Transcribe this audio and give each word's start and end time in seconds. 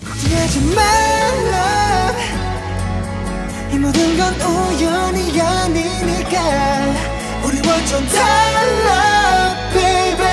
하지 0.00 0.60
말라 0.74 2.12
이 3.72 3.78
모든 3.78 4.18
건 4.18 4.34
우연이 4.34 5.40
아니니까 5.40 6.38
우리 7.46 7.56
완전 7.68 8.06
달라 8.06 9.54
baby 9.72 10.26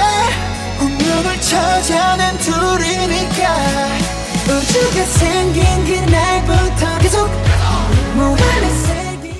운명을 0.81 1.41
찾아낸 1.41 2.37
둘이니까 2.37 3.55
우주가 4.45 5.03
생긴 5.05 5.85
그날부터 5.85 6.99
계속 6.99 7.29
모험을 8.15 8.69
새기는 8.69 9.39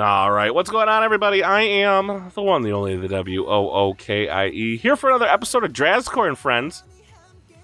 All 0.00 0.30
right, 0.32 0.52
what's 0.54 0.70
going 0.70 0.88
on, 0.88 1.04
everybody? 1.04 1.44
I 1.44 1.62
am 1.62 2.30
the 2.34 2.42
one, 2.42 2.62
the 2.62 2.72
only, 2.72 2.96
the 2.96 3.08
W 3.08 3.46
O 3.46 3.70
O 3.70 3.94
K 3.94 4.26
I 4.28 4.46
E, 4.48 4.76
here 4.78 4.96
for 4.96 5.10
another 5.10 5.26
episode 5.28 5.64
of 5.64 5.72
Drazcore 5.72 6.26
and 6.28 6.36
Friends. 6.36 6.82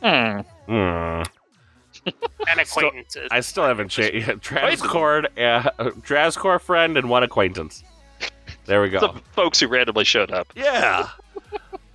Hmm. 0.02 0.40
Hmm. 0.68 1.22
And 2.49 2.59
acquaintances. 2.59 3.29
I 3.31 3.39
still 3.39 3.63
haven't 3.63 3.87
changed. 3.87 4.27
Drazcore, 4.41 5.25
uh, 5.37 5.61
Drazcore 6.01 6.59
friend, 6.59 6.97
and 6.97 7.09
one 7.09 7.23
acquaintance. 7.23 7.83
There 8.65 8.81
we 8.81 8.89
go. 8.89 8.99
the 8.99 9.21
folks 9.31 9.59
who 9.61 9.67
randomly 9.67 10.03
showed 10.03 10.29
up. 10.31 10.51
Yeah. 10.55 11.07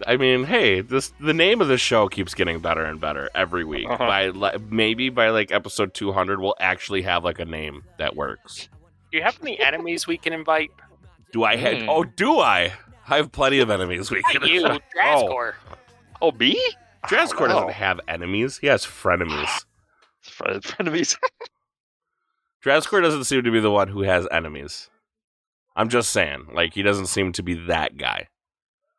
I 0.06 0.16
mean, 0.16 0.44
hey, 0.44 0.80
this 0.80 1.12
the 1.20 1.34
name 1.34 1.60
of 1.60 1.68
the 1.68 1.76
show 1.76 2.08
keeps 2.08 2.32
getting 2.32 2.60
better 2.60 2.84
and 2.84 2.98
better 3.00 3.28
every 3.34 3.64
week. 3.64 3.88
Uh-huh. 3.90 3.98
By 3.98 4.28
li- 4.28 4.56
maybe 4.70 5.10
by 5.10 5.28
like 5.30 5.52
episode 5.52 5.92
200, 5.92 6.40
we'll 6.40 6.54
actually 6.60 7.02
have 7.02 7.24
like 7.24 7.40
a 7.40 7.44
name 7.44 7.84
that 7.98 8.16
works. 8.16 8.68
Do 9.10 9.18
you 9.18 9.24
have 9.24 9.38
any 9.42 9.58
enemies 9.60 10.06
we 10.06 10.16
can 10.16 10.32
invite? 10.32 10.70
Do 11.32 11.44
I 11.44 11.56
have? 11.56 11.82
Hmm. 11.82 11.88
Oh, 11.90 12.04
do 12.04 12.38
I? 12.38 12.72
I 13.08 13.16
have 13.16 13.32
plenty 13.32 13.58
of 13.58 13.70
enemies 13.70 14.10
we 14.10 14.22
can. 14.30 14.46
You, 14.46 14.64
oh, 14.66 14.78
Drascore. 14.96 15.54
Oh, 16.22 16.32
me? 16.32 16.58
Drazcore 17.06 17.46
Oh, 17.46 17.48
doesn't 17.48 17.72
have 17.72 18.00
enemies. 18.08 18.58
He 18.58 18.66
has 18.68 18.84
frenemies. 18.86 19.64
Friend, 20.38 20.62
frenemies. 20.62 21.16
Drazcore 22.64 23.02
doesn't 23.02 23.24
seem 23.24 23.42
to 23.42 23.50
be 23.50 23.60
the 23.60 23.70
one 23.70 23.88
who 23.88 24.02
has 24.02 24.26
enemies. 24.30 24.88
I'm 25.76 25.88
just 25.88 26.10
saying, 26.10 26.46
like 26.52 26.74
he 26.74 26.82
doesn't 26.82 27.06
seem 27.06 27.32
to 27.32 27.42
be 27.42 27.54
that 27.66 27.96
guy. 27.96 28.28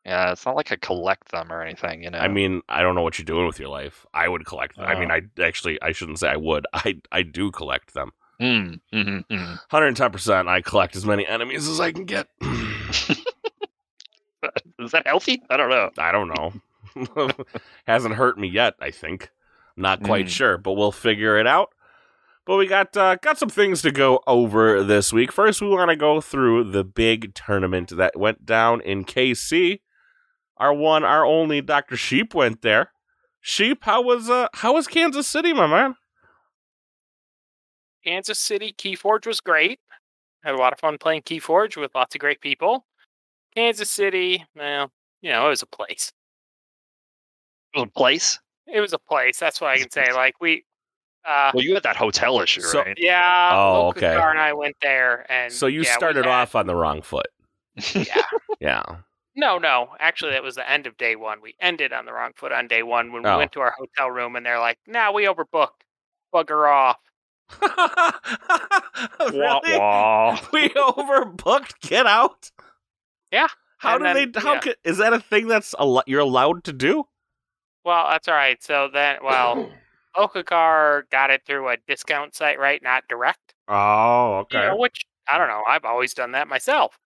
yeah, 0.05 0.31
it's 0.31 0.45
not 0.45 0.55
like 0.55 0.71
I 0.71 0.75
collect 0.77 1.31
them 1.31 1.51
or 1.51 1.61
anything, 1.61 2.03
you 2.03 2.09
know. 2.09 2.19
I 2.19 2.27
mean, 2.27 2.61
I 2.69 2.81
don't 2.81 2.95
know 2.95 3.01
what 3.01 3.17
you're 3.19 3.25
doing 3.25 3.45
with 3.47 3.59
your 3.59 3.69
life. 3.69 4.05
I 4.13 4.27
would 4.27 4.45
collect 4.45 4.75
them. 4.75 4.85
I 4.85 4.99
mean, 4.99 5.11
Oh. 5.11 5.15
I 5.15 5.21
actually 5.45 5.81
I 5.81 5.91
shouldn't 5.93 6.19
say 6.19 6.29
I 6.29 6.35
would. 6.37 6.65
I 6.73 6.99
I 7.11 7.21
do 7.23 7.51
collect 7.51 7.93
them. 7.93 8.11
Mm, 8.41 8.79
mm, 8.93 9.25
mm, 9.29 9.59
110%. 9.69 10.47
I 10.47 10.61
collect 10.61 10.95
as 10.95 11.05
many 11.05 11.27
enemies 11.27 11.67
as 11.67 11.79
I 11.81 11.91
can 11.91 12.05
get. 12.05 12.27
Is 14.79 14.91
that 14.91 15.05
healthy? 15.05 15.41
I 15.49 15.57
don't 15.57 15.69
know. 15.69 15.89
I 15.97 16.11
don't 16.13 16.29
know. 16.29 16.53
Hasn't 17.85 18.15
hurt 18.15 18.39
me 18.39 18.47
yet, 18.47 18.75
I 18.79 18.91
think. 18.91 19.29
Not 19.79 20.03
quite 20.03 20.25
Mm. 20.25 20.29
sure, 20.29 20.57
but 20.57 20.73
we'll 20.73 20.91
figure 20.91 21.37
it 21.37 21.47
out. 21.47 21.69
But 22.45 22.57
we 22.57 22.67
got 22.67 22.95
uh, 22.97 23.15
got 23.15 23.37
some 23.37 23.49
things 23.49 23.81
to 23.83 23.91
go 23.91 24.21
over 24.27 24.83
this 24.83 25.13
week. 25.13 25.31
First, 25.31 25.61
we 25.61 25.69
want 25.69 25.89
to 25.89 25.95
go 25.95 26.19
through 26.19 26.71
the 26.71 26.83
big 26.83 27.33
tournament 27.33 27.95
that 27.95 28.17
went 28.19 28.45
down 28.45 28.81
in 28.81 29.05
KC. 29.05 29.79
Our 30.57 30.73
one, 30.73 31.03
our 31.05 31.23
only 31.25 31.61
Dr. 31.61 31.95
Sheep 31.95 32.33
went 32.33 32.61
there. 32.61 32.91
Sheep, 33.39 33.83
how 33.85 34.01
was 34.01 34.29
uh 34.29 34.47
how 34.55 34.73
was 34.73 34.87
Kansas 34.87 35.27
City, 35.27 35.53
my 35.53 35.67
man? 35.67 35.95
Kansas 38.03 38.39
City 38.39 38.73
Keyforge 38.77 39.27
was 39.27 39.39
great. 39.41 39.79
Had 40.43 40.55
a 40.55 40.57
lot 40.57 40.73
of 40.73 40.79
fun 40.79 40.97
playing 40.97 41.21
Keyforge 41.23 41.77
with 41.77 41.93
lots 41.95 42.15
of 42.15 42.19
great 42.19 42.41
people. 42.41 42.85
Kansas 43.55 43.89
City, 43.91 44.45
well, 44.55 44.91
you 45.21 45.29
know, 45.31 45.47
it 45.47 45.49
was 45.49 45.61
a 45.61 45.65
place. 45.67 46.11
A 47.75 47.85
place? 47.85 48.39
It 48.71 48.79
was 48.81 48.93
a 48.93 48.99
place. 48.99 49.39
That's 49.39 49.59
what 49.61 49.71
I 49.71 49.77
can 49.77 49.89
say. 49.91 50.07
Like 50.13 50.35
we, 50.41 50.65
uh, 51.25 51.51
Well, 51.53 51.63
you 51.63 51.73
had 51.73 51.83
that 51.83 51.95
hotel 51.95 52.39
issue, 52.41 52.61
So- 52.61 52.83
right? 52.83 52.97
yeah, 52.97 53.51
Oh, 53.53 53.87
Luca 53.87 53.99
okay. 54.07 54.15
Carr 54.17 54.31
and 54.31 54.39
I 54.39 54.53
went 54.53 54.75
there, 54.81 55.25
and 55.31 55.51
So 55.51 55.67
you 55.67 55.81
yeah, 55.81 55.93
started 55.95 56.25
had- 56.25 56.31
off 56.31 56.55
on 56.55 56.67
the 56.67 56.75
wrong 56.75 57.01
foot. 57.01 57.27
Yeah. 57.93 58.21
Yeah. 58.59 58.83
No, 59.35 59.57
no. 59.57 59.89
Actually, 59.99 60.31
that 60.31 60.43
was 60.43 60.55
the 60.55 60.69
end 60.69 60.85
of 60.87 60.97
day 60.97 61.15
one. 61.15 61.39
We 61.41 61.55
ended 61.61 61.93
on 61.93 62.05
the 62.05 62.11
wrong 62.13 62.31
foot 62.35 62.51
on 62.51 62.67
day 62.67 62.83
one 62.83 63.13
when 63.13 63.23
we 63.23 63.29
Oh. 63.29 63.37
went 63.37 63.51
to 63.53 63.61
our 63.61 63.73
hotel 63.77 64.09
room, 64.11 64.35
and 64.35 64.45
they're 64.45 64.59
like, 64.59 64.79
"Nah, 64.85 65.11
we 65.13 65.25
overbooked. 65.25 65.81
Bugger 66.33 66.69
off." 66.69 66.97
Really? 69.31 69.77
wah. 69.77 70.39
We 70.53 70.69
overbooked. 70.69 71.79
Get 71.81 72.05
out. 72.05 72.51
Yeah, 73.31 73.47
How 73.77 73.95
and 73.95 73.99
do 74.03 74.13
then- 74.13 74.31
they? 74.33 74.39
How 74.41 74.53
yeah. 74.55 74.59
could, 74.59 74.75
is 74.83 74.97
that 74.97 75.13
a 75.13 75.19
thing 75.19 75.47
that's 75.47 75.73
al- 75.79 76.03
you're 76.07 76.19
allowed 76.19 76.63
to 76.65 76.73
do? 76.73 77.05
Well, 77.85 78.07
that's 78.09 78.27
all 78.27 78.35
right. 78.35 78.61
So 78.61 78.89
then, 78.91 79.17
well, 79.23 79.71
Okacar 80.15 81.09
got 81.09 81.29
it 81.31 81.41
through 81.45 81.69
a 81.69 81.77
discount 81.87 82.35
site, 82.35 82.59
right? 82.59 82.81
Not 82.83 83.03
direct. 83.09 83.53
Oh, 83.67 84.45
You 84.51 84.59
know, 84.59 84.75
which 84.77 85.05
I 85.31 85.37
don't 85.37 85.47
know. 85.47 85.63
I've 85.67 85.85
always 85.85 86.13
done 86.13 86.31
that 86.33 86.47
myself. 86.47 86.97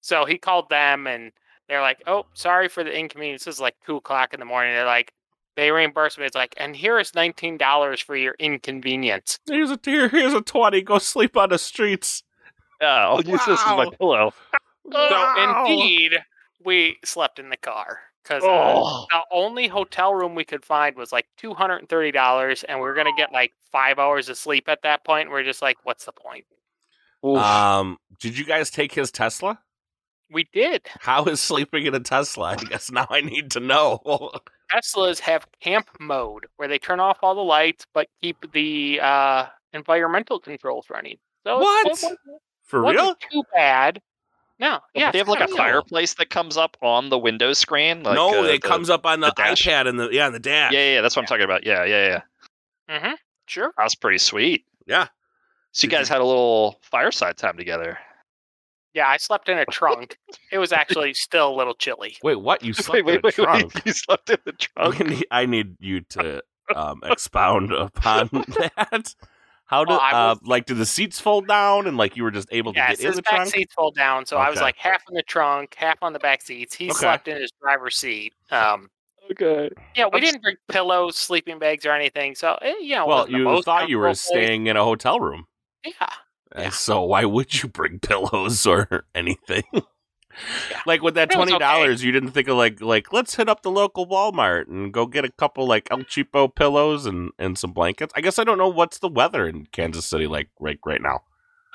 So 0.00 0.24
he 0.24 0.38
called 0.38 0.68
them, 0.68 1.06
and 1.06 1.32
they're 1.68 1.80
like, 1.80 2.02
"Oh, 2.06 2.26
sorry 2.34 2.68
for 2.68 2.84
the 2.84 2.96
inconvenience." 2.96 3.44
This 3.44 3.56
is 3.56 3.60
like 3.60 3.74
two 3.86 3.96
o'clock 3.96 4.32
in 4.34 4.40
the 4.40 4.46
morning. 4.46 4.74
They're 4.74 4.84
like, 4.84 5.12
they 5.56 5.70
reimburse 5.70 6.18
me. 6.18 6.26
It's 6.26 6.34
like, 6.36 6.54
and 6.56 6.76
here 6.76 6.98
is 6.98 7.14
nineteen 7.14 7.56
dollars 7.56 8.00
for 8.00 8.14
your 8.16 8.34
inconvenience. 8.38 9.38
Here's 9.46 9.70
a 9.70 9.78
here, 9.84 10.08
here's 10.08 10.34
a 10.34 10.40
twenty. 10.42 10.82
Go 10.82 10.98
sleep 10.98 11.36
on 11.36 11.48
the 11.50 11.58
streets. 11.58 12.22
Yeah, 12.80 13.08
I'll 13.08 13.22
use 13.22 13.44
this 13.46 13.60
as 13.60 13.66
my 13.66 13.84
Wow. 13.86 13.90
pillow. 13.98 14.32
So 14.92 15.26
indeed, 15.66 16.12
we 16.64 16.96
slept 17.04 17.38
in 17.38 17.48
the 17.50 17.56
car 17.56 18.00
because 18.24 18.42
Oh. 18.44 19.06
the 19.10 19.20
only 19.30 19.68
hotel 19.68 20.14
room 20.14 20.34
we 20.34 20.44
could 20.44 20.64
find 20.64 20.96
was 20.96 21.12
like 21.12 21.26
two 21.36 21.54
hundred 21.54 21.76
and 21.76 21.88
thirty 21.88 22.10
dollars, 22.10 22.64
and 22.64 22.80
we 22.80 22.88
are 22.88 22.94
gonna 22.94 23.14
get 23.16 23.30
like 23.32 23.52
five 23.70 23.98
hours 23.98 24.28
of 24.28 24.36
sleep 24.38 24.68
at 24.68 24.82
that 24.82 25.04
point. 25.04 25.30
We're 25.30 25.44
just 25.44 25.62
like, 25.62 25.76
what's 25.84 26.04
the 26.06 26.12
point? 26.12 26.44
Oof. 27.24 27.38
Um, 27.38 27.98
did 28.20 28.36
you 28.36 28.44
guys 28.44 28.70
take 28.70 28.92
his 28.92 29.10
Tesla? 29.12 29.58
We 30.30 30.48
did. 30.52 30.82
How 31.00 31.24
is 31.26 31.40
sleeping 31.40 31.86
in 31.86 31.94
a 31.94 32.00
Tesla? 32.00 32.52
I 32.52 32.56
guess 32.56 32.90
now 32.90 33.06
I 33.10 33.20
need 33.20 33.50
to 33.52 33.60
know. 33.60 34.00
Teslas 34.72 35.20
have 35.20 35.46
camp 35.60 35.88
mode 36.00 36.46
where 36.56 36.66
they 36.66 36.78
turn 36.78 36.98
off 36.98 37.18
all 37.22 37.34
the 37.34 37.42
lights 37.42 37.86
but 37.92 38.08
keep 38.22 38.50
the 38.52 38.98
uh, 39.00 39.46
environmental 39.74 40.40
controls 40.40 40.86
running. 40.90 41.18
So 41.46 41.60
it's- 41.60 41.62
What? 41.62 41.86
it 41.86 41.90
wasn't, 41.90 42.18
For 42.64 42.82
wasn't 42.82 43.00
real? 43.02 43.14
too 43.30 43.42
bad. 43.54 44.00
No, 44.60 44.78
yeah, 44.94 45.10
they 45.10 45.18
have 45.18 45.28
like 45.28 45.40
a 45.40 45.46
cool. 45.48 45.56
fireplace 45.56 46.14
that 46.14 46.30
comes 46.30 46.56
up 46.56 46.76
on 46.80 47.08
the 47.10 47.18
window 47.18 47.52
screen. 47.54 48.02
Like, 48.04 48.14
no, 48.14 48.40
uh, 48.40 48.44
it 48.44 48.62
the- 48.62 48.68
comes 48.68 48.88
up 48.88 49.04
on 49.04 49.20
the, 49.20 49.26
the 49.28 49.32
dash? 49.36 49.66
iPad 49.66 49.88
and 49.88 49.98
the 49.98 50.08
yeah, 50.12 50.26
on 50.26 50.32
the 50.32 50.38
dash. 50.38 50.72
Yeah, 50.72 50.78
yeah, 50.78 50.94
yeah, 50.94 51.00
that's 51.00 51.16
what 51.16 51.22
I'm 51.22 51.26
talking 51.26 51.44
about. 51.44 51.66
Yeah, 51.66 51.84
yeah, 51.84 52.20
yeah. 52.88 52.98
Mhm. 52.98 53.14
Sure. 53.46 53.72
That's 53.76 53.94
pretty 53.96 54.18
sweet. 54.18 54.64
Yeah. 54.86 55.08
So 55.72 55.86
you 55.86 55.90
guys 55.90 56.08
had 56.08 56.20
a 56.20 56.24
little 56.24 56.78
fireside 56.82 57.36
time 57.36 57.56
together. 57.56 57.98
Yeah, 58.94 59.08
I 59.08 59.16
slept 59.16 59.48
in 59.48 59.58
a 59.58 59.66
trunk. 59.66 60.18
it 60.52 60.58
was 60.58 60.72
actually 60.72 61.14
still 61.14 61.52
a 61.52 61.56
little 61.56 61.74
chilly. 61.74 62.16
Wait, 62.22 62.36
what? 62.40 62.62
You 62.62 62.72
slept 62.74 63.04
wait, 63.04 63.04
wait, 63.04 63.14
in 63.14 63.18
a 63.18 63.22
wait, 63.24 63.34
trunk? 63.34 63.74
wait. 63.74 63.86
You 63.86 63.92
slept 63.92 64.30
in 64.30 64.38
the 64.44 64.52
trunk. 64.52 65.00
Need- 65.04 65.26
I 65.32 65.46
need 65.46 65.74
you 65.80 66.02
to 66.10 66.42
um, 66.76 67.00
expound 67.04 67.72
upon 67.72 68.28
that. 68.32 69.14
How 69.66 69.84
did 69.84 69.94
Well, 69.94 70.00
I 70.00 70.14
uh, 70.14 70.36
like 70.42 70.66
did 70.66 70.76
the 70.78 70.86
seats 70.86 71.20
fold 71.20 71.48
down 71.48 71.86
and 71.86 71.96
like 71.96 72.16
you 72.16 72.22
were 72.22 72.30
just 72.30 72.48
able 72.52 72.74
to 72.74 72.82
Yes, 72.82 72.98
get 72.98 73.00
in 73.04 73.14
his 73.14 73.16
the 73.16 73.22
back 73.22 73.44
trunk? 73.44 73.54
seats 73.54 73.72
fold 73.74 73.94
down, 73.94 74.26
so 74.26 74.38
I 74.38 74.50
was 74.50 74.60
like 74.60 74.76
half 74.76 75.02
in 75.08 75.14
the 75.14 75.22
trunk, 75.22 75.74
half 75.76 75.98
on 76.02 76.12
the 76.12 76.18
back 76.18 76.42
seats. 76.42 76.74
He 76.74 76.90
Okay. 76.90 76.90
slept 76.90 77.28
in 77.28 77.36
his 77.40 77.50
driver's 77.62 77.96
seat. 77.96 78.34
Um, 78.50 78.90
Okay. 79.30 79.70
yeah, 79.94 80.06
we 80.12 80.20
I'm 80.20 80.20
didn't 80.20 80.42
bring 80.42 80.56
pillows, 80.68 81.16
sleeping 81.16 81.58
bags, 81.58 81.86
or 81.86 81.92
anything. 81.92 82.34
So 82.34 82.56
eh, 82.62 82.74
you 82.80 82.96
know, 82.96 83.06
Well, 83.06 83.30
you 83.30 83.56
thought 83.56 83.88
you 83.88 83.98
were 83.98 84.14
place. 84.26 84.50
staying 84.52 84.66
in 84.66 84.76
a 84.76 84.84
hotel 84.84 85.18
room. 85.20 85.46
Yeah, 85.84 86.14
Yeah. 86.56 86.70
So 86.70 87.02
why 87.02 87.24
would 87.24 87.62
you 87.62 87.68
bring 87.68 87.98
pillows 88.00 88.66
or 88.66 89.04
anything? 89.14 89.64
Yeah. 90.70 90.80
Like 90.86 91.02
with 91.02 91.14
that 91.14 91.30
twenty 91.30 91.58
dollars, 91.58 92.02
you 92.04 92.12
didn't 92.12 92.30
think 92.32 92.48
of 92.48 92.56
like 92.56 92.80
like 92.80 93.12
let's 93.12 93.36
hit 93.36 93.48
up 93.48 93.62
the 93.62 93.70
local 93.70 94.06
Walmart 94.06 94.68
and 94.68 94.92
go 94.92 95.06
get 95.06 95.24
a 95.24 95.30
couple 95.32 95.66
like 95.66 95.88
El 95.90 95.98
Cheapo 95.98 96.54
pillows 96.54 97.06
and 97.06 97.30
and 97.38 97.56
some 97.58 97.72
blankets. 97.72 98.12
I 98.16 98.20
guess 98.20 98.38
I 98.38 98.44
don't 98.44 98.58
know 98.58 98.68
what's 98.68 98.98
the 98.98 99.08
weather 99.08 99.46
in 99.46 99.66
Kansas 99.66 100.06
City 100.06 100.26
like 100.26 100.48
right 100.60 100.78
right 100.84 101.00
now. 101.02 101.20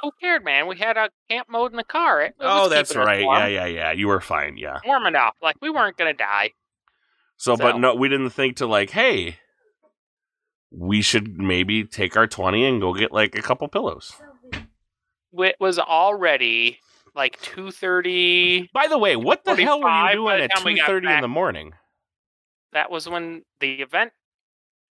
who 0.02 0.12
cared, 0.22 0.44
man? 0.44 0.68
We 0.68 0.78
had 0.78 0.98
a 0.98 1.10
camp 1.30 1.48
mode 1.50 1.72
in 1.72 1.78
the 1.78 1.84
car. 1.84 2.22
It, 2.22 2.36
it 2.40 2.46
Oh, 2.46 2.70
that's 2.70 2.96
right. 2.96 3.24
warm. 3.26 3.40
Yeah, 3.40 3.48
yeah, 3.48 3.66
yeah. 3.66 3.92
You 3.92 4.08
were 4.08 4.22
fine. 4.22 4.58
Yeah. 4.58 4.80
warm 4.86 5.06
enough. 5.06 5.36
Like 5.42 5.58
we 5.62 5.70
weren't 5.70 5.98
gonna 5.98 6.14
die. 6.14 6.52
So, 7.38 7.56
but 7.56 7.78
no, 7.80 7.96
we 7.96 8.10
didn't 8.10 8.32
think 8.32 8.58
to 8.58 8.66
like, 8.68 8.90
hey, 8.90 9.38
we 10.72 11.02
should 11.02 11.38
maybe 11.38 11.84
take 11.86 12.16
our 12.18 12.28
twenty 12.28 12.66
and 12.66 12.80
go 12.82 12.94
get 12.94 13.12
like 13.12 13.36
a 13.38 13.42
couple 13.42 13.68
pillows. 13.68 14.14
It 15.34 15.56
was 15.60 15.78
already 15.80 16.80
like 17.16 17.40
two 17.42 17.72
thirty. 17.72 18.70
By 18.74 18.88
the 18.88 18.98
way, 18.98 19.16
what 19.16 19.44
the 19.44 19.56
hell 19.56 19.82
were 19.82 19.90
you 19.90 20.14
doing 20.14 20.42
at 20.42 20.52
time 20.56 20.64
we 20.66 20.76
two 20.80 20.86
thirty 20.86 21.08
in 21.12 21.22
the 21.22 21.28
morning? 21.28 21.74
That 22.74 22.92
was 22.92 23.08
when 23.10 23.44
the 23.60 23.82
event. 23.82 24.12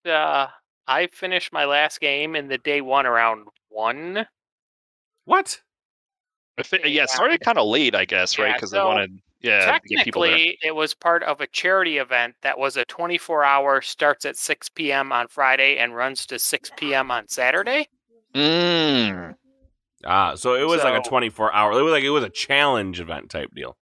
Uh, 0.06 0.48
I 0.88 1.08
finished 1.08 1.52
my 1.52 1.66
last 1.66 2.00
game 2.00 2.36
in 2.36 2.48
the 2.48 2.58
day 2.58 2.82
one 2.82 3.06
around 3.06 3.48
one. 3.70 4.26
What? 5.26 5.62
I 6.58 6.64
thi- 6.64 6.80
yeah, 6.84 6.88
Yeah. 6.88 7.04
it 7.04 7.10
started 7.10 7.42
kind 7.42 7.58
of 7.58 7.68
late, 7.68 7.94
I 7.94 8.06
guess, 8.06 8.40
right? 8.40 8.48
Yeah, 8.48 8.54
Because 8.54 8.72
they 8.72 8.80
wanted, 8.80 9.12
yeah, 9.42 9.60
to 9.66 9.80
get 9.88 10.06
people. 10.06 10.24
Technically, 10.24 10.58
it 10.64 10.74
was 10.74 10.94
part 10.94 11.22
of 11.24 11.42
a 11.42 11.48
charity 11.48 11.98
event 11.98 12.36
that 12.42 12.58
was 12.58 12.78
a 12.78 12.86
24 12.86 13.44
hour, 13.44 13.82
starts 13.82 14.26
at 14.26 14.38
6 14.38 14.70
p.m. 14.70 15.12
on 15.12 15.28
Friday 15.28 15.78
and 15.78 15.94
runs 15.96 16.26
to 16.28 16.40
6 16.40 16.72
p.m. 16.78 17.12
on 17.12 17.28
Saturday. 17.28 17.88
Mm. 18.34 19.36
Ah, 20.08 20.36
so 20.36 20.54
it 20.56 20.64
was 20.64 20.82
like 20.84 21.00
a 21.06 21.08
twenty-four 21.08 21.54
hour. 21.54 21.78
It 21.78 21.84
was 21.84 21.92
like 21.92 22.04
it 22.04 22.10
was 22.10 22.24
a 22.24 22.30
challenge 22.30 23.00
event 23.02 23.30
type 23.30 23.54
deal. 23.54 23.78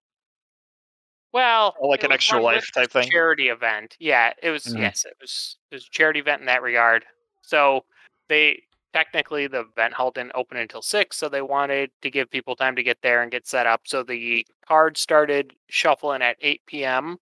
Well, 1.33 1.75
Oh, 1.79 1.87
like 1.87 2.03
an 2.03 2.11
extra 2.11 2.41
life 2.41 2.71
type 2.73 2.91
thing? 2.91 3.09
Charity 3.11 3.49
event. 3.49 3.95
Yeah, 3.99 4.33
it 4.41 4.49
was. 4.49 4.65
Mhm. 4.65 4.79
Yes, 4.79 5.05
it 5.05 5.15
was. 5.21 5.57
It 5.69 5.75
was 5.75 5.85
a 5.85 5.89
charity 5.91 6.19
event 6.19 6.39
in 6.39 6.45
that 6.47 6.61
regard. 6.61 7.05
So 7.41 7.85
they 8.27 8.63
technically 8.93 9.45
the 9.47 9.59
event 9.61 9.93
hall 9.93 10.09
didn't 10.11 10.31
open 10.33 10.57
until 10.57 10.81
six, 10.81 11.17
so 11.17 11.29
they 11.29 11.41
wanted 11.41 11.91
to 12.01 12.09
give 12.09 12.31
people 12.31 12.55
time 12.55 12.75
to 12.77 12.83
get 12.83 13.01
there 13.01 13.21
and 13.21 13.31
get 13.31 13.45
set 13.45 13.67
up. 13.67 13.81
So 13.85 14.01
the 14.01 14.47
cards 14.65 15.01
started 15.01 15.53
shuffling 15.69 16.21
at 16.21 16.37
8 16.41 16.61
p.m. 16.65 17.17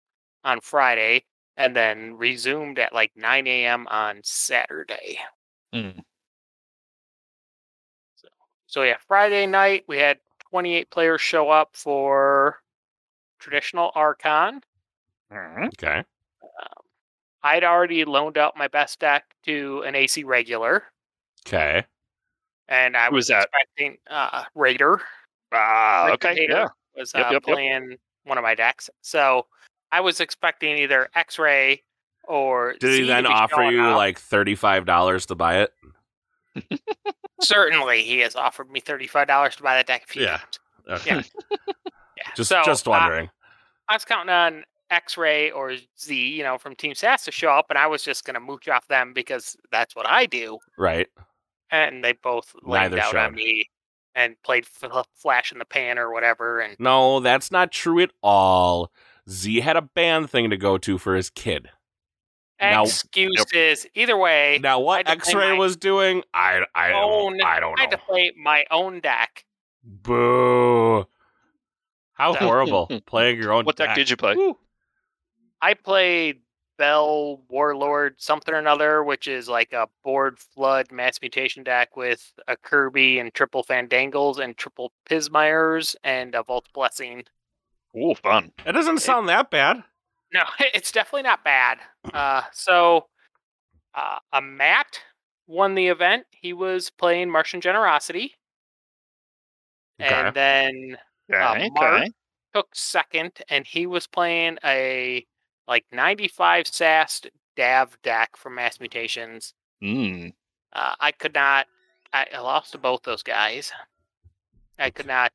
on 0.46 0.62
Friday, 0.62 1.26
and 1.58 1.76
then 1.76 2.14
resumed 2.16 2.78
at 2.80 2.94
like 2.94 3.12
9 3.16 3.48
a.m. 3.48 3.88
on 3.88 4.22
Saturday. 4.24 5.20
Mm. 5.74 6.04
So 8.74 8.82
yeah, 8.82 8.98
Friday 9.08 9.46
night 9.46 9.84
we 9.88 10.00
had 10.00 10.18
28 10.50 10.90
players 10.90 11.22
show 11.22 11.52
up 11.52 11.70
for 11.76 12.58
traditional 13.38 13.92
Archon. 13.94 14.62
Mm. 15.32 15.68
Okay. 15.68 16.04
I'd 17.44 17.64
already 17.64 18.04
loaned 18.04 18.40
out 18.40 18.58
my 18.58 18.68
best 18.68 19.00
deck 19.00 19.26
to 19.44 19.84
an 19.86 19.94
AC 19.94 20.24
regular, 20.24 20.86
Okay. 21.46 21.84
and 22.68 22.98
I 22.98 23.10
Who 23.10 23.16
was 23.16 23.24
was 23.24 23.28
that? 23.28 23.44
expecting 23.54 23.98
uh, 24.10 24.46
Raider 24.56 25.02
Ah, 25.52 26.06
Rick 26.08 26.26
okay, 26.26 26.48
Hader 26.48 26.50
yeah. 26.50 26.68
was 26.96 27.12
Yep, 27.14 27.26
uh, 27.28 27.30
yep, 27.32 27.44
yep. 27.46 27.56
playing 27.56 27.98
one 28.24 28.40
of 28.40 28.44
my 28.44 28.56
decks. 28.56 28.90
So 29.02 29.46
I 29.92 30.00
was 30.02 30.20
expecting 30.20 30.78
either 30.80 31.10
X-Ray 31.14 31.84
or 32.24 32.74
Did 32.80 33.02
he 33.02 33.06
then 33.06 33.28
offer 33.28 33.62
you 33.70 33.84
up. 33.84 33.98
like 33.98 34.18
thirty-five 34.18 34.86
dollars 34.86 35.28
to 35.28 35.36
buy 35.36 35.62
it? 35.62 35.74
Certainly, 37.48 38.04
he 38.04 38.20
has 38.20 38.36
offered 38.36 38.70
me 38.72 38.80
thirty-five 38.80 39.28
dollars 39.28 39.56
to 39.58 39.64
buy 39.64 39.76
that 39.76 39.88
deck 39.88 40.04
a 40.04 40.08
few 40.08 40.24
Yeah. 40.24 40.40
Okay. 40.90 41.24
Yeah, 42.16 42.32
Just 42.36 42.50
so, 42.50 42.62
just 42.64 42.88
uh, 42.88 42.92
wondering. 42.92 43.30
I 43.90 43.96
was 43.96 44.06
counting 44.06 44.34
on 44.34 44.64
X-Ray 44.92 45.50
or 45.52 45.76
Z, 46.00 46.16
you 46.16 46.44
know, 46.44 46.58
from 46.60 46.76
Team 46.76 46.94
SAS 46.94 47.26
to 47.26 47.32
show 47.32 47.50
up, 47.50 47.66
and 47.70 47.78
I 47.78 47.88
was 47.88 48.04
just 48.04 48.24
going 48.24 48.36
to 48.36 48.40
mooch 48.40 48.68
off 48.70 48.88
them 48.88 49.14
because 49.14 49.58
that's 49.72 49.96
what 49.96 50.08
I 50.08 50.26
do. 50.28 50.60
right. 50.78 51.08
And 51.72 52.04
they 52.04 52.14
both 52.14 52.54
laid 52.62 52.94
out 53.00 53.16
on 53.16 53.34
me 53.34 53.66
and 54.14 54.36
played 54.44 54.66
f- 54.84 55.08
Flash 55.16 55.52
in 55.52 55.58
the 55.58 55.66
Pan 55.66 55.98
or 55.98 56.14
whatever. 56.14 56.60
And 56.60 56.76
No, 56.80 57.20
that's 57.20 57.50
not 57.52 57.72
true 57.72 58.00
at 58.00 58.12
all. 58.22 58.92
Z 59.28 59.62
had 59.62 59.76
a 59.76 59.82
band 59.82 60.30
thing 60.30 60.52
to 60.52 60.58
go 60.58 60.78
to 60.78 61.00
for 61.00 61.16
his 61.16 61.32
kid. 61.32 61.70
Now- 62.62 62.84
excuses. 62.84 63.86
Either 63.96 64.16
way, 64.18 64.60
Now, 64.62 64.80
what 64.80 65.08
had 65.08 65.20
to 65.20 65.26
play 65.26 65.32
X-Ray 65.34 65.52
my 65.54 65.58
was 65.58 65.76
doing, 65.76 66.24
I 66.34 66.62
I 66.74 66.92
own- 66.94 67.38
don't 67.38 67.44
I 67.48 67.60
don't 67.60 67.78
I 67.80 67.84
had 67.84 67.92
know. 67.92 67.98
to 67.98 68.04
play 68.04 68.32
my 68.38 68.66
own 68.72 69.00
deck. 69.02 69.46
Boo! 69.84 71.06
How 72.14 72.34
So- 72.34 72.40
horrible 72.40 72.88
playing 73.06 73.38
your 73.42 73.52
own. 73.52 73.62
Deck. 73.62 73.66
What 73.66 73.76
deck 73.78 73.96
did 73.96 74.10
you 74.10 74.16
play? 74.18 74.36
Woo. 74.36 74.58
I 75.62 75.74
played 75.74 76.42
Bell 76.78 77.42
Warlord 77.50 78.16
something 78.22 78.54
or 78.54 78.58
another, 78.58 79.04
which 79.04 79.28
is 79.28 79.48
like 79.50 79.74
a 79.74 79.88
board 80.04 80.40
flood 80.40 80.92
mass 80.92 81.20
mutation 81.22 81.64
deck 81.64 81.96
with 81.98 82.34
a 82.48 82.56
Kirby 82.58 83.20
and 83.20 83.34
triple 83.34 83.64
Fandangles 83.64 84.40
and 84.40 84.58
triple 84.58 84.92
Pismires 85.10 85.96
and 86.04 86.34
a 86.36 86.44
Vault 86.44 86.68
Blessing. 86.74 87.24
Ooh, 87.96 88.16
fun. 88.16 88.52
That 88.66 88.72
doesn't 88.74 89.00
sound 89.00 89.30
that 89.30 89.50
bad. 89.52 89.84
No, 90.34 90.44
it's 90.74 90.92
definitely 90.92 91.24
not 91.24 91.44
bad. 91.44 91.80
Uh, 92.14 92.44
so, 92.52 93.08
uh, 93.96 94.18
a 94.32 94.42
Matt 94.42 95.00
won 95.48 95.76
the 95.76 95.88
event. 95.88 96.26
He 96.32 96.54
was 96.54 96.90
playing 96.90 97.30
Martian 97.30 97.62
Generosity. 97.62 98.34
Okay. 100.02 100.14
And 100.14 100.36
then 100.36 100.98
Okay, 101.32 101.70
Mark- 101.74 102.08
took 102.54 102.68
second, 102.74 103.32
and 103.50 103.66
he 103.66 103.86
was 103.86 104.08
playing 104.08 104.58
a 104.64 105.26
like 105.68 105.86
95 105.92 106.68
SAST 106.68 107.30
Dav 107.56 107.98
deck 108.04 108.36
from 108.36 108.56
Mass 108.56 108.80
Mutations. 108.80 109.54
Mm. 109.84 110.34
Uh, 110.74 110.96
I 111.00 111.12
could 111.12 111.34
not. 111.34 111.68
I, 112.12 112.28
I 112.34 112.40
lost 112.40 112.72
to 112.74 112.78
both 112.78 113.04
those 113.04 113.24
guys. 113.24 113.72
I 114.80 114.90
could 114.90 115.08
not 115.08 115.32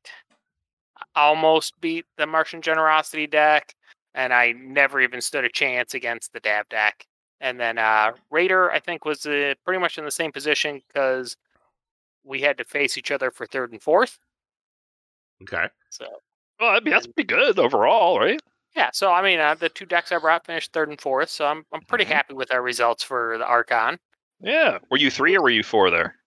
almost 1.15 1.81
beat 1.81 2.07
the 2.17 2.27
Martian 2.27 2.61
Generosity 2.61 3.27
deck, 3.27 3.75
and 4.15 4.33
I 4.33 4.53
never 4.53 5.01
even 5.01 5.21
stood 5.21 5.45
a 5.45 5.51
chance 5.51 5.95
against 5.95 6.33
the 6.33 6.41
Dav 6.41 6.69
deck. 6.69 7.07
And 7.41 7.61
then 7.61 7.79
uh, 7.79 8.13
Raider, 8.31 8.71
I 8.73 8.81
think, 8.81 9.05
was 9.05 9.25
uh, 9.27 9.55
pretty 9.65 9.81
much 9.81 9.99
in 9.99 10.05
the 10.05 10.11
same 10.11 10.33
position 10.33 10.83
because 10.89 11.37
we 12.25 12.41
had 12.43 12.59
to 12.59 12.65
face 12.65 12.99
each 12.99 13.11
other 13.13 13.31
for 13.31 13.47
third 13.47 13.73
and 13.73 13.83
fourth. 13.83 14.19
Okay. 15.43 15.69
So 15.91 16.07
Well, 16.61 16.71
I 16.71 16.81
mean, 16.81 16.93
that's 16.93 17.07
pretty 17.07 17.27
good 17.27 17.59
overall, 17.59 18.19
right? 18.21 18.41
yeah, 18.77 18.91
so 18.93 19.13
I 19.13 19.23
mean, 19.23 19.41
uh, 19.41 19.55
the 19.55 19.69
two 19.69 19.87
decks 19.87 20.13
I 20.13 20.19
brought 20.19 20.47
finished 20.47 20.73
third 20.73 20.89
and 20.89 21.01
fourth, 21.01 21.31
so 21.31 21.47
I'm 21.47 21.65
I'm 21.73 21.83
pretty 21.83 22.05
Mhm. 22.05 22.07
happy 22.07 22.35
with 22.35 22.53
our 22.53 22.63
results 22.63 23.03
for 23.03 23.37
the 23.39 23.47
Archon. 23.47 23.99
Yeah. 24.41 24.79
Were 24.91 24.97
you 24.99 25.11
three 25.13 25.37
or 25.37 25.43
were 25.43 25.51
you 25.51 25.63
four 25.63 25.91
there? 25.93 26.18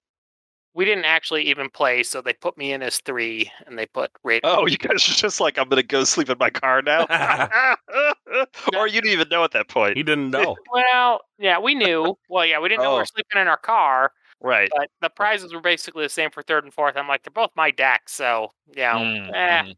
We 0.73 0.85
didn't 0.85 1.03
actually 1.05 1.43
even 1.49 1.69
play, 1.69 2.01
so 2.03 2.21
they 2.21 2.31
put 2.33 2.57
me 2.57 2.71
in 2.71 2.81
as 2.81 2.99
three, 2.99 3.51
and 3.67 3.77
they 3.77 3.85
put 3.85 4.09
Raider. 4.23 4.41
Oh, 4.45 4.65
you 4.67 4.77
guys 4.77 5.07
are 5.09 5.13
just 5.13 5.41
like, 5.41 5.57
I'm 5.57 5.67
going 5.67 5.81
to 5.81 5.87
go 5.87 6.05
sleep 6.05 6.29
in 6.29 6.37
my 6.39 6.49
car 6.49 6.81
now? 6.81 7.05
or 8.77 8.87
you 8.87 9.01
didn't 9.01 9.11
even 9.13 9.27
know 9.29 9.43
at 9.43 9.51
that 9.51 9.67
point. 9.67 9.97
He 9.97 10.03
didn't 10.03 10.29
know. 10.31 10.55
Well, 10.71 11.21
yeah, 11.37 11.59
we 11.59 11.75
knew. 11.75 12.15
Well, 12.29 12.45
yeah, 12.45 12.59
we 12.59 12.69
didn't 12.69 12.83
know 12.83 12.91
we 12.91 12.95
Oh. 12.95 12.99
were 12.99 13.05
sleeping 13.05 13.41
in 13.41 13.47
our 13.49 13.57
car, 13.57 14.13
Right. 14.39 14.69
but 14.75 14.89
the 15.01 15.09
prizes 15.09 15.53
were 15.53 15.59
basically 15.59 16.03
the 16.03 16.09
same 16.09 16.31
for 16.31 16.41
third 16.41 16.63
and 16.63 16.73
fourth. 16.73 16.95
I'm 16.95 17.07
like, 17.07 17.23
they're 17.23 17.31
both 17.31 17.51
my 17.55 17.71
decks, 17.71 18.13
so 18.13 18.51
yeah. 18.73 18.93
Mm, 18.95 19.29
eh, 19.33 19.61
mm. 19.63 19.75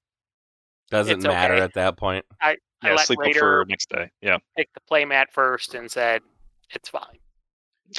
Doesn't 0.92 1.24
matter 1.24 1.56
okay. 1.56 1.64
at 1.64 1.74
that 1.74 1.98
point. 1.98 2.24
I 2.40 2.58
Yeah, 2.84 2.94
let 2.94 3.08
sleep 3.08 3.18
up 3.20 3.26
Raider 3.26 3.40
for 3.40 3.66
next 3.68 3.90
day. 3.90 4.12
Yeah. 4.22 4.38
pick 4.56 4.72
the 4.76 4.82
play 4.82 5.06
mat 5.06 5.30
first 5.34 5.74
and 5.74 5.90
said 5.90 6.22
it's 6.70 6.90
fine. 6.90 7.18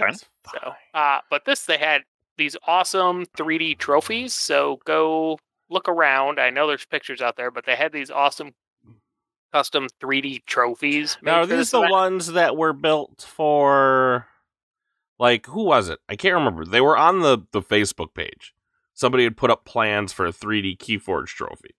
Okay. 0.01 0.13
So, 0.53 0.73
uh, 0.95 1.19
but 1.31 1.45
this 1.45 1.65
they 1.65 1.79
had 1.79 2.03
these 2.37 2.57
awesome 2.67 3.27
3D 3.37 3.79
trophies. 3.79 4.35
So 4.35 4.81
go 4.85 5.39
look 5.71 5.89
around. 5.89 6.39
I 6.41 6.51
know 6.51 6.67
there's 6.67 6.87
pictures 6.87 7.21
out 7.21 7.37
there, 7.37 7.51
but 7.51 7.67
they 7.67 7.77
had 7.77 7.93
these 7.93 8.11
awesome 8.11 8.53
custom 9.53 9.89
3D 10.01 10.45
trophies. 10.47 11.17
Now, 11.23 11.41
are 11.41 11.47
these 11.47 11.71
the 11.71 11.79
event. 11.79 11.93
ones 11.93 12.27
that 12.33 12.57
were 12.57 12.73
built 12.73 13.23
for 13.29 14.27
Like 15.19 15.47
who 15.47 15.65
was 15.65 15.89
it? 15.89 16.01
I 16.09 16.17
can't 16.17 16.35
remember. 16.35 16.65
They 16.65 16.81
were 16.81 16.97
on 16.97 17.21
the 17.21 17.39
the 17.53 17.63
Facebook 17.63 18.15
page. 18.15 18.55
Somebody 18.95 19.25
had 19.25 19.37
put 19.37 19.51
up 19.51 19.65
plans 19.65 20.13
for 20.13 20.25
a 20.27 20.33
3D 20.33 20.79
Keyforge 20.79 21.29
trophy. 21.29 21.75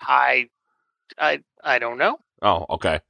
I, 0.00 0.48
I, 1.18 1.40
I 1.64 1.78
don't 1.78 1.96
know. 1.96 2.18
Oh, 2.42 2.66
okay. 2.70 3.00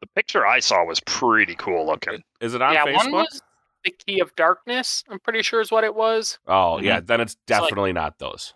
The 0.00 0.06
picture 0.14 0.46
I 0.46 0.60
saw 0.60 0.84
was 0.84 1.00
pretty 1.00 1.56
cool 1.56 1.86
looking. 1.86 2.22
Is 2.40 2.54
it 2.54 2.62
on 2.62 2.74
yeah, 2.74 2.86
Facebook? 2.86 2.96
one 2.96 3.12
was 3.12 3.42
the 3.86 3.92
Key 4.06 4.20
of 4.20 4.34
Darkness. 4.36 5.04
I'm 5.08 5.18
pretty 5.20 5.42
sure 5.42 5.60
is 5.60 5.70
what 5.70 5.84
it 5.84 5.94
was. 5.94 6.38
oh, 6.46 6.78
Mhm. 6.78 6.82
yeah. 6.82 7.00
Then 7.00 7.20
it's 7.20 7.34
like- 7.34 7.46
definitely 7.46 7.92
not 7.92 8.18
those. 8.18 8.52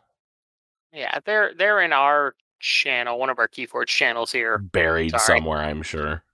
Yeah, 0.92 1.18
they're 1.24 1.54
they're 1.54 1.80
in 1.80 1.92
our 1.92 2.34
channel, 2.58 3.18
one 3.18 3.30
of 3.30 3.38
our 3.38 3.48
Keyforge 3.48 3.86
channels 3.86 4.32
here. 4.32 4.58
Buried 4.58 5.12
Sorry. 5.12 5.38
somewhere, 5.38 5.58
I'm 5.58 5.82
sure. 5.82 6.24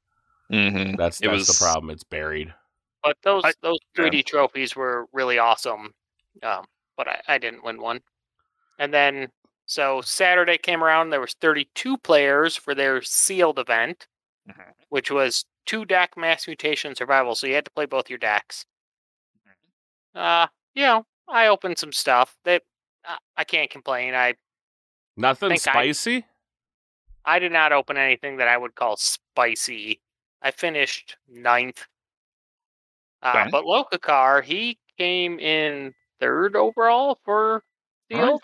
Mm-hmm. 0.50 0.96
That's 0.96 1.20
It 1.20 1.26
that's 1.28 1.46
was- 1.48 1.58
the 1.58 1.64
problem. 1.64 1.90
It's 1.90 2.04
buried. 2.04 2.52
But 3.04 3.18
those 3.22 3.44
I- 3.44 3.52
those 3.60 3.78
3D 3.96 4.22
trophies 4.24 4.74
were 4.74 5.06
really 5.12 5.38
awesome. 5.38 5.94
Um, 6.42 6.64
but 6.96 7.06
I, 7.08 7.20
I 7.28 7.38
didn't 7.38 7.62
win 7.64 7.80
one. 7.80 8.00
And 8.78 8.92
then 8.92 9.30
so 9.66 10.00
Saturday 10.00 10.58
came 10.58 10.82
around, 10.82 11.10
there 11.10 11.20
was 11.20 11.34
32 11.34 11.98
players 11.98 12.56
for 12.56 12.74
their 12.74 13.02
sealed 13.02 13.58
event, 13.58 14.06
Mhm. 14.48 14.72
which 14.88 15.10
was 15.10 15.44
two 15.66 15.84
deck 15.84 16.16
mass 16.16 16.46
mutation 16.46 16.94
survival. 16.94 17.34
So 17.34 17.46
you 17.46 17.54
had 17.54 17.64
to 17.66 17.70
play 17.72 17.86
both 17.86 18.08
your 18.08 18.18
decks. 18.18 18.64
Uh, 20.16 20.46
you 20.74 20.82
know, 20.82 21.04
I 21.28 21.48
opened 21.48 21.78
some 21.78 21.92
stuff. 21.92 22.36
That 22.44 22.62
uh, 23.08 23.16
I 23.36 23.44
can't 23.44 23.70
complain. 23.70 24.14
I 24.14 24.34
Nothing 25.16 25.50
think 25.50 25.68
I- 25.68 25.72
spicy? 25.92 26.24
I 27.24 27.38
did 27.40 27.50
not 27.52 27.72
open 27.72 27.96
anything 27.96 28.36
that 28.36 28.46
I 28.48 28.56
would 28.56 28.74
call 28.76 28.96
spicy. 28.96 30.00
I 30.42 30.52
finished 30.52 31.16
ninth. 31.28 31.84
Uh. 33.22 33.48
But 33.50 33.64
Lokakar, 33.64 34.44
he 34.44 34.78
came 34.96 35.38
in 35.40 35.92
third 36.20 36.54
overall 36.54 37.18
for 37.24 37.64
All 38.14 38.20
right. 38.32 38.40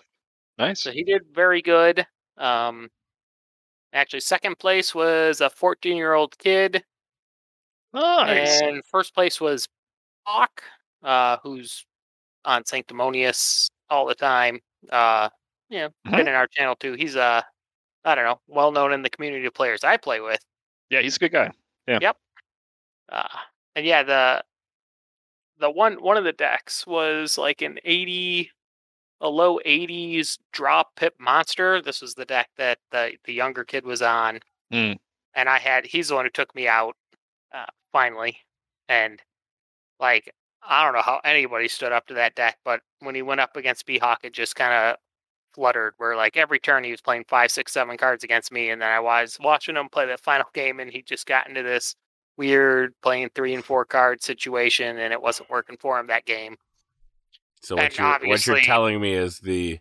Nice. 0.57 0.81
So 0.81 0.91
he 0.91 1.03
did 1.03 1.21
very 1.33 1.61
good. 1.61 2.05
Um, 2.37 2.89
actually, 3.93 4.19
second 4.19 4.59
place 4.59 4.93
was 4.93 5.39
a 5.41 5.49
14 5.49 5.95
year 5.95 6.13
old 6.13 6.37
kid. 6.37 6.83
Nice. 7.93 8.61
And 8.61 8.83
first 8.85 9.13
place 9.15 9.39
was 9.39 9.67
Hawk, 10.25 10.61
uh, 11.03 11.37
who's 11.43 11.85
on 12.45 12.63
Sanctimonious 12.65 13.69
all 13.89 14.05
the 14.05 14.15
time. 14.15 14.59
Uh, 14.91 15.29
yeah, 15.69 15.89
Mhm. 16.07 16.11
been 16.17 16.27
in 16.27 16.33
our 16.35 16.47
channel 16.47 16.75
too. 16.75 16.93
He's 16.93 17.15
uh, 17.15 17.41
I 18.05 18.15
don't 18.15 18.25
know, 18.25 18.41
well 18.47 18.71
known 18.71 18.93
in 18.93 19.01
the 19.01 19.09
community 19.09 19.45
of 19.45 19.53
players 19.53 19.83
I 19.83 19.97
play 19.97 20.19
with. 20.19 20.39
Yeah, 20.89 21.01
he's 21.01 21.15
a 21.15 21.19
good 21.19 21.31
guy. 21.31 21.51
Yeah. 21.87 21.99
Yep. 22.01 22.17
Uh, 23.09 23.27
and 23.75 23.85
yeah, 23.85 24.03
the 24.03 24.43
the 25.59 25.69
one 25.69 26.01
one 26.01 26.17
of 26.17 26.23
the 26.23 26.33
decks 26.33 26.85
was 26.87 27.37
like 27.37 27.61
an 27.61 27.79
80 27.85 28.51
a 29.21 29.29
low 29.29 29.59
80s 29.65 30.37
drop 30.51 30.95
pip 30.95 31.15
monster. 31.19 31.81
This 31.81 32.01
was 32.01 32.13
the 32.15 32.25
deck 32.25 32.49
that 32.57 32.79
the 32.91 33.17
the 33.25 33.33
younger 33.33 33.63
kid 33.63 33.85
was 33.85 34.01
on. 34.01 34.39
Mm. 34.71 34.97
And 35.35 35.49
I 35.49 35.59
had 35.59 35.85
he's 35.85 36.09
the 36.09 36.15
one 36.15 36.25
who 36.25 36.31
took 36.31 36.53
me 36.55 36.67
out 36.67 36.95
uh, 37.53 37.65
finally. 37.91 38.37
And 38.89 39.21
like 39.99 40.33
I 40.67 40.83
don't 40.83 40.93
know 40.93 41.01
how 41.01 41.19
anybody 41.23 41.67
stood 41.67 41.91
up 41.91 42.07
to 42.07 42.13
that 42.15 42.35
deck, 42.35 42.57
but 42.63 42.81
when 42.99 43.15
he 43.15 43.21
went 43.21 43.41
up 43.41 43.55
against 43.57 43.85
Beehawk, 43.85 44.19
it 44.23 44.33
just 44.33 44.55
kind 44.55 44.73
of 44.73 44.97
fluttered. 45.53 45.93
Where 45.97 46.15
like 46.15 46.37
every 46.37 46.59
turn 46.59 46.83
he 46.83 46.91
was 46.91 47.01
playing 47.01 47.25
five, 47.27 47.51
six, 47.51 47.73
seven 47.73 47.97
cards 47.97 48.23
against 48.23 48.51
me, 48.51 48.69
and 48.69 48.81
then 48.81 48.89
I 48.89 48.99
was 48.99 49.37
watching 49.41 49.75
him 49.75 49.89
play 49.89 50.05
the 50.05 50.17
final 50.17 50.47
game, 50.53 50.79
and 50.79 50.91
he 50.91 51.01
just 51.01 51.25
got 51.25 51.47
into 51.47 51.63
this 51.63 51.95
weird 52.37 52.93
playing 53.01 53.29
three 53.35 53.53
and 53.53 53.63
four 53.63 53.85
card 53.85 54.23
situation, 54.23 54.97
and 54.97 55.13
it 55.13 55.21
wasn't 55.21 55.49
working 55.49 55.77
for 55.79 55.99
him 55.99 56.07
that 56.07 56.25
game. 56.25 56.55
So 57.61 57.75
what 57.75 57.97
you're, 57.97 58.29
what 58.29 58.45
you're 58.47 58.59
telling 58.61 58.99
me 58.99 59.13
is 59.13 59.39
the 59.39 59.79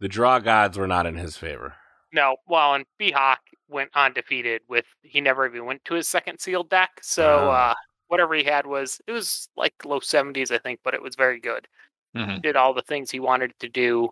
the 0.00 0.08
draw 0.08 0.38
gods 0.38 0.78
were 0.78 0.86
not 0.86 1.06
in 1.06 1.16
his 1.16 1.36
favor. 1.36 1.74
No, 2.12 2.36
well, 2.46 2.74
and 2.74 2.84
Beehawk 2.98 3.40
went 3.68 3.90
undefeated 3.94 4.62
with 4.68 4.84
he 5.02 5.20
never 5.20 5.46
even 5.46 5.66
went 5.66 5.84
to 5.86 5.94
his 5.94 6.08
second 6.08 6.38
sealed 6.38 6.70
deck. 6.70 6.90
So 7.02 7.50
Ah. 7.50 7.70
uh, 7.72 7.74
whatever 8.08 8.34
he 8.34 8.44
had 8.44 8.66
was 8.66 9.00
it 9.06 9.12
was 9.12 9.48
like 9.56 9.74
low 9.84 10.00
seventies, 10.00 10.50
I 10.50 10.58
think, 10.58 10.80
but 10.84 10.94
it 10.94 11.02
was 11.02 11.14
very 11.16 11.40
good. 11.40 11.68
Mhm. 12.16 12.42
Did 12.42 12.56
all 12.56 12.74
the 12.74 12.82
things 12.82 13.10
he 13.10 13.20
wanted 13.20 13.52
to 13.60 13.68
do. 13.68 14.10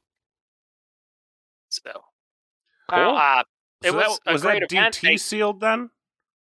So, 1.71 1.91
Cool. 2.89 2.99
well, 2.99 3.17
uh, 3.17 3.45
it 3.83 3.91
so 3.91 3.97
was 3.97 4.21
that, 4.25 4.31
a 4.31 4.33
was 4.33 4.43
that. 4.43 4.63
DT 4.71 5.19
sealed 5.19 5.61
then, 5.61 5.91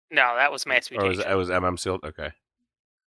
no, 0.10 0.36
that 0.36 0.52
was 0.52 0.66
mass 0.66 0.92
or 0.92 0.96
was 0.96 1.18
mutation. 1.18 1.30
it, 1.30 1.34
it 1.34 1.36
was 1.36 1.50
MM 1.50 1.78
sealed? 1.80 2.04
Okay. 2.04 2.32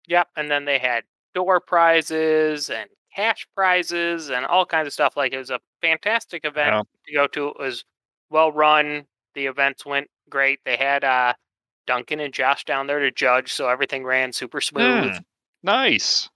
Yep, 0.08 0.28
and 0.36 0.50
then 0.50 0.64
they 0.64 0.78
had 0.78 1.04
door 1.34 1.60
prizes 1.60 2.68
and 2.70 2.88
cash 3.14 3.46
prizes 3.54 4.30
and 4.30 4.44
all 4.46 4.66
kinds 4.66 4.86
of 4.86 4.92
stuff. 4.92 5.16
Like 5.16 5.32
it 5.32 5.38
was 5.38 5.50
a 5.50 5.60
fantastic 5.80 6.44
event 6.44 6.86
to 7.06 7.12
go 7.14 7.26
to. 7.28 7.48
It 7.48 7.58
was 7.58 7.84
well 8.30 8.52
run. 8.52 9.06
The 9.34 9.46
events 9.46 9.86
went 9.86 10.08
great. 10.28 10.60
They 10.64 10.76
had 10.76 11.04
uh, 11.04 11.34
Duncan 11.86 12.20
and 12.20 12.32
Josh 12.32 12.64
down 12.64 12.86
there 12.86 13.00
to 13.00 13.10
judge, 13.10 13.52
so 13.52 13.68
everything 13.68 14.04
ran 14.04 14.32
super 14.32 14.60
smooth. 14.60 15.12
Mm. 15.12 15.24
Nice. 15.62 16.28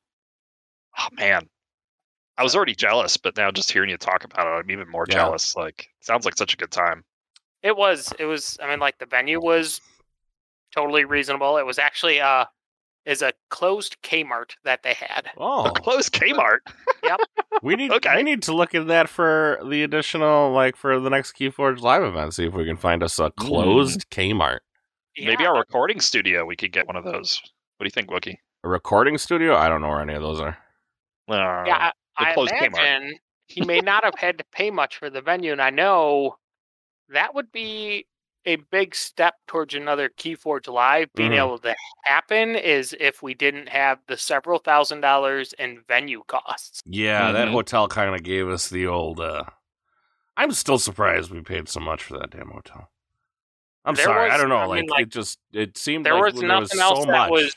Oh 0.99 1.09
man. 1.13 1.49
I 2.39 2.43
was 2.43 2.55
already 2.55 2.75
jealous, 2.75 3.17
but 3.17 3.37
now 3.37 3.51
just 3.51 3.71
hearing 3.71 3.89
you 3.91 3.97
talk 3.97 4.23
about 4.25 4.47
it, 4.47 4.51
I'm 4.51 4.71
even 4.71 4.89
more 4.91 5.07
Yeah. 5.09 5.15
jealous. 5.17 5.57
Like, 5.57 5.89
sounds 6.01 6.25
like 6.27 6.37
such 6.37 6.53
a 6.53 6.57
good 6.57 6.71
time. 6.71 7.03
It 7.63 7.77
was. 7.77 8.13
It 8.19 8.27
was. 8.27 8.59
I 8.63 8.69
mean, 8.69 8.79
like 8.79 8.99
the 8.99 9.07
venue 9.07 9.41
was 9.41 9.81
totally 10.75 11.05
reasonable. 11.05 11.57
It 11.57 11.65
was 11.67 11.79
actually 11.79 12.21
uh, 12.21 12.45
is 13.07 13.23
a 13.23 13.33
closed 13.49 13.97
Kmart 14.03 14.51
that 14.65 14.83
they 14.83 14.93
had. 14.93 15.31
Oh, 15.39 15.65
A 15.67 15.73
closed 15.73 16.13
Kmart. 16.13 16.59
Yep. 17.03 17.21
We 17.63 17.75
need 17.75 17.91
Okay. 17.91 18.17
we 18.17 18.23
need 18.23 18.43
to 18.43 18.53
look 18.55 18.75
at 18.75 18.87
that 18.89 19.09
for 19.09 19.59
the 19.67 19.83
additional 19.83 20.51
like 20.53 20.77
for 20.77 21.01
the 21.01 21.09
next 21.09 21.33
Keyforge 21.37 21.81
live 21.81 22.03
event. 22.03 22.35
See 22.35 22.45
if 22.45 22.53
we 22.53 22.67
can 22.67 22.77
find 22.77 23.03
us 23.03 23.19
a 23.19 23.31
closed 23.31 24.11
Kmart, 24.11 24.59
Maybe 25.19 25.47
our 25.47 25.57
recording 25.57 26.01
studio, 26.01 26.45
we 26.45 26.57
could 26.57 26.73
get 26.73 26.87
one 26.87 26.97
of 26.97 27.05
those. 27.05 27.41
What 27.79 27.85
do 27.85 27.87
you 27.87 27.91
think, 27.91 28.09
Wookie? 28.11 28.37
a 28.65 28.69
recording 28.69 29.17
studio. 29.19 29.55
I 29.57 29.69
don't 29.69 29.81
know 29.81 29.89
where 29.89 30.01
any 30.01 30.15
of 30.15 30.23
those 30.23 30.41
are. 30.41 30.57
Uh, 31.29 31.65
Yeah, 31.67 31.91
I, 32.19 32.31
I 32.31 32.35
closed 32.35 32.53
Kmart. 32.53 32.67
imagine 32.67 33.19
he 33.47 33.65
may 33.65 33.81
not 33.81 34.05
have 34.05 34.15
had 34.17 34.39
to 34.39 34.45
pay 34.53 34.71
much 34.71 34.97
for 34.97 35.09
the 35.11 35.21
venue, 35.21 35.53
and 35.53 35.63
I 35.63 35.71
know 35.71 36.37
that 37.11 37.35
would 37.35 37.53
be 37.53 38.07
a 38.45 38.57
big 38.57 38.95
step 38.95 39.35
towards 39.49 39.75
another 39.75 40.09
Keyforge 40.09 40.69
Live 40.73 41.13
being 41.15 41.33
Mhm. 41.33 41.39
able 41.39 41.59
to 41.61 41.75
happen. 42.05 42.55
Is 42.57 42.95
if 43.01 43.23
we 43.23 43.35
didn't 43.35 43.69
have 43.69 43.99
the 44.07 44.17
several 44.17 44.59
thousand 44.61 45.01
dollars 45.01 45.53
in 45.55 45.83
venue 45.89 46.23
costs. 46.29 46.81
Yeah, 46.87 47.33
that 47.33 47.49
Mhm. 47.49 47.53
hotel 47.53 47.89
kind 47.89 48.15
of 48.15 48.23
gave 48.23 48.49
us 48.49 48.69
the 48.69 48.87
old. 48.87 49.21
uh 49.21 49.45
I'm 50.37 50.53
still 50.53 50.79
surprised 50.79 51.31
we 51.31 51.41
paid 51.41 51.69
so 51.69 51.81
much 51.81 52.03
for 52.03 52.19
that 52.19 52.31
damn 52.31 52.51
hotel. 52.51 52.91
I'm 53.87 53.95
There 53.95 54.05
sorry, 54.05 54.31
I 54.31 54.37
don't 54.37 54.49
know. 54.49 54.57
I 54.59 54.67
like, 54.67 54.81
mean, 54.83 54.91
like, 54.91 55.03
it 55.05 55.09
just 55.11 55.39
it 55.53 55.79
seemed 55.79 56.05
There 56.05 56.15
like 56.15 56.25
was 56.35 56.35
there 56.35 56.49
was 56.61 56.71
nothing 56.73 56.79
was 56.79 56.81
else 56.81 56.99
so 57.01 57.07
that 57.07 57.31
much. 57.31 57.31
was 57.31 57.57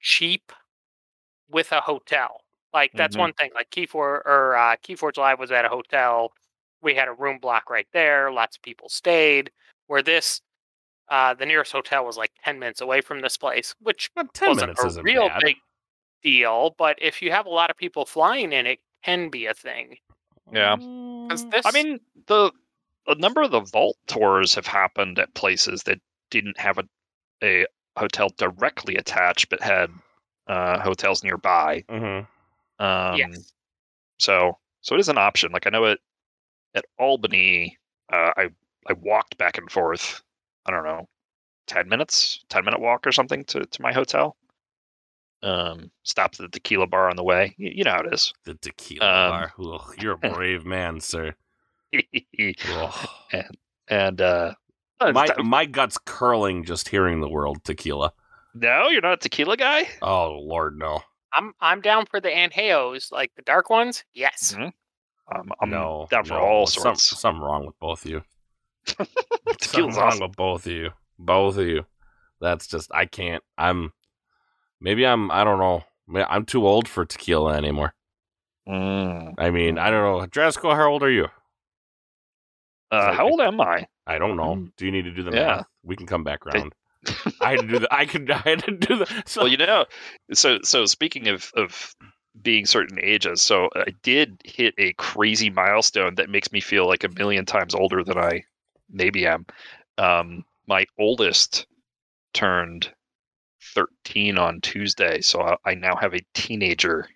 cheap 0.00 0.52
with 1.50 1.72
a 1.72 1.80
hotel. 1.80 2.42
Like 2.72 2.90
that's 2.94 3.16
Mhm. 3.16 3.20
one 3.20 3.32
thing. 3.34 3.50
Like 3.54 3.70
Keyforge 3.70 4.22
or 4.24 4.56
uh, 4.56 4.76
Keyforge 4.76 5.18
Live 5.18 5.38
was 5.38 5.52
at 5.52 5.64
a 5.66 5.68
hotel. 5.68 6.32
We 6.80 6.94
had 6.94 7.06
a 7.08 7.12
room 7.12 7.38
block 7.38 7.68
right 7.70 7.86
there. 7.92 8.32
Lots 8.32 8.56
of 8.56 8.62
people 8.62 8.88
stayed. 8.88 9.52
Where 9.88 10.02
this, 10.02 10.40
uh, 11.10 11.34
the 11.34 11.44
nearest 11.46 11.72
hotel 11.72 12.04
was 12.06 12.16
like 12.16 12.32
ten 12.42 12.58
minutes 12.58 12.80
away 12.80 13.02
from 13.02 13.20
this 13.20 13.36
place, 13.36 13.74
which 13.80 14.10
But 14.14 14.32
ten 14.32 14.48
wasn't 14.50 14.68
minutes 14.68 14.84
a 14.84 14.86
isn't 14.88 15.02
real 15.04 15.28
bad. 15.28 15.42
big 15.42 15.56
deal. 16.22 16.74
But 16.78 16.98
if 17.02 17.20
you 17.20 17.30
have 17.30 17.46
a 17.46 17.50
lot 17.50 17.70
of 17.70 17.76
people 17.76 18.06
flying 18.06 18.52
in, 18.54 18.66
it 18.66 18.80
can 19.04 19.28
be 19.28 19.46
a 19.46 19.54
thing. 19.54 19.98
Yeah. 20.50 20.76
Mm. 20.76 21.28
'Cause 21.28 21.46
this, 21.50 21.66
I 21.66 21.72
mean, 21.72 22.00
the 22.26 22.52
a 23.06 23.14
number 23.16 23.42
of 23.42 23.50
the 23.50 23.60
vault 23.60 23.96
tours 24.06 24.54
have 24.54 24.66
happened 24.66 25.18
at 25.18 25.34
places 25.34 25.82
that 25.84 26.00
didn't 26.30 26.58
have 26.58 26.78
a 26.78 26.84
a 27.42 27.66
hotel 27.98 28.28
directly 28.38 28.96
attached, 28.96 29.48
but 29.50 29.60
had 29.60 29.90
uh, 30.46 30.80
hotels 30.80 31.22
nearby. 31.24 31.84
Mhm. 31.88 32.26
Um, 32.78 33.16
Yes. 33.16 33.52
So 34.18 34.58
so 34.80 34.94
it 34.94 35.00
is 35.00 35.08
an 35.08 35.18
option. 35.18 35.52
Like 35.52 35.66
I 35.66 35.70
know 35.70 35.84
it 35.84 35.98
at 36.74 36.84
Albany. 36.98 37.76
Uh, 38.12 38.32
I 38.36 38.48
I 38.88 38.92
walked 38.94 39.36
back 39.38 39.58
and 39.58 39.70
forth. 39.70 40.22
I 40.66 40.70
don't 40.70 40.84
know, 40.84 41.08
ten 41.66 41.88
minutes, 41.88 42.44
ten 42.48 42.64
minute 42.64 42.80
walk 42.80 43.06
or 43.06 43.12
something 43.12 43.44
to 43.46 43.64
to 43.66 43.82
my 43.82 43.92
hotel. 43.92 44.36
Um, 45.44 45.90
stopped 46.04 46.38
at 46.38 46.44
the 46.44 46.56
tequila 46.56 46.86
bar 46.86 47.10
on 47.10 47.16
the 47.16 47.24
way. 47.24 47.54
You, 47.58 47.72
you 47.74 47.84
know 47.84 47.90
how 47.90 48.00
it 48.02 48.14
is. 48.14 48.32
The 48.44 48.54
tequila 48.54 49.04
Um, 49.04 49.30
bar. 49.30 49.52
Ugh, 49.58 49.94
you're 50.00 50.12
a 50.12 50.18
brave 50.18 50.64
man, 50.64 51.00
sir. 51.00 51.34
Ugh. 51.94 53.08
and 53.88 54.20
uh, 54.20 54.54
my 55.00 55.26
my 55.42 55.64
guts 55.66 55.98
curling 56.04 56.64
just 56.64 56.88
hearing 56.88 57.20
the 57.20 57.28
word 57.28 57.62
tequila. 57.64 58.12
no, 58.54 58.88
you're 58.88 59.00
not 59.02 59.14
a 59.14 59.16
tequila 59.16 59.56
guy. 59.56 59.88
Oh 60.00 60.38
Lord, 60.42 60.78
no, 60.78 61.00
I'm 61.34 61.52
I'm 61.60 61.80
down 61.80 62.06
for 62.06 62.20
the 62.20 62.28
añejos, 62.28 63.10
like 63.12 63.32
the 63.36 63.42
dark 63.42 63.70
ones. 63.70 64.04
Yes. 64.14 64.54
Mhm. 64.56 64.72
Um, 65.34 65.52
I'm 65.60 65.70
no, 65.70 66.06
down 66.10 66.24
for 66.24 66.34
no. 66.34 66.40
all 66.40 66.66
Some- 66.66 66.82
sorts. 66.96 67.18
something 67.20 67.40
wrong 67.42 67.64
with 67.66 67.78
both 67.78 68.04
of 68.04 68.10
you. 68.10 68.22
something 68.86 69.06
Tequila's 69.58 69.96
wrong 69.96 70.06
awesome. 70.08 70.20
with 70.28 70.36
both 70.36 70.66
of 70.66 70.72
you. 70.72 70.90
Both 71.18 71.56
of 71.56 71.66
you. 71.66 71.86
That's 72.40 72.66
just 72.66 72.90
I 72.92 73.06
can't. 73.06 73.42
I'm 73.56 73.92
maybe 74.80 75.06
I'm 75.06 75.30
I 75.30 75.44
don't 75.44 75.58
know. 75.58 75.84
I'm 76.28 76.44
too 76.44 76.66
old 76.66 76.88
for 76.88 77.04
tequila 77.04 77.54
anymore. 77.56 77.94
Mm. 78.68 79.34
I 79.38 79.50
mean, 79.50 79.78
I 79.78 79.90
don't 79.90 80.02
know. 80.20 80.26
Drasco, 80.26 80.74
how 80.74 80.90
old 80.90 81.02
are 81.02 81.10
you? 81.10 81.28
Uh, 82.92 83.12
how 83.12 83.26
old 83.26 83.40
am 83.40 83.60
I? 83.60 83.86
I 84.06 84.18
don't 84.18 84.36
know. 84.36 84.68
Do 84.76 84.84
you 84.84 84.92
need 84.92 85.04
to 85.04 85.10
do 85.10 85.22
the. 85.22 85.32
Yeah. 85.32 85.46
math? 85.56 85.66
We 85.82 85.96
can 85.96 86.06
come 86.06 86.24
back 86.24 86.46
around. 86.46 86.72
I 87.40 87.52
had 87.52 87.60
to 87.60 87.66
do 87.66 87.78
the. 87.78 87.88
I 87.92 88.04
could. 88.06 88.30
I 88.30 88.38
had 88.38 88.64
to 88.64 88.72
do 88.76 88.96
the. 88.98 89.22
So 89.26 89.42
well, 89.42 89.50
you 89.50 89.56
know, 89.56 89.86
so 90.34 90.58
so 90.62 90.84
speaking 90.84 91.28
of 91.28 91.50
of 91.56 91.94
being 92.40 92.66
certain 92.66 92.98
ages, 93.02 93.42
so 93.42 93.68
I 93.74 93.92
did 94.02 94.40
hit 94.44 94.74
a 94.78 94.92
crazy 94.94 95.50
milestone 95.50 96.14
that 96.16 96.30
makes 96.30 96.52
me 96.52 96.60
feel 96.60 96.86
like 96.86 97.04
a 97.04 97.08
million 97.08 97.44
times 97.46 97.74
older 97.74 98.04
than 98.04 98.18
I 98.18 98.44
maybe 98.90 99.26
am. 99.26 99.46
Um, 99.98 100.44
my 100.66 100.84
oldest 100.98 101.66
turned 102.34 102.92
13 103.74 104.38
on 104.38 104.60
Tuesday, 104.60 105.20
so 105.20 105.40
I, 105.42 105.56
I 105.64 105.74
now 105.74 105.96
have 105.96 106.14
a 106.14 106.20
teenager. 106.34 107.08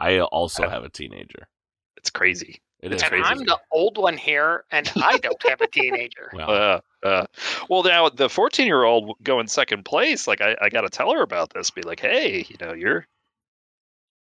I 0.00 0.20
also 0.20 0.64
I- 0.64 0.70
have 0.70 0.84
a 0.84 0.90
teenager. 0.90 1.48
It's 1.96 2.10
crazy. 2.10 2.60
It 2.80 2.92
is 2.92 3.02
And 3.02 3.10
crazy. 3.10 3.24
I'm 3.24 3.38
the 3.38 3.58
old 3.72 3.98
one 3.98 4.16
here, 4.16 4.64
and 4.70 4.90
I 4.96 5.18
don't 5.18 5.42
have 5.48 5.60
a 5.60 5.66
teenager. 5.66 6.30
Well, 6.32 6.50
Uh, 6.50 6.80
uh, 7.06 7.26
well, 7.68 7.82
now 7.82 8.08
the 8.08 8.28
14 8.28 8.66
year 8.66 8.84
old 8.84 9.16
going 9.22 9.46
second 9.48 9.84
place, 9.84 10.26
like 10.28 10.40
I, 10.40 10.56
I 10.60 10.68
got 10.68 10.82
to 10.82 10.88
tell 10.90 11.12
her 11.12 11.22
about 11.22 11.50
this. 11.52 11.70
Be 11.70 11.82
like, 11.82 12.00
hey, 12.00 12.44
you 12.48 12.56
know, 12.60 12.72
you're 12.72 13.06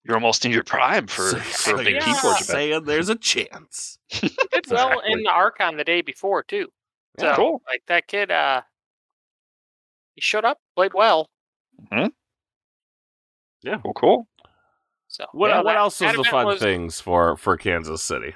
you're 0.04 0.16
almost 0.16 0.44
in 0.46 0.52
your 0.52 0.64
prime 0.64 1.06
for 1.08 1.30
so- 1.30 1.38
for 1.38 1.76
a 1.76 1.78
so 1.78 1.78
big 1.78 1.88
you're 1.88 1.96
Yeah. 1.98 2.02
Keyforge 2.02 2.32
event. 2.42 2.46
saying 2.46 2.84
there's 2.86 3.10
a 3.10 3.16
chance. 3.16 4.00
Did 4.10 4.68
well 4.70 5.00
in 5.02 5.22
the 5.24 5.30
Archon 5.32 5.78
the 5.78 5.84
day 5.84 6.02
before 6.02 6.42
too. 6.44 6.68
So 7.20 7.26
Yeah. 7.28 7.36
Cool. 7.36 7.62
like 7.68 7.84
that 7.88 8.08
kid, 8.08 8.32
uh, 8.32 8.62
he 10.16 10.22
showed 10.22 10.46
up, 10.46 10.58
played 10.76 10.94
well. 10.96 11.30
Yeah. 11.92 13.78
Well, 13.84 13.94
cool. 13.94 14.28
So 15.12 15.26
What 15.34 15.50
yeah, 15.50 15.58
What 15.58 15.74
that- 15.74 15.76
else 15.76 16.00
that 16.00 16.12
is 16.16 16.18
the 16.18 16.24
fun 16.24 16.46
was- 16.46 16.60
things 16.62 17.02
for 17.02 17.36
for 17.36 17.58
Kansas 17.58 18.02
City? 18.02 18.34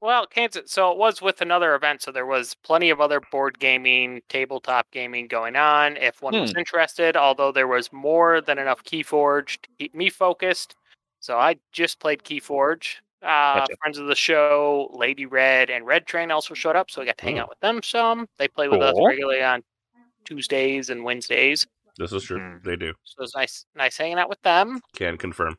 Well, 0.00 0.26
Kansas. 0.26 0.70
So 0.70 0.90
it 0.92 0.96
was 0.96 1.20
with 1.20 1.40
another 1.40 1.74
event. 1.74 2.02
So 2.02 2.12
there 2.12 2.24
was 2.24 2.54
plenty 2.54 2.88
of 2.90 3.00
other 3.00 3.20
board 3.20 3.58
gaming, 3.58 4.22
tabletop 4.28 4.90
gaming 4.92 5.26
going 5.26 5.56
on. 5.56 5.96
If 5.96 6.22
one 6.22 6.40
was 6.40 6.54
interested, 6.56 7.16
although 7.16 7.50
there 7.52 7.66
was 7.66 7.92
more 7.92 8.40
than 8.40 8.58
enough 8.58 8.84
KeyForge 8.84 9.60
to 9.60 9.68
keep 9.78 9.94
me 9.94 10.08
focused. 10.08 10.76
So 11.20 11.36
I 11.36 11.56
just 11.72 11.98
played 11.98 12.22
KeyForge. 12.22 12.96
Uh, 13.22 13.26
Gotcha. 13.58 13.76
Friends 13.82 13.98
of 13.98 14.06
the 14.06 14.14
show, 14.14 14.88
Lady 14.92 15.26
Red 15.26 15.68
and 15.68 15.84
Red 15.84 16.06
Train 16.06 16.30
also 16.30 16.54
showed 16.54 16.76
up, 16.76 16.90
so 16.92 17.02
I 17.02 17.04
got 17.04 17.18
to 17.18 17.24
hang 17.24 17.40
Oh. 17.40 17.42
out 17.42 17.48
with 17.48 17.58
them 17.58 17.82
some. 17.82 18.28
They 18.38 18.46
play 18.46 18.68
with 18.68 18.80
us 18.80 18.94
regularly 19.04 19.42
on 19.42 19.64
Tuesdays 20.24 20.90
and 20.90 21.02
Wednesdays, 21.02 21.66
This 21.96 22.12
is 22.12 22.22
true. 22.22 22.38
Hmm. 22.38 22.58
They 22.62 22.76
do. 22.76 22.94
so 23.02 23.24
it's 23.24 23.34
nice, 23.34 23.66
nice 23.74 23.96
hanging 23.96 24.18
out 24.20 24.28
with 24.28 24.40
them. 24.42 24.80
Can 24.94 25.18
confirm. 25.18 25.58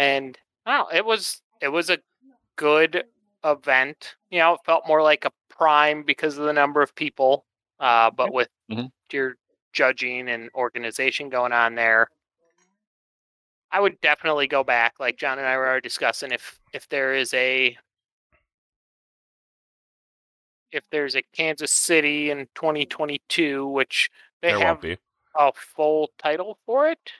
And 0.00 0.38
wow, 0.66 0.88
it 0.92 1.04
was 1.04 1.42
it 1.60 1.68
was 1.68 1.90
a 1.90 1.98
good 2.56 3.04
event. 3.44 4.16
You 4.30 4.38
know, 4.40 4.54
it 4.54 4.60
felt 4.64 4.88
more 4.88 5.02
like 5.02 5.26
a 5.26 5.32
prime 5.50 6.04
because 6.04 6.38
of 6.38 6.44
the 6.46 6.54
number 6.54 6.80
of 6.80 6.94
people, 6.94 7.44
uh, 7.78 8.10
but 8.10 8.32
with 8.32 8.48
Mhm. 8.70 8.90
your 9.12 9.36
judging 9.74 10.28
and 10.30 10.50
organization 10.54 11.28
going 11.28 11.52
on 11.52 11.74
there. 11.74 12.08
I 13.70 13.78
would 13.78 14.00
definitely 14.00 14.48
go 14.48 14.64
back, 14.64 14.94
like 14.98 15.16
John 15.18 15.38
and 15.38 15.46
I 15.46 15.56
were 15.56 15.66
already 15.68 15.82
discussing. 15.86 16.32
If 16.32 16.58
if 16.72 16.88
there 16.88 17.14
is 17.14 17.34
a 17.34 17.76
if 20.72 20.84
there's 20.90 21.14
a 21.16 21.22
Kansas 21.34 21.72
City 21.72 22.30
in 22.30 22.48
2022, 22.54 23.66
which 23.66 24.10
they 24.40 24.50
there 24.50 24.58
have 24.60 24.82
a 25.36 25.52
full 25.52 26.10
title 26.18 26.58
for 26.64 26.88
it, 26.88 27.12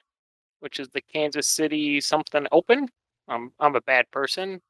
which 0.61 0.79
is 0.79 0.89
the 0.91 1.01
Kansas 1.01 1.49
City 1.49 2.01
something 2.01 2.47
open. 2.53 2.89
I'm 3.29 3.53
I'm 3.61 3.75
a 3.77 3.81
bad 3.81 4.11
person 4.11 4.61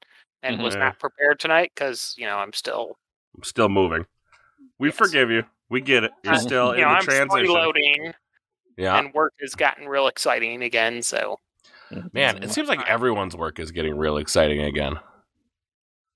and 0.42 0.62
was 0.62 0.74
Mhm. 0.74 0.81
not 0.81 0.98
prepared 0.98 1.38
tonight 1.38 1.72
because 1.74 2.14
you 2.18 2.26
know 2.26 2.37
I'm 2.38 2.53
still 2.53 2.96
I'm 3.37 3.42
still 3.42 3.68
moving. 3.68 4.07
We 4.79 4.88
Yes. 4.88 4.96
forgive 4.96 5.31
you. 5.31 5.44
We 5.68 5.81
get 5.81 6.05
it. 6.05 6.12
You're 6.24 6.37
still 6.37 6.68
you 6.68 6.74
in 6.74 6.81
know 6.81 6.88
the 6.88 6.94
I'm 6.96 7.03
transition. 7.05 7.53
loading 7.53 8.14
Yeah. 8.76 8.98
and 8.98 9.12
work 9.14 9.35
has 9.40 9.55
gotten 9.55 9.88
real 9.88 10.07
exciting 10.09 10.62
again. 10.62 11.03
So 11.03 11.38
Man, 12.12 12.42
it 12.42 12.50
seems 12.50 12.68
like 12.68 12.87
everyone's 12.88 13.35
work 13.37 13.59
is 13.59 13.72
getting 13.72 13.96
real 13.98 14.16
exciting 14.16 14.61
again. 14.61 14.98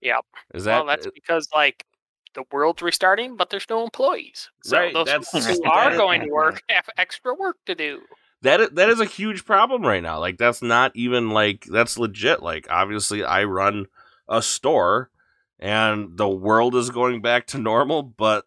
Yep. 0.03 0.25
Is 0.55 0.65
that 0.65 0.77
well, 0.79 0.87
that's 0.87 1.09
because 1.11 1.49
like 1.55 1.85
the 2.35 2.45
world's 2.53 2.83
restarting, 2.83 3.37
but 3.37 3.51
there's 3.51 3.69
no 3.71 3.83
employees. 3.85 4.51
So 4.63 4.77
Right, 4.79 4.93
those 4.93 5.07
that's- 5.07 5.33
who 5.59 5.65
are 5.65 5.97
going 5.97 6.21
to 6.23 6.29
work 6.29 6.63
have 6.69 6.89
extra 6.97 7.35
work 7.35 7.57
to 7.67 7.75
do. 7.75 8.03
That 8.45 8.61
is, 8.61 8.69
that 8.71 8.91
is 8.91 9.01
a 9.01 9.07
huge 9.07 9.45
problem 9.45 9.83
right 9.83 10.03
now. 10.03 10.21
Like 10.21 10.37
that's 10.37 10.63
not 10.63 10.93
even 10.95 11.31
like 11.31 11.65
that's 11.65 11.99
legit. 11.99 12.43
Like 12.43 12.67
obviously 12.71 13.25
I 13.25 13.45
run 13.45 13.87
a 14.29 14.43
store 14.43 15.11
and 15.59 16.17
the 16.17 16.29
world 16.29 16.75
is 16.75 16.91
going 16.91 17.23
back 17.23 17.47
to 17.49 17.59
normal, 17.59 18.03
but 18.03 18.45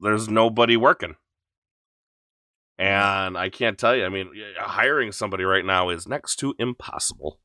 there's 0.00 0.28
nobody 0.28 0.76
working. 0.76 1.16
And 2.78 3.36
I 3.36 3.50
can't 3.50 3.78
tell 3.78 3.94
you. 3.94 4.04
I 4.04 4.08
mean, 4.08 4.30
hiring 4.58 5.12
somebody 5.12 5.44
right 5.44 5.64
now 5.64 5.90
is 5.90 6.08
next 6.08 6.36
to 6.36 6.54
impossible. 6.58 7.38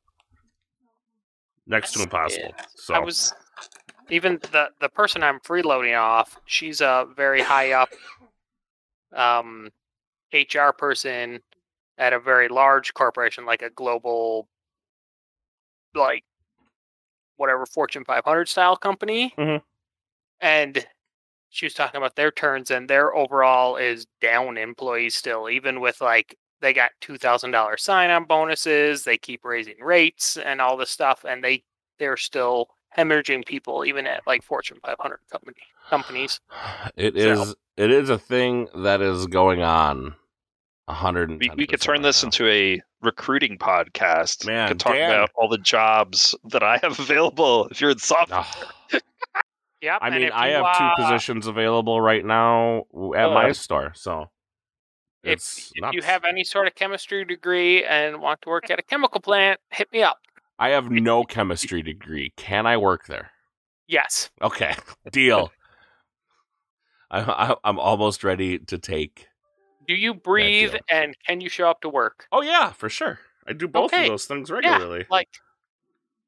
Next 1.66 1.92
to 1.92 2.02
impossible. 2.02 2.54
So 2.76 2.94
I 2.94 3.00
was 3.00 3.32
even 4.10 4.38
the 4.52 4.70
the 4.80 4.88
person 4.88 5.22
I'm 5.22 5.40
freeloading 5.40 5.98
off. 5.98 6.38
She's 6.46 6.80
a 6.80 7.06
very 7.16 7.42
high 7.42 7.72
up 7.72 7.90
um, 9.14 9.70
HR 10.32 10.70
person 10.76 11.40
at 12.00 12.12
a 12.12 12.18
very 12.18 12.48
large 12.48 12.92
corporation, 12.94 13.44
like 13.46 13.62
a 13.62 13.70
global, 13.70 14.48
like 15.94 16.24
whatever 17.36 17.66
Fortune 17.66 18.04
500 18.04 18.48
style 18.48 18.76
company. 18.76 19.34
Mhm. 19.38 19.62
And 20.40 20.86
she 21.50 21.66
was 21.66 21.74
talking 21.74 21.98
about 21.98 22.16
their 22.16 22.30
turns, 22.30 22.70
and 22.70 22.88
their 22.88 23.14
overall 23.14 23.76
is 23.76 24.06
down 24.20 24.56
employees 24.56 25.14
still, 25.14 25.48
even 25.50 25.80
with 25.80 26.00
like 26.00 26.36
they 26.60 26.72
got 26.72 26.92
two 27.00 27.16
thousand 27.18 27.50
dollar 27.50 27.76
sign 27.76 28.10
on 28.10 28.24
bonuses. 28.24 29.04
They 29.04 29.18
keep 29.18 29.44
raising 29.44 29.78
rates 29.80 30.36
and 30.36 30.60
all 30.60 30.76
this 30.76 30.90
stuff, 30.90 31.24
and 31.24 31.42
they 31.44 31.64
they're 31.98 32.16
still 32.16 32.68
hemorrhaging 32.96 33.44
people 33.46 33.84
even 33.84 34.06
at 34.06 34.26
like 34.26 34.42
Fortune 34.42 34.78
500 34.84 35.20
company 35.30 35.56
companies. 35.90 36.40
It 36.96 37.14
So- 37.14 37.42
is 37.42 37.54
it 37.76 37.90
is 37.90 38.08
a 38.10 38.18
thing 38.18 38.68
that 38.74 39.00
is 39.02 39.26
going 39.26 39.62
on. 39.62 40.14
A 40.88 40.94
hundred. 40.94 41.30
We, 41.38 41.50
we 41.56 41.66
could 41.66 41.80
turn 41.80 42.02
this 42.02 42.22
into 42.24 42.48
a 42.48 42.80
recruiting 43.00 43.58
podcast. 43.58 44.44
Man, 44.46 44.64
we 44.64 44.68
could 44.70 44.80
talk 44.80 44.94
Dan. 44.94 45.10
about 45.10 45.30
all 45.36 45.48
the 45.48 45.58
jobs 45.58 46.34
that 46.44 46.62
I 46.62 46.78
have 46.82 46.98
available 46.98 47.68
if 47.68 47.80
you're 47.80 47.90
in 47.90 47.98
software. 47.98 48.44
Yep. 49.82 49.98
I 50.02 50.10
mean, 50.10 50.30
I 50.30 50.48
you, 50.48 50.54
have 50.56 50.76
two 50.76 50.84
uh, 50.84 50.96
positions 50.96 51.46
available 51.46 52.02
right 52.02 52.22
now 52.22 52.80
at 53.16 53.24
Oh. 53.24 53.32
my 53.32 53.52
store, 53.52 53.92
so 53.94 54.26
If, 55.22 55.32
it's 55.32 55.72
if 55.74 55.94
you 55.94 56.02
have 56.02 56.24
any 56.24 56.44
sort 56.44 56.66
of 56.66 56.74
chemistry 56.74 57.24
degree 57.24 57.82
and 57.86 58.20
want 58.20 58.42
to 58.42 58.50
work 58.50 58.70
at 58.70 58.78
a 58.78 58.82
chemical 58.82 59.22
plant, 59.22 59.58
hit 59.70 59.90
me 59.90 60.02
up. 60.02 60.18
I 60.58 60.68
have 60.70 60.90
no 60.90 61.24
chemistry 61.24 61.80
degree. 61.82 62.34
Can 62.36 62.66
I 62.66 62.76
work 62.76 63.06
there? 63.06 63.30
Yes. 63.88 64.30
Okay, 64.42 64.74
deal. 65.12 65.50
I, 67.10 67.20
I, 67.20 67.54
I'm 67.64 67.78
almost 67.78 68.22
ready 68.22 68.58
to 68.58 68.76
take 68.76 69.28
Do 69.90 69.96
you 69.96 70.14
breathe 70.14 70.70
deal. 70.70 70.80
and 70.88 71.16
can 71.26 71.40
you 71.40 71.48
show 71.48 71.68
up 71.68 71.80
to 71.80 71.88
work? 71.88 72.28
Oh 72.30 72.42
yeah, 72.42 72.70
for 72.70 72.88
sure. 72.88 73.18
I 73.44 73.54
do 73.54 73.66
both 73.66 73.92
Okay. 73.92 74.04
of 74.04 74.10
those 74.10 74.24
things 74.26 74.48
regularly. 74.48 75.04
Like, 75.10 75.28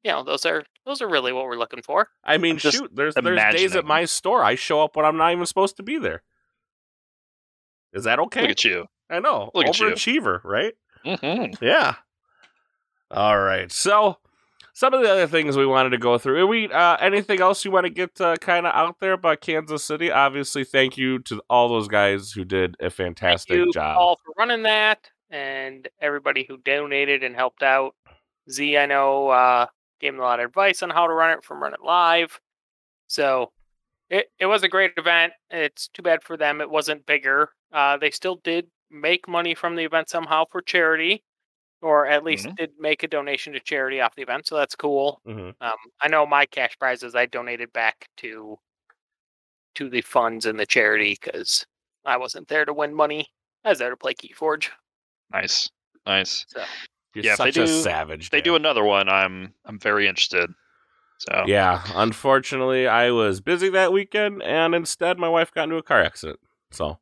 you 0.03 0.11
know, 0.11 0.25
those 0.25 0.44
are 0.44 0.64
those 0.85 1.01
are 1.01 1.09
really 1.09 1.33
what 1.33 1.44
we're 1.44 1.55
looking 1.57 1.81
for. 1.81 2.09
I 2.25 2.38
mean, 2.38 2.55
I'm 2.55 2.59
shoot, 2.59 2.90
there's 2.92 3.14
there's 3.14 3.55
days 3.55 3.77
at 3.77 3.85
my 3.85 4.05
store 4.05 4.42
I 4.42 4.57
show 4.57 4.83
up 4.83 4.96
when 4.96 5.05
I'm 5.07 5.16
not 5.16 5.31
even 5.31 5.46
supposed 5.46 5.77
to 5.77 5.85
be 5.85 5.98
there. 5.98 6.25
Is 7.92 8.03
that 8.03 8.18
okay? 8.18 8.40
Look 8.40 8.51
at 8.51 8.64
you. 8.64 8.87
I 9.09 9.20
know, 9.20 9.53
look 9.55 9.66
at 9.68 9.79
you. 9.79 9.87
overachiever, 9.90 10.42
right? 10.42 10.75
Mm-hmm. 11.07 11.64
Yeah. 11.64 11.94
All 13.12 13.38
right. 13.38 13.70
So, 13.70 14.18
some 14.73 14.95
of 14.95 15.03
the 15.03 15.11
other 15.11 15.27
things 15.27 15.57
we 15.57 15.67
wanted 15.67 15.91
to 15.91 15.99
go 15.99 16.19
through. 16.19 16.47
We 16.47 16.69
uh, 16.71 16.97
anything 16.97 17.41
else 17.41 17.65
you 17.65 17.71
want 17.71 17.85
to 17.85 17.91
get 17.91 18.21
uh, 18.21 18.37
kind 18.37 18.67
of 18.67 18.75
out 18.75 19.01
there 19.01 19.13
about 19.13 19.41
Kansas 19.41 19.85
City? 19.85 20.11
Obviously, 20.11 20.65
thank 20.65 20.97
you 20.97 21.19
to 21.21 21.43
all 21.51 21.69
those 21.69 21.89
guys 21.89 22.33
who 22.33 22.45
did 22.45 22.77
a 22.81 22.91
fantastic 22.91 23.57
Thank 23.57 23.67
you 23.67 23.73
job. 23.73 23.97
all 23.99 24.17
for 24.25 24.33
running 24.39 24.63
that, 24.63 25.11
and 25.31 25.89
everybody 26.01 26.45
who 26.49 26.57
donated 26.59 27.23
and 27.23 27.35
helped 27.35 27.63
out. 27.63 27.95
Z, 28.51 28.77
I 28.77 28.87
know, 28.87 29.29
uh, 29.29 29.67
gave 30.01 30.15
me 30.15 30.21
a 30.21 30.23
lot 30.23 30.41
of 30.41 30.47
advice 30.47 30.83
on 30.83 30.91
how 30.91 31.07
to 31.07 31.13
run 31.13 31.39
it 31.39 31.45
from 31.45 31.63
Run 31.63 31.75
It 31.75 31.83
Live. 31.85 32.41
So 33.07 33.53
it 34.11 34.27
it 34.39 34.47
was 34.47 34.63
a 34.63 34.69
great 34.69 34.93
event. 34.97 35.33
It's 35.51 35.89
too 35.89 36.03
bad 36.03 36.23
for 36.23 36.37
them 36.37 36.61
it 36.61 36.71
wasn't 36.71 37.07
bigger. 37.07 37.51
Uh, 37.73 37.97
they 37.97 38.11
still 38.11 38.37
did 38.43 38.67
make 38.91 39.29
money 39.29 39.55
from 39.55 39.77
the 39.77 39.85
event 39.85 40.09
somehow 40.09 40.45
for 40.51 40.61
charity, 40.61 41.25
or 41.83 42.07
at 42.07 42.25
least 42.25 42.47
Mhm. 42.47 42.57
did 42.57 42.71
make 42.79 43.03
a 43.03 43.09
donation 43.09 43.53
to 43.53 43.61
charity 43.61 44.01
off 44.01 44.14
the 44.14 44.23
event. 44.23 44.47
So 44.47 44.57
that's 44.57 44.75
cool. 44.77 45.21
hmm 45.27 45.51
Um, 45.61 45.77
I 46.01 46.09
know 46.09 46.25
my 46.27 46.47
cash 46.47 46.79
prizes 46.79 47.14
I 47.14 47.27
donated 47.27 47.73
back 47.73 48.09
to 48.18 48.59
to 49.75 49.88
the 49.88 50.03
funds 50.03 50.45
and 50.47 50.59
the 50.61 50.66
charity 50.66 51.16
because 51.21 51.66
I 52.05 52.16
wasn't 52.18 52.49
there 52.49 52.64
to 52.64 52.73
win 52.75 52.95
money. 52.95 53.29
I 53.64 53.71
was 53.71 53.79
there 53.79 53.90
to 53.90 53.97
play 53.97 54.12
Keyforge. 54.14 54.68
Nice, 55.31 55.71
nice. 56.07 56.45
So 56.49 56.62
You're 57.14 57.25
Yeah, 57.25 57.33
if 57.33 57.38
they 57.38 57.45
such 57.53 57.57
a 57.59 57.66
do- 57.66 57.83
savage. 57.83 58.31
They 58.31 58.38
Dan. 58.38 58.45
do 58.45 58.57
another 58.57 58.85
one, 58.85 59.09
I'm 59.09 59.55
I'm 59.64 59.79
very 59.79 60.07
interested. 60.09 60.51
So 61.18 61.45
Yeah, 61.47 61.83
unfortunately, 61.95 62.87
I 62.88 63.11
was 63.12 63.40
busy 63.40 63.68
that 63.71 63.92
weekend, 63.92 64.42
and 64.42 64.75
instead, 64.75 65.18
my 65.18 65.29
wife 65.29 65.53
got 65.53 65.64
into 65.64 65.77
a 65.77 65.83
car 65.83 66.03
accident. 66.03 66.40
So, 66.71 66.99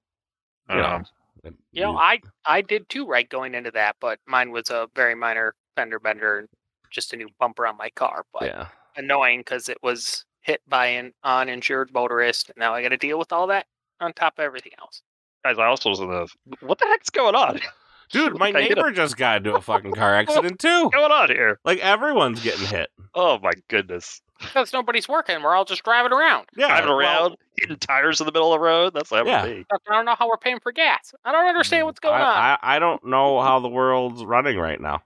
you 0.69 0.77
know, 0.77 1.03
it- 1.45 1.55
you 1.73 1.83
know, 1.83 1.97
I 1.97 2.21
I 2.45 2.61
did 2.63 2.89
too 2.89 3.07
right 3.07 3.29
going 3.29 3.55
into 3.55 3.71
that, 3.73 3.97
but 4.01 4.19
mine 4.27 4.51
was 4.51 4.71
a 4.71 4.89
very 4.95 5.15
minor 5.15 5.55
fender 5.77 5.99
bender 5.99 6.49
just 6.91 7.13
a 7.13 7.17
new 7.17 7.29
bumper 7.39 7.67
on 7.67 7.77
my 7.77 7.91
car. 7.91 8.25
But 8.33 8.45
yeah, 8.45 8.69
annoying 8.97 9.41
because 9.41 9.69
it 9.69 9.79
was 9.83 10.25
hit 10.43 10.61
by 10.69 10.87
an 10.87 11.13
uninsured 11.23 11.93
motorist. 11.93 12.49
And 12.49 12.57
now 12.59 12.75
I 12.75 12.83
got 12.83 12.89
to 12.89 12.97
deal 12.97 13.19
with 13.19 13.33
all 13.33 13.47
that 13.49 13.67
on 14.01 14.13
top 14.13 14.39
of 14.39 14.45
everything 14.45 14.73
else. 14.81 15.03
guys, 15.45 15.59
I 15.59 15.67
also 15.67 15.91
was 15.91 16.01
in 16.01 16.09
the. 16.11 16.27
What 16.61 16.79
the 16.79 16.87
heck's 16.87 17.11
going 17.11 17.35
on? 17.37 17.61
dude, 18.11 18.39
my 18.39 18.47
I 18.55 18.61
a- 18.61 18.69
neighbor 18.69 18.91
just 18.91 19.17
got 19.17 19.37
into 19.39 19.55
a 19.55 19.61
fucking 19.61 19.93
car 19.93 20.15
accident 20.17 20.59
too. 20.59 20.85
What's 20.85 20.97
going 20.97 21.13
on 21.13 21.29
here? 21.29 21.61
Like 21.65 21.79
everyone's 21.79 22.43
getting 22.43 22.67
hit. 22.67 22.91
Oh 23.15 23.39
my 23.41 23.53
goodness! 23.69 24.21
Because 24.41 24.73
nobody's 24.73 25.09
working, 25.09 25.43
we're 25.43 25.55
all 25.55 25.65
just 25.65 25.85
driving 25.85 26.13
around. 26.13 26.47
Yeah, 26.57 26.69
Driving 26.69 26.89
well, 26.89 26.99
around, 26.99 27.37
hitting 27.59 27.77
tires 27.77 28.21
in 28.21 28.27
the 28.27 28.33
middle 28.33 28.53
of 28.53 28.59
the 28.59 28.65
road. 28.65 28.95
That's 28.95 29.11
what 29.11 29.27
Yeah. 29.27 29.39
happened 29.39 29.67
to 29.69 29.75
me. 29.75 29.79
I 29.89 29.93
don't 29.95 30.05
know 30.07 30.15
how 30.19 30.29
we're 30.29 30.37
paying 30.39 30.61
for 30.61 30.73
gas. 30.73 31.15
I 31.25 31.33
don't 31.33 31.47
understand 31.47 31.83
mm, 31.83 31.87
what's 31.87 32.01
going 32.01 32.21
on. 32.21 32.27
I, 32.27 32.59
I, 32.63 32.77
I 32.77 32.79
don't 32.79 33.05
know 33.05 33.41
how 33.41 33.61
the 33.61 33.69
world's 33.69 34.25
running 34.25 34.57
right 34.59 34.81
now. 34.81 35.03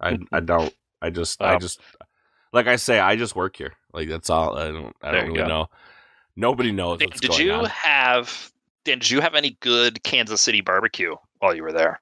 I 0.00 0.18
I 0.32 0.40
don't. 0.40 0.74
I 1.02 1.10
just 1.10 1.40
I 1.42 1.54
Oh. 1.54 1.58
just 1.58 1.80
like 2.52 2.66
I 2.66 2.76
say, 2.76 2.98
I 2.98 3.16
just 3.16 3.36
work 3.36 3.56
here. 3.56 3.74
Like 3.92 4.08
that's 4.08 4.30
all. 4.30 4.56
I 4.56 4.70
don't 4.70 4.96
I 5.02 5.12
There 5.12 5.20
don't 5.20 5.28
really 5.28 5.42
go. 5.42 5.48
know. 5.48 5.68
Nobody 6.36 6.72
knows 6.72 7.00
Dan, 7.00 7.08
what's 7.08 7.20
did 7.20 7.30
going 7.30 7.46
you 7.46 7.52
on. 7.52 7.64
have? 7.66 8.50
Dan, 8.84 8.98
did 8.98 9.10
you 9.10 9.20
have 9.20 9.34
any 9.34 9.56
good 9.60 10.02
Kansas 10.04 10.40
City 10.40 10.62
barbecue 10.62 11.14
while 11.38 11.54
you 11.54 11.62
were 11.62 11.72
there? 11.72 12.00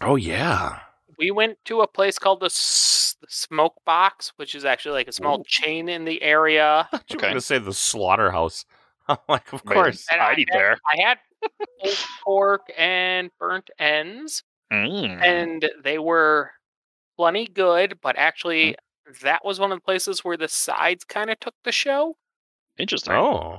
Oh 0.00 0.16
yeah. 0.16 0.80
We 1.18 1.30
went 1.30 1.58
to 1.66 1.80
a 1.80 1.86
place 1.86 2.18
called 2.18 2.40
the, 2.40 2.46
S- 2.46 3.16
the 3.20 3.26
Smoke 3.30 3.76
Box, 3.84 4.32
which 4.36 4.54
is 4.54 4.64
actually 4.64 4.92
like 4.94 5.08
a 5.08 5.12
small 5.12 5.40
Ooh. 5.40 5.44
chain 5.46 5.88
in 5.88 6.04
the 6.04 6.20
area. 6.22 6.88
I 6.92 6.96
thought 6.96 7.04
you 7.10 7.14
were 7.16 7.20
Okay. 7.20 7.28
gonna 7.30 7.40
say 7.40 7.58
the 7.58 7.72
slaughterhouse. 7.74 8.64
I'm 9.08 9.18
like, 9.28 9.52
of 9.52 9.64
course. 9.64 10.06
And 10.12 10.20
I 10.20 10.30
I'd 10.30 10.38
eat 10.40 10.48
had- 10.50 10.58
there. 10.60 10.78
I 10.92 11.00
had 11.02 11.18
pulled 11.80 11.96
pork 12.24 12.72
and 12.76 13.30
burnt 13.38 13.70
ends, 13.78 14.42
Mm. 14.72 15.22
and 15.22 15.70
they 15.84 15.98
were 15.98 16.50
plenty 17.16 17.46
good. 17.46 17.98
But 18.02 18.16
actually, 18.18 18.76
Mm. 19.08 19.20
that 19.20 19.44
was 19.44 19.60
one 19.60 19.70
of 19.70 19.76
the 19.78 19.82
places 19.84 20.24
where 20.24 20.36
the 20.36 20.48
sides 20.48 21.04
kind 21.04 21.30
of 21.30 21.38
took 21.38 21.54
the 21.62 21.70
show. 21.70 22.16
Interesting. 22.78 23.12
Oh. 23.14 23.58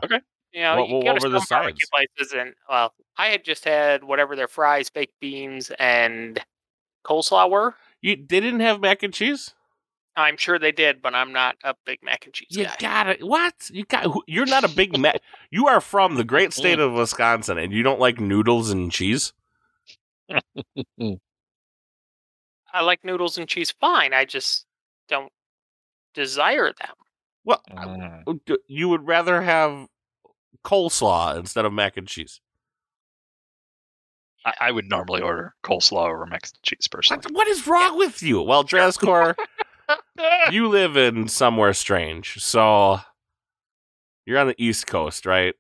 You 0.51 0.61
know, 0.61 0.75
What- 0.81 0.89
you 0.89 0.95
what 0.97 1.05
go 1.05 1.13
were 1.13 1.19
to 1.19 1.29
the 1.29 1.45
barbecue 1.49 1.85
sides? 1.85 2.09
places, 2.17 2.33
and 2.33 2.53
well, 2.69 2.93
I 3.17 3.27
had 3.27 3.43
just 3.45 3.63
had 3.63 4.03
whatever 4.03 4.35
their 4.35 4.47
fries, 4.49 4.89
baked 4.89 5.17
beans, 5.21 5.71
and 5.79 6.43
coleslaw 7.07 7.49
were. 7.49 7.75
You 8.01 8.15
they 8.15 8.39
didn't 8.39 8.59
have 8.61 8.79
mac 8.81 9.01
and 9.03 9.13
cheese? 9.13 9.53
I'm 10.15 10.35
sure 10.37 10.57
they 10.57 10.71
did, 10.71 11.01
but 11.01 11.13
I'm 11.13 11.31
not 11.31 11.57
a 11.63 11.75
big 11.85 11.99
mac 12.03 12.25
and 12.25 12.33
cheese 12.33 12.47
You 12.49 12.65
guy. 12.65 12.75
got 12.79 13.07
it. 13.09 13.23
What? 13.23 13.53
You 13.71 13.85
got? 13.85 14.11
You're 14.27 14.47
not 14.47 14.63
a 14.63 14.67
big 14.67 14.97
mac. 14.97 15.21
You 15.51 15.67
are 15.67 15.79
from 15.79 16.15
the 16.15 16.23
great 16.23 16.53
state 16.53 16.79
of 16.79 16.93
Wisconsin, 16.93 17.57
and 17.59 17.71
you 17.71 17.83
don't 17.83 17.99
like 17.99 18.19
noodles 18.19 18.69
and 18.71 18.91
cheese. 18.91 19.31
I 22.73 22.81
like 22.81 23.03
noodles 23.03 23.37
and 23.37 23.47
cheese 23.47 23.71
fine. 23.79 24.13
I 24.13 24.25
just 24.25 24.65
don't 25.07 25.31
desire 26.13 26.73
them. 26.73 26.95
Well, 27.45 27.61
Mm. 27.71 28.39
you 28.67 28.89
would 28.89 29.07
rather 29.07 29.41
have 29.41 29.87
coleslaw 30.65 31.37
instead 31.37 31.63
of 31.65 31.71
mac 31.73 31.95
and 31.95 32.07
cheese. 32.07 32.41
I, 34.47 34.53
I 34.67 34.71
would 34.71 34.89
normally 34.89 35.21
order 35.21 35.53
coleslaw 35.63 36.07
over 36.09 36.23
and 36.23 36.37
cheese 36.63 36.87
personally. 36.89 37.21
What, 37.25 37.33
what 37.35 37.47
is 37.47 37.67
wrong 37.67 37.97
with 37.97 38.23
you? 38.23 38.41
Well, 38.41 38.63
Drascore, 38.63 39.35
you 40.51 40.67
live 40.69 40.95
in 40.95 41.27
somewhere 41.27 41.73
strange, 41.73 42.41
so 42.41 42.99
you're 44.25 44.39
on 44.39 44.47
the 44.47 44.55
East 44.57 44.87
Coast, 44.87 45.25
right? 45.25 45.53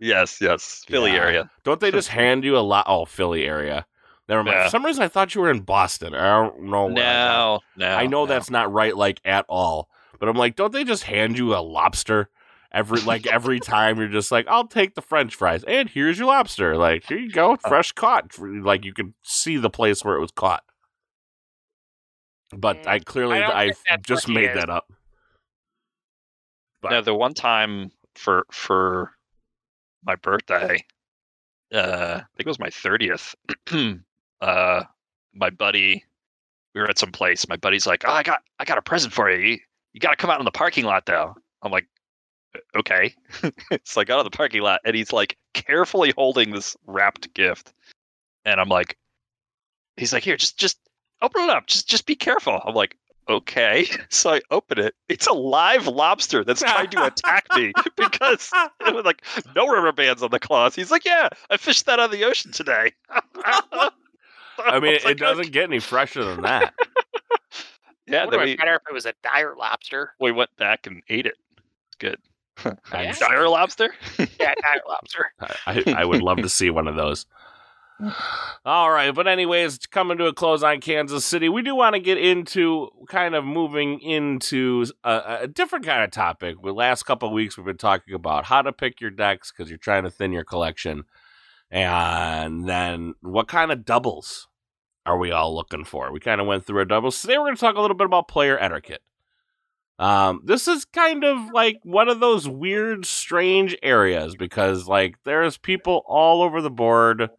yes, 0.00 0.40
yes, 0.40 0.82
Philly 0.88 1.12
Yeah. 1.12 1.18
area. 1.18 1.50
Don't 1.62 1.78
they 1.80 1.92
just 1.92 2.08
hand 2.08 2.42
you 2.44 2.56
a 2.56 2.60
lot? 2.60 2.86
Oh, 2.88 3.04
Philly 3.04 3.44
area. 3.44 3.86
Never 4.28 4.42
mind. 4.42 4.56
Yeah. 4.56 4.64
For 4.64 4.70
some 4.70 4.84
reason, 4.84 5.02
I 5.04 5.08
thought 5.08 5.34
you 5.34 5.40
were 5.40 5.50
in 5.50 5.60
Boston. 5.60 6.14
I 6.14 6.28
don't 6.42 6.62
know. 6.62 6.86
where 6.86 7.04
I 7.06 7.12
No, 7.28 7.60
no. 7.76 7.86
I 7.94 8.06
know 8.06 8.24
no. 8.24 8.26
that's 8.26 8.50
not 8.50 8.72
right, 8.72 8.96
like 8.96 9.20
at 9.24 9.44
all. 9.48 9.88
But 10.18 10.28
I'm 10.28 10.36
like, 10.36 10.56
don't 10.56 10.72
they 10.72 10.82
just 10.84 11.04
hand 11.04 11.38
you 11.38 11.54
a 11.54 11.58
lobster 11.62 12.30
every 12.72 13.00
like 13.00 13.26
every 13.26 13.60
time? 13.60 13.98
You're 13.98 14.08
just 14.08 14.32
like, 14.32 14.46
I'll 14.48 14.66
take 14.66 14.94
the 14.94 15.02
French 15.02 15.34
fries, 15.34 15.64
and 15.64 15.88
here's 15.88 16.18
your 16.18 16.28
lobster. 16.28 16.76
Like, 16.76 17.04
here 17.04 17.18
you 17.18 17.30
go, 17.30 17.56
fresh 17.56 17.92
caught. 17.92 18.38
Like 18.38 18.84
you 18.84 18.92
can 18.92 19.14
see 19.22 19.56
the 19.56 19.70
place 19.70 20.04
where 20.04 20.16
it 20.16 20.20
was 20.20 20.32
caught. 20.32 20.64
But 22.56 22.82
Mm, 22.82 22.88
I 22.88 22.98
clearly 22.98 23.42
I 23.42 23.72
I 23.90 23.96
just 24.02 24.28
made 24.28 24.50
is. 24.50 24.54
that 24.54 24.70
up. 24.70 24.92
But 26.82 26.90
No, 26.90 27.00
the 27.00 27.14
one 27.14 27.34
time 27.34 27.90
for 28.14 28.44
for 28.50 29.12
my 30.04 30.16
birthday, 30.16 30.84
uh, 31.72 32.20
I 32.20 32.26
think 32.36 32.46
it 32.46 32.46
was 32.46 32.58
my 32.58 32.70
thirtieth. 32.70 33.34
uh, 34.40 34.82
my 35.34 35.50
buddy, 35.50 36.04
we 36.74 36.80
were 36.80 36.88
at 36.88 36.98
some 36.98 37.12
place. 37.12 37.48
My 37.48 37.56
buddy's 37.56 37.86
like, 37.86 38.04
"Oh, 38.06 38.12
I 38.12 38.22
got 38.22 38.42
I 38.58 38.64
got 38.64 38.78
a 38.78 38.82
present 38.82 39.12
for 39.14 39.30
you. 39.30 39.52
You, 39.52 39.58
you 39.92 40.00
got 40.00 40.10
to 40.10 40.16
come 40.16 40.30
out 40.30 40.40
in 40.40 40.44
the 40.44 40.50
parking 40.50 40.84
lot, 40.84 41.06
though." 41.06 41.34
I'm 41.62 41.70
like, 41.72 41.84
"Uh, 41.84 41.86
"Okay." 42.76 43.14
so 43.84 44.00
I 44.00 44.04
got 44.04 44.14
out 44.14 44.26
of 44.26 44.32
the 44.32 44.36
parking 44.36 44.62
lot, 44.62 44.80
and 44.84 44.94
he's 44.94 45.12
like 45.12 45.36
carefully 45.54 46.12
holding 46.16 46.50
this 46.50 46.76
wrapped 46.86 47.32
gift, 47.34 47.72
and 48.44 48.60
I'm 48.60 48.68
like, 48.68 48.96
"He's 49.96 50.12
like, 50.12 50.24
here, 50.24 50.36
just 50.36 50.58
just 50.58 50.78
open 51.20 51.42
it 51.42 51.50
up. 51.50 51.66
Just 51.66 51.88
just 51.88 52.06
be 52.06 52.16
careful." 52.16 52.60
I'm 52.64 52.74
like. 52.74 52.96
Okay, 53.28 53.86
so 54.10 54.30
I 54.30 54.40
open 54.50 54.80
it. 54.80 54.96
It's 55.08 55.28
a 55.28 55.32
live 55.32 55.86
lobster 55.86 56.42
that's 56.42 56.60
trying 56.60 56.90
to 56.90 57.06
attack 57.06 57.46
me 57.54 57.72
because 57.96 58.50
it 58.80 58.92
was 58.92 59.04
like 59.04 59.22
no 59.54 59.68
rubber 59.68 59.92
bands 59.92 60.24
on 60.24 60.32
the 60.32 60.40
claws. 60.40 60.74
He's 60.74 60.90
like, 60.90 61.04
"Yeah, 61.04 61.28
I 61.48 61.56
fished 61.56 61.86
that 61.86 62.00
out 62.00 62.06
of 62.06 62.10
the 62.10 62.24
ocean 62.24 62.50
today." 62.50 62.90
I 64.58 64.80
mean, 64.80 64.94
was 64.94 65.02
it 65.02 65.04
like, 65.04 65.16
doesn't 65.18 65.52
get 65.52 65.64
any 65.64 65.78
fresher 65.78 66.24
than 66.24 66.42
that. 66.42 66.74
Yeah, 68.06 68.24
Would 68.24 68.32
then 68.32 68.40
have 68.40 68.46
we, 68.46 68.56
been 68.56 68.56
better 68.58 68.74
if 68.74 68.82
it 68.88 68.92
was 68.92 69.06
a 69.06 69.14
dire 69.22 69.54
lobster. 69.56 70.14
we 70.20 70.32
went 70.32 70.54
back 70.56 70.86
and 70.86 71.02
ate 71.08 71.26
it. 71.26 71.36
It's 71.86 71.96
good. 71.98 72.18
I'm 72.92 73.14
Dire 73.14 73.48
lobster. 73.48 73.94
Yeah, 74.18 74.26
dire 74.38 74.82
lobster. 74.88 75.32
I, 75.40 75.82
I, 75.86 75.94
I 75.98 76.04
would 76.04 76.22
love 76.22 76.38
to 76.38 76.48
see 76.48 76.70
one 76.70 76.88
of 76.88 76.96
those. 76.96 77.26
All 78.64 78.90
right, 78.90 79.14
but 79.14 79.28
anyways, 79.28 79.78
coming 79.86 80.18
to 80.18 80.26
a 80.26 80.32
close 80.32 80.62
on 80.62 80.80
Kansas 80.80 81.24
City, 81.24 81.48
we 81.48 81.62
do 81.62 81.76
want 81.76 81.94
to 81.94 82.00
get 82.00 82.18
into 82.18 82.88
kind 83.08 83.34
of 83.34 83.44
moving 83.44 84.00
into 84.00 84.86
a, 85.04 85.38
a 85.42 85.48
different 85.48 85.84
kind 85.84 86.02
of 86.02 86.10
topic. 86.10 86.56
The 86.62 86.72
last 86.72 87.04
couple 87.04 87.28
of 87.28 87.34
weeks, 87.34 87.56
we've 87.56 87.66
been 87.66 87.76
talking 87.76 88.14
about 88.14 88.46
how 88.46 88.62
to 88.62 88.72
pick 88.72 89.00
your 89.00 89.10
decks 89.10 89.52
because 89.52 89.70
you're 89.70 89.78
trying 89.78 90.02
to 90.02 90.10
thin 90.10 90.32
your 90.32 90.44
collection, 90.44 91.04
and 91.70 92.68
then 92.68 93.14
what 93.20 93.46
kind 93.46 93.70
of 93.70 93.84
doubles 93.84 94.48
are 95.06 95.18
we 95.18 95.30
all 95.30 95.54
looking 95.54 95.84
for? 95.84 96.12
We 96.12 96.18
kind 96.18 96.40
of 96.40 96.46
went 96.46 96.66
through 96.66 96.78
our 96.78 96.84
doubles. 96.84 97.20
Today, 97.20 97.38
we're 97.38 97.46
going 97.46 97.56
to 97.56 97.60
talk 97.60 97.76
a 97.76 97.80
little 97.80 97.96
bit 97.96 98.06
about 98.06 98.26
player 98.26 98.58
etiquette. 98.58 99.02
Um, 99.98 100.40
this 100.44 100.66
is 100.66 100.84
kind 100.84 101.22
of 101.24 101.50
like 101.52 101.78
one 101.84 102.08
of 102.08 102.18
those 102.20 102.48
weird, 102.48 103.06
strange 103.06 103.76
areas 103.82 104.34
because, 104.34 104.88
like, 104.88 105.16
there's 105.24 105.58
people 105.58 106.02
all 106.06 106.42
over 106.42 106.60
the 106.60 106.70
board 106.70 107.30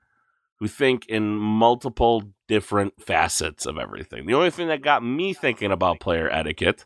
who 0.59 0.67
think 0.67 1.05
in 1.07 1.35
multiple 1.35 2.23
different 2.47 3.01
facets 3.01 3.65
of 3.65 3.77
everything. 3.77 4.25
The 4.25 4.35
only 4.35 4.51
thing 4.51 4.67
that 4.69 4.81
got 4.81 5.03
me 5.03 5.33
thinking 5.33 5.71
about 5.71 5.99
player 5.99 6.29
etiquette, 6.29 6.85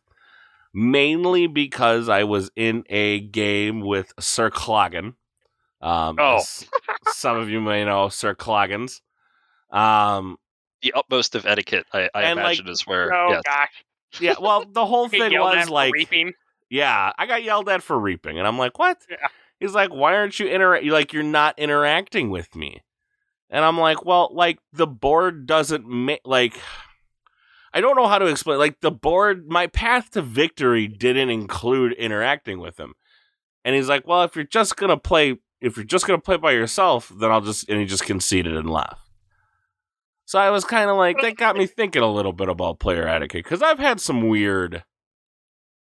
mainly 0.73 1.45
because 1.47 2.09
I 2.09 2.23
was 2.23 2.49
in 2.55 2.83
a 2.89 3.19
game 3.19 3.81
with 3.81 4.13
Sir 4.19 4.49
Cloggin. 4.49 5.13
Um, 5.81 6.15
Oh. 6.19 6.41
some 7.09 7.37
of 7.37 7.49
you 7.49 7.61
may 7.61 7.85
know 7.85 8.09
Sir 8.09 8.33
Cloggins. 8.33 9.01
Um, 9.69 10.37
The 10.81 10.93
utmost 10.93 11.35
of 11.35 11.45
etiquette, 11.45 11.85
I, 11.93 12.09
I 12.15 12.23
And, 12.23 12.37
like, 12.37 12.57
imagine, 12.57 12.69
is 12.69 12.87
where. 12.87 13.13
Oh 13.13 13.29
yes. 13.31 13.41
gosh. 13.45 13.83
Yeah, 14.19 14.35
well, 14.39 14.65
the 14.65 14.85
whole 14.85 15.07
thing 15.09 15.31
was 15.33 15.69
like, 15.69 15.93
reaping. 15.93 16.33
yeah, 16.69 17.11
I 17.17 17.25
got 17.25 17.43
yelled 17.43 17.69
at 17.69 17.83
for 17.83 17.97
reaping, 17.97 18.37
and 18.37 18.47
I'm 18.47 18.57
like, 18.57 18.77
what? 18.79 18.97
Yeah. 19.09 19.27
He's 19.59 19.73
like, 19.73 19.91
why 19.91 20.15
aren't 20.15 20.39
you 20.39 20.47
inter 20.47 20.79
like 20.83 21.13
you're 21.13 21.23
not 21.23 21.57
interacting 21.57 22.29
with 22.29 22.55
me? 22.55 22.83
And 23.49 23.63
I'm 23.63 23.79
like, 23.79 24.05
well, 24.05 24.29
like 24.31 24.59
the 24.73 24.87
board 24.87 25.47
doesn't 25.47 25.87
make 25.87 26.21
like 26.25 26.59
I 27.73 27.81
don't 27.81 27.95
know 27.95 28.07
how 28.07 28.19
to 28.19 28.25
explain. 28.25 28.59
Like 28.59 28.81
the 28.81 28.91
board, 28.91 29.47
my 29.47 29.67
path 29.67 30.11
to 30.11 30.21
victory 30.21 30.87
didn't 30.87 31.29
include 31.29 31.93
interacting 31.93 32.59
with 32.59 32.79
him. 32.79 32.93
And 33.63 33.75
he's 33.75 33.89
like, 33.89 34.07
well, 34.07 34.23
if 34.23 34.35
you're 34.35 34.45
just 34.45 34.77
gonna 34.77 34.97
play, 34.97 35.37
if 35.61 35.75
you're 35.75 35.85
just 35.85 36.07
gonna 36.07 36.19
play 36.19 36.37
by 36.37 36.51
yourself, 36.51 37.11
then 37.15 37.31
I'll 37.31 37.41
just 37.41 37.69
and 37.69 37.79
he 37.79 37.85
just 37.85 38.05
conceded 38.05 38.55
and 38.55 38.69
left. 38.69 39.06
So 40.27 40.37
I 40.37 40.49
was 40.49 40.65
kind 40.65 40.89
of 40.89 40.97
like, 40.97 41.21
that 41.21 41.37
got 41.37 41.55
me 41.55 41.65
thinking 41.77 42.01
a 42.03 42.11
little 42.11 42.33
bit 42.33 42.49
about 42.49 42.79
player 42.79 43.07
etiquette 43.07 43.45
because 43.45 43.61
I've 43.61 43.79
had 43.79 44.01
some 44.01 44.27
weird 44.27 44.83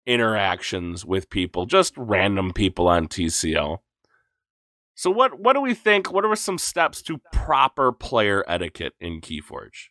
interactions 0.06 1.06
with 1.06 1.30
people, 1.30 1.66
just 1.66 1.94
random 1.96 2.52
people 2.52 2.90
on 2.90 3.08
TCO. 3.08 3.78
So 4.94 5.10
what 5.10 5.40
what 5.40 5.54
do 5.54 5.62
we 5.62 5.74
think? 5.74 6.12
What 6.12 6.26
are 6.26 6.36
some 6.36 6.58
steps 6.58 7.02
to 7.04 7.20
proper 7.32 7.94
player 7.94 8.44
etiquette 8.48 8.94
in 9.00 9.22
Keyforge? 9.22 9.88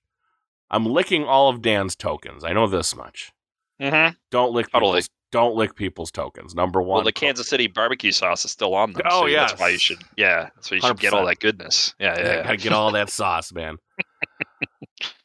I'm 0.70 0.84
licking 0.86 1.24
all 1.24 1.48
of 1.48 1.62
Dan's 1.62 1.96
tokens. 1.96 2.44
I 2.44 2.52
know 2.52 2.66
this 2.66 2.94
much. 2.94 3.32
Mhm. 3.80 4.14
Don't 4.30 4.52
lick 4.52 4.70
Totally. 4.70 4.90
people's, 5.00 5.10
don't 5.32 5.54
lick 5.56 5.74
people's 5.74 6.10
tokens. 6.10 6.54
Number 6.54 6.82
one. 6.82 6.96
Well, 6.96 7.04
the 7.04 7.12
Kansas 7.12 7.48
City 7.48 7.66
barbecue 7.66 8.12
sauce 8.12 8.44
is 8.44 8.50
still 8.50 8.74
on 8.74 8.92
them. 8.92 9.02
Oh, 9.10 9.26
so 9.26 9.32
that's 9.32 9.58
why 9.58 9.70
you 9.70 9.78
should. 9.78 10.02
Yeah, 10.16 10.50
that's 10.54 10.70
why 10.70 10.76
you 10.76 10.80
should 10.82 11.00
get 11.00 11.12
all 11.14 11.24
that 11.26 11.38
goodness. 11.38 11.94
Yeah, 11.98 12.14
yeah. 12.18 12.24
Yeah, 12.24 12.32
yeah. 12.36 12.42
gotta 12.44 12.56
get 12.58 12.72
all 12.72 12.92
that 12.92 13.08
sauce, 13.20 13.52
man. 13.52 13.78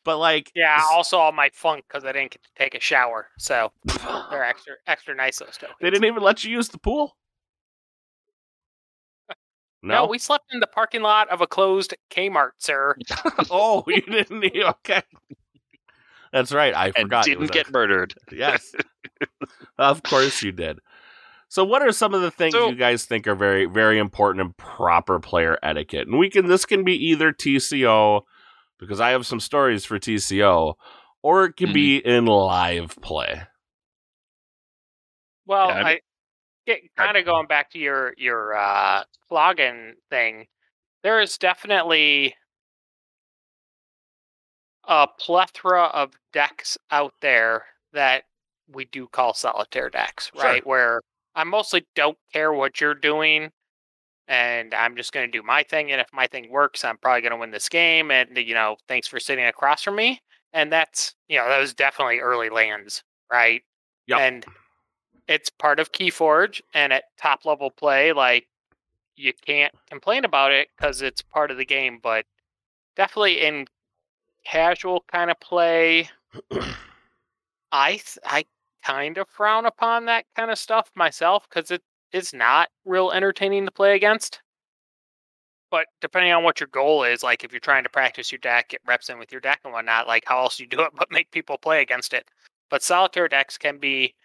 But 0.04 0.18
like, 0.18 0.52
Yeah. 0.56 0.78
s- 0.78 0.88
Also, 0.92 1.18
all 1.18 1.32
my 1.32 1.50
funk 1.54 1.86
because 1.88 2.04
I 2.06 2.12
didn't 2.12 2.32
get 2.32 2.44
to 2.44 2.50
take 2.58 2.76
a 2.76 2.80
shower, 2.80 3.28
so 3.38 3.72
they're 4.30 4.44
extra 4.46 4.74
extra 4.88 5.16
nice 5.16 5.40
those 5.40 5.58
tokens. 5.58 5.78
they 5.82 5.90
didn't 5.90 6.06
even 6.06 6.24
let 6.24 6.44
you 6.44 6.52
use 6.52 6.70
the 6.70 6.78
pool. 6.80 7.16
No, 9.82 9.94
No. 10.04 10.08
we 10.08 10.18
slept 10.18 10.46
in 10.52 10.60
the 10.60 10.68
parking 10.68 11.02
lot 11.02 11.30
of 11.30 11.40
a 11.40 11.48
closed 11.48 11.94
Kmart, 12.12 12.52
sir. 12.58 12.96
oh, 13.50 13.84
you 13.88 14.02
didn't. 14.02 14.44
e- 14.44 14.64
Okay. 14.64 15.02
That's 16.34 16.52
right. 16.52 16.76
I 16.76 16.88
and 16.88 16.96
forgot. 17.04 17.24
didn't 17.26 17.40
was 17.40 17.50
a- 17.50 17.54
get 17.54 17.72
murdered. 17.72 18.14
Yes. 18.32 18.76
of 19.78 20.04
course 20.04 20.44
you 20.44 20.52
did. 20.52 20.80
So 21.48 21.64
what 21.64 21.82
are 21.82 21.92
some 21.92 22.14
of 22.14 22.22
the 22.22 22.30
things 22.30 22.54
So- 22.54 22.70
you 22.70 22.76
guys 22.76 23.06
think 23.06 23.26
are 23.26 23.36
very 23.36 23.66
very 23.66 23.98
important 24.00 24.42
and 24.46 24.58
proper 24.58 25.20
player 25.20 25.58
etiquette? 25.64 26.08
And 26.08 26.20
we 26.20 26.30
can 26.30 26.48
this 26.48 26.66
can 26.66 26.84
be 26.84 26.94
either 27.08 27.32
TCO 27.32 28.24
because 28.80 29.00
I 29.00 29.12
have 29.12 29.26
some 29.28 29.40
stories 29.40 29.86
for 29.86 30.00
TCO 30.00 30.76
or 31.22 31.46
it 31.46 31.58
can 31.58 31.72
be 31.74 31.98
Mm-hmm. 31.98 32.08
in 32.08 32.26
live 32.26 32.96
play. 33.02 33.44
Well, 35.46 35.70
Yeah, 35.70 35.84
I 35.84 35.92
I 35.92 36.02
get 36.68 36.96
kind 36.96 37.18
of 37.18 37.26
going 37.26 37.48
back 37.48 37.72
to 37.72 37.80
your 37.80 38.14
your 38.18 38.56
uh, 38.56 39.04
login 39.32 39.94
thing. 40.10 40.48
There 41.04 41.22
is 41.22 41.38
definitely 41.38 42.36
a 44.88 45.08
plethora 45.20 45.84
of 45.86 46.14
decks 46.34 46.78
out 46.92 47.14
there 47.22 47.66
that 47.94 48.24
we 48.68 48.86
do 48.86 49.08
call 49.08 49.34
solitaire 49.34 49.90
decks, 49.90 50.32
Sure. 50.34 50.42
right? 50.44 50.66
Where 50.66 51.02
I 51.36 51.44
mostly 51.44 51.86
don't 51.96 52.18
care 52.34 52.52
what 52.54 52.82
you're 52.82 52.96
doing, 52.96 53.52
and 54.30 54.76
I'm 54.76 54.96
just 54.96 55.12
going 55.12 55.30
to 55.30 55.38
do 55.38 55.44
my 55.44 55.64
thing. 55.64 55.92
And 55.92 56.00
if 56.00 56.08
my 56.14 56.28
thing 56.28 56.50
works, 56.52 56.86
I'm 56.86 56.98
probably 56.98 57.22
going 57.22 57.32
to 57.32 57.38
win 57.38 57.52
this 57.52 57.68
game. 57.68 58.12
And 58.12 58.38
you 58.38 58.54
know, 58.54 58.78
thanks 58.88 59.08
for 59.08 59.20
sitting 59.20 59.46
across 59.46 59.84
from 59.84 59.96
me. 59.96 60.22
And 60.54 60.72
that's 60.72 61.16
you 61.28 61.38
know, 61.38 61.50
that 61.50 61.60
was 61.60 61.74
definitely 61.74 62.20
early 62.20 62.50
lands, 62.50 63.04
right? 63.32 63.64
Yep. 64.08 64.20
And 64.20 64.46
it's 65.28 65.50
part 65.50 65.80
of 65.80 65.92
Keyforge, 65.92 66.62
and 66.74 66.94
at 66.94 67.04
top 67.18 67.46
level 67.46 67.70
play, 67.70 68.14
like 68.14 68.48
you 69.16 69.34
can't 69.46 69.74
complain 69.90 70.26
about 70.26 70.52
it 70.52 70.70
because 70.78 71.02
it's 71.02 71.22
part 71.22 71.52
of 71.52 71.58
the 71.58 71.66
game. 71.66 72.00
But 72.02 72.26
definitely 72.96 73.42
in 73.42 73.66
casual 74.46 75.04
kind 75.12 75.30
of 75.30 75.40
play, 75.40 76.10
I 77.72 77.92
th- 77.92 78.18
I 78.24 78.46
kind 78.84 79.18
of 79.18 79.28
frown 79.28 79.66
upon 79.66 80.06
that 80.06 80.26
kind 80.36 80.52
of 80.52 80.58
stuff 80.58 80.90
myself 80.96 81.48
because 81.50 81.72
it 81.72 81.84
is 82.14 82.34
not 82.34 82.70
real 82.86 83.12
entertaining 83.12 83.66
to 83.66 83.72
play 83.72 83.96
against. 83.96 84.42
But 85.72 85.86
depending 86.02 86.34
on 86.34 86.44
what 86.44 86.60
your 86.60 86.68
goal 86.68 87.04
is, 87.04 87.22
like 87.22 87.44
if 87.44 87.52
you're 87.52 87.60
trying 87.60 87.84
to 87.84 87.90
practice 87.90 88.32
your 88.32 88.40
deck, 88.40 88.70
get 88.70 88.82
reps 88.88 89.10
in 89.10 89.20
with 89.20 89.32
your 89.32 89.42
deck 89.42 89.60
and 89.64 89.74
whatnot, 89.74 90.08
like 90.08 90.24
how 90.26 90.40
else 90.40 90.60
you 90.60 90.68
do 90.68 90.82
it 90.82 90.92
but 90.98 91.12
make 91.12 91.32
people 91.32 91.58
play 91.58 91.82
against 91.82 92.14
it? 92.14 92.28
But 92.70 92.84
solitaire 92.84 93.28
decks 93.28 93.58
can 93.58 93.78
be 93.78 94.16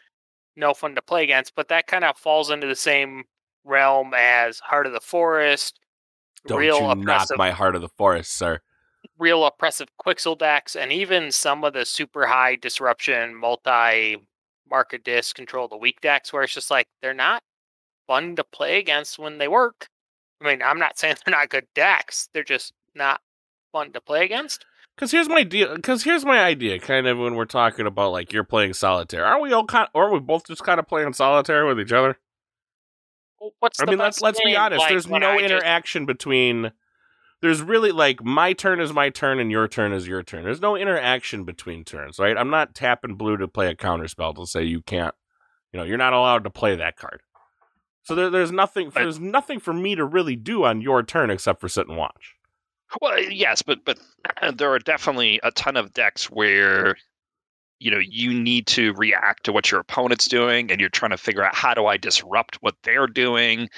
no 0.56 0.72
fun 0.72 0.94
to 0.94 1.02
play 1.02 1.24
against, 1.24 1.54
but 1.54 1.68
that 1.68 1.86
kind 1.86 2.04
of 2.04 2.16
falls 2.16 2.50
into 2.50 2.66
the 2.66 2.76
same 2.76 3.24
realm 3.64 4.12
as 4.16 4.60
Heart 4.60 4.86
of 4.86 4.92
the 4.92 5.00
Forest, 5.00 5.80
Don't 6.46 6.58
real 6.58 6.76
you 6.76 6.82
knock 6.82 6.98
oppressive 6.98 7.38
my 7.38 7.50
heart 7.50 7.74
of 7.74 7.82
the 7.82 7.88
forest, 7.88 8.32
sir. 8.32 8.60
real 9.18 9.44
oppressive 9.44 9.88
Quixel 10.04 10.38
decks, 10.38 10.76
and 10.76 10.92
even 10.92 11.32
some 11.32 11.64
of 11.64 11.72
the 11.72 11.84
super 11.84 12.26
high 12.26 12.56
disruption 12.56 13.34
multi 13.34 14.18
market 14.70 15.04
disc 15.04 15.34
control 15.34 15.68
the 15.68 15.76
weak 15.76 16.00
decks, 16.00 16.32
where 16.32 16.42
it's 16.42 16.54
just 16.54 16.70
like 16.70 16.86
they're 17.02 17.14
not 17.14 17.42
fun 18.06 18.36
to 18.36 18.44
play 18.44 18.78
against 18.78 19.18
when 19.18 19.38
they 19.38 19.48
work. 19.48 19.88
I 20.42 20.46
mean, 20.48 20.62
I'm 20.62 20.78
not 20.78 20.98
saying 20.98 21.16
they're 21.24 21.34
not 21.34 21.48
good 21.48 21.66
decks; 21.74 22.28
they're 22.32 22.44
just 22.44 22.72
not 22.94 23.20
fun 23.72 23.92
to 23.92 24.00
play 24.00 24.24
against. 24.24 24.64
Because 24.96 25.10
here's 25.10 25.28
my 25.28 25.42
deal. 25.42 25.74
Because 25.74 26.04
here's 26.04 26.24
my 26.24 26.38
idea. 26.40 26.78
Kind 26.78 27.06
of 27.08 27.18
when 27.18 27.34
we're 27.34 27.46
talking 27.46 27.86
about 27.86 28.12
like 28.12 28.32
you're 28.32 28.44
playing 28.44 28.74
solitaire, 28.74 29.24
aren't 29.26 29.42
we 29.42 29.52
all 29.52 29.64
kind? 29.66 29.88
Or 29.94 30.08
are 30.08 30.12
we 30.12 30.20
both 30.20 30.46
just 30.46 30.62
kind 30.62 30.78
of 30.78 30.86
playing 30.86 31.12
solitaire 31.14 31.66
with 31.66 31.80
each 31.80 31.92
other? 31.92 32.16
Well, 33.40 33.50
What's 33.58 33.80
I 33.80 33.86
mean, 33.86 33.98
let's 33.98 34.20
let's 34.20 34.40
be 34.44 34.56
honest. 34.56 34.80
like, 34.80 34.90
There's 34.90 35.08
no 35.08 35.16
I 35.16 35.38
just- 35.40 35.50
interaction 35.52 36.06
between. 36.06 36.72
There's 37.42 37.60
really 37.60 37.92
like 37.92 38.24
my 38.24 38.54
turn 38.54 38.80
is 38.80 38.92
my 38.94 39.10
turn 39.10 39.38
and 39.38 39.50
your 39.50 39.68
turn 39.68 39.92
is 39.92 40.06
your 40.08 40.22
turn. 40.22 40.44
There's 40.44 40.62
no 40.62 40.76
interaction 40.76 41.44
between 41.44 41.84
turns, 41.84 42.18
right? 42.18 42.38
I'm 42.38 42.48
not 42.48 42.74
tapping 42.74 43.16
blue 43.16 43.36
to 43.36 43.46
play 43.48 43.68
a 43.68 43.74
counter 43.74 44.08
spell 44.08 44.32
to 44.34 44.46
say 44.46 44.62
you 44.62 44.80
can't. 44.80 45.14
You 45.72 45.78
know, 45.80 45.84
you're 45.84 45.98
not 45.98 46.14
allowed 46.14 46.44
to 46.44 46.50
play 46.50 46.74
that 46.76 46.96
card. 46.96 47.20
So 48.04 48.14
there, 48.14 48.30
there's 48.30 48.52
nothing. 48.52 48.92
I- 48.94 49.02
There's 49.02 49.18
nothing 49.20 49.60
for 49.60 49.72
me 49.72 49.94
to 49.96 50.04
really 50.04 50.36
do 50.36 50.64
on 50.64 50.80
your 50.80 51.02
turn 51.02 51.30
except 51.30 51.60
for 51.60 51.68
sit 51.68 51.88
and 51.88 51.96
watch. 51.96 52.34
Well, 53.00 53.18
yes, 53.20 53.62
but 53.62 53.84
but 53.84 53.98
there 54.56 54.72
are 54.72 54.78
definitely 54.78 55.40
a 55.42 55.50
ton 55.50 55.76
of 55.76 55.92
decks 55.92 56.30
where 56.30 56.96
you 57.80 57.90
know 57.90 57.98
you 57.98 58.32
need 58.32 58.66
to 58.68 58.92
react 58.94 59.44
to 59.44 59.52
what 59.52 59.70
your 59.70 59.80
opponent's 59.80 60.28
doing, 60.28 60.70
and 60.70 60.80
you're 60.80 60.90
trying 60.90 61.10
to 61.10 61.16
figure 61.16 61.44
out 61.44 61.54
how 61.54 61.74
do 61.74 61.86
I 61.86 61.96
disrupt 61.96 62.56
what 62.62 62.76
they're 62.84 63.06
doing, 63.08 63.68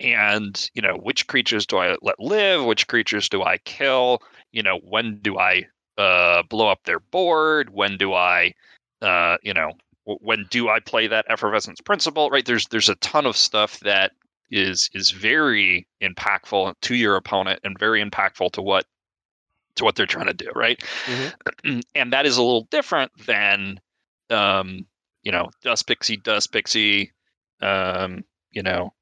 and 0.00 0.70
you 0.74 0.82
know 0.82 0.94
which 0.96 1.26
creatures 1.28 1.66
do 1.66 1.76
I 1.78 1.96
let 2.02 2.18
live, 2.18 2.64
which 2.64 2.88
creatures 2.88 3.28
do 3.28 3.42
I 3.42 3.58
kill, 3.58 4.20
you 4.52 4.62
know 4.62 4.78
when 4.82 5.18
do 5.20 5.38
I 5.38 5.64
uh, 5.98 6.42
blow 6.44 6.68
up 6.68 6.82
their 6.84 7.00
board, 7.00 7.70
when 7.70 7.96
do 7.96 8.12
I, 8.14 8.54
uh, 9.02 9.36
you 9.42 9.54
know 9.54 9.72
when 10.06 10.46
do 10.50 10.68
I 10.68 10.80
play 10.80 11.06
that 11.08 11.26
effervescent 11.28 11.84
principle, 11.84 12.30
right? 12.30 12.44
There's 12.44 12.66
there's 12.68 12.88
a 12.88 12.94
ton 12.96 13.26
of 13.26 13.36
stuff 13.36 13.80
that 13.80 14.12
is 14.50 14.90
is 14.92 15.10
very 15.10 15.86
impactful 16.02 16.74
to 16.82 16.94
your 16.94 17.16
opponent 17.16 17.60
and 17.64 17.78
very 17.78 18.04
impactful 18.04 18.52
to 18.52 18.62
what 18.62 18.84
to 19.76 19.84
what 19.84 19.96
they're 19.96 20.06
trying 20.06 20.26
to 20.26 20.34
do, 20.34 20.50
right? 20.54 20.82
and 21.94 22.12
that 22.12 22.26
is 22.26 22.36
a 22.36 22.42
little 22.42 22.68
different 22.70 23.10
than 23.26 23.80
um, 24.30 24.86
you 25.22 25.32
know, 25.32 25.50
dust 25.62 25.86
pixie, 25.86 26.16
dust 26.16 26.52
pixie, 26.52 27.12
um, 27.60 28.24
you 28.52 28.62
know, 28.62 28.92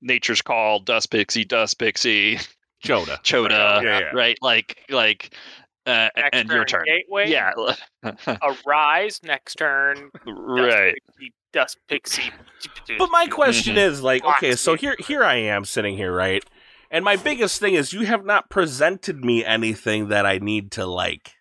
nature's 0.00 0.42
call, 0.42 0.80
dust 0.80 1.10
pixie, 1.10 1.44
dust 1.44 1.78
pixie, 1.78 2.38
Joda. 2.84 3.20
choda, 3.22 3.48
Yeah, 3.82 3.98
yeah. 4.00 4.10
right? 4.14 4.38
Like 4.42 4.78
like 4.90 5.34
uh, 5.86 6.08
next 6.16 6.28
and 6.36 6.48
your 6.50 6.64
turn 6.64 6.84
gateway. 6.86 7.28
Yeah. 7.30 7.52
a 8.02 8.56
rise 8.66 9.20
next 9.22 9.56
turn. 9.56 10.10
Dust 10.12 10.26
right. 10.26 10.94
Pixie, 11.18 11.32
dust 11.52 11.78
pixie. 11.88 12.30
But 12.98 13.10
my 13.10 13.26
question 13.26 13.76
Mhm. 13.76 13.86
is 13.88 14.02
like, 14.02 14.24
okay, 14.24 14.54
so 14.56 14.74
here 14.76 14.96
here 14.98 15.22
I 15.24 15.36
am 15.36 15.64
sitting 15.64 15.96
here, 15.96 16.12
right? 16.12 16.44
And 16.90 17.04
my 17.04 17.16
biggest 17.16 17.60
thing 17.60 17.74
is 17.74 17.92
you 17.92 18.06
have 18.06 18.24
not 18.24 18.50
presented 18.50 19.24
me 19.24 19.44
anything 19.44 20.08
that 20.08 20.24
I 20.26 20.38
need 20.38 20.70
to 20.72 20.86
like. 20.86 21.32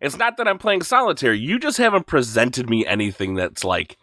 It's 0.00 0.16
not 0.16 0.36
that 0.36 0.46
I'm 0.46 0.58
playing 0.58 0.82
solitaire. 0.82 1.32
You 1.32 1.58
just 1.58 1.78
haven't 1.78 2.06
presented 2.06 2.68
me 2.68 2.86
anything 2.86 3.34
that's 3.34 3.64
like 3.64 3.96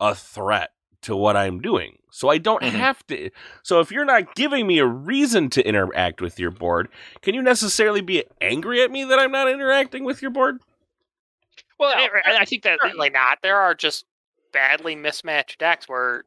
a 0.00 0.14
threat 0.14 0.70
to 1.06 1.16
what 1.16 1.36
I'm 1.36 1.60
doing. 1.60 1.98
So 2.10 2.28
I 2.28 2.38
don't 2.38 2.62
Mhm. 2.62 2.70
have 2.72 3.06
to. 3.08 3.30
So 3.62 3.80
if 3.80 3.90
you're 3.90 4.04
not 4.04 4.34
giving 4.34 4.66
me 4.66 4.78
a 4.78 4.86
reason 4.86 5.50
to 5.50 5.66
interact 5.66 6.20
with 6.20 6.38
your 6.38 6.50
board, 6.50 6.88
can 7.22 7.34
you 7.34 7.42
necessarily 7.42 8.00
be 8.00 8.24
angry 8.40 8.82
at 8.82 8.90
me 8.90 9.04
that 9.04 9.18
I'm 9.18 9.32
not 9.32 9.48
interacting 9.48 10.04
with 10.04 10.22
your 10.22 10.30
board? 10.30 10.60
Well, 11.78 11.94
No, 11.96 12.08
I, 12.24 12.38
I 12.38 12.44
think 12.44 12.62
that 12.62 12.78
Certainly 12.82 13.10
not. 13.10 13.38
There 13.42 13.56
are 13.60 13.74
just 13.74 14.06
badly 14.52 14.94
mismatched 14.96 15.58
decks 15.58 15.88
where, 15.88 16.24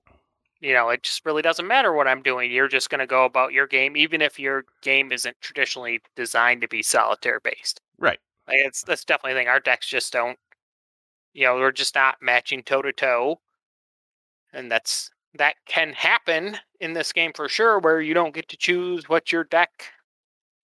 you 0.60 0.74
know, 0.74 0.90
it 0.90 1.04
just 1.04 1.26
really 1.26 1.42
doesn't 1.42 1.66
matter 1.68 1.92
what 1.94 2.08
I'm 2.08 2.22
doing. 2.22 2.52
You're 2.52 2.68
just 2.68 2.90
going 2.90 3.00
to 3.00 3.08
go 3.08 3.26
about 3.26 3.52
your 3.54 3.66
game, 3.68 3.98
even 3.98 4.22
if 4.22 4.40
your 4.40 4.66
game 4.82 5.12
isn't 5.12 5.42
traditionally 5.42 6.02
designed 6.16 6.62
to 6.62 6.68
be 6.68 6.84
solitaire 6.84 7.40
based. 7.40 7.82
Right. 7.98 8.20
Like 8.48 8.58
it's 8.60 8.84
that's 8.84 9.04
definitely 9.06 9.34
a 9.34 9.36
thing. 9.42 9.48
Our 9.48 9.60
decks 9.60 9.88
just 9.88 10.14
don't, 10.14 10.38
you 11.34 11.46
know, 11.46 11.56
we're 11.56 11.72
just 11.72 11.96
not 11.96 12.18
matching 12.22 12.62
toe 12.64 12.82
to 12.84 12.92
toe, 12.94 13.40
and 14.54 14.72
that's 14.72 15.12
that 15.36 15.56
can 15.66 15.94
happen 15.94 16.58
in 16.80 16.94
this 16.94 17.14
game 17.14 17.32
for 17.36 17.48
sure, 17.48 17.80
where 17.80 18.02
you 18.02 18.14
don't 18.14 18.34
get 18.34 18.48
to 18.50 18.58
choose 18.58 19.08
what 19.08 19.32
your 19.32 19.44
deck 19.44 19.70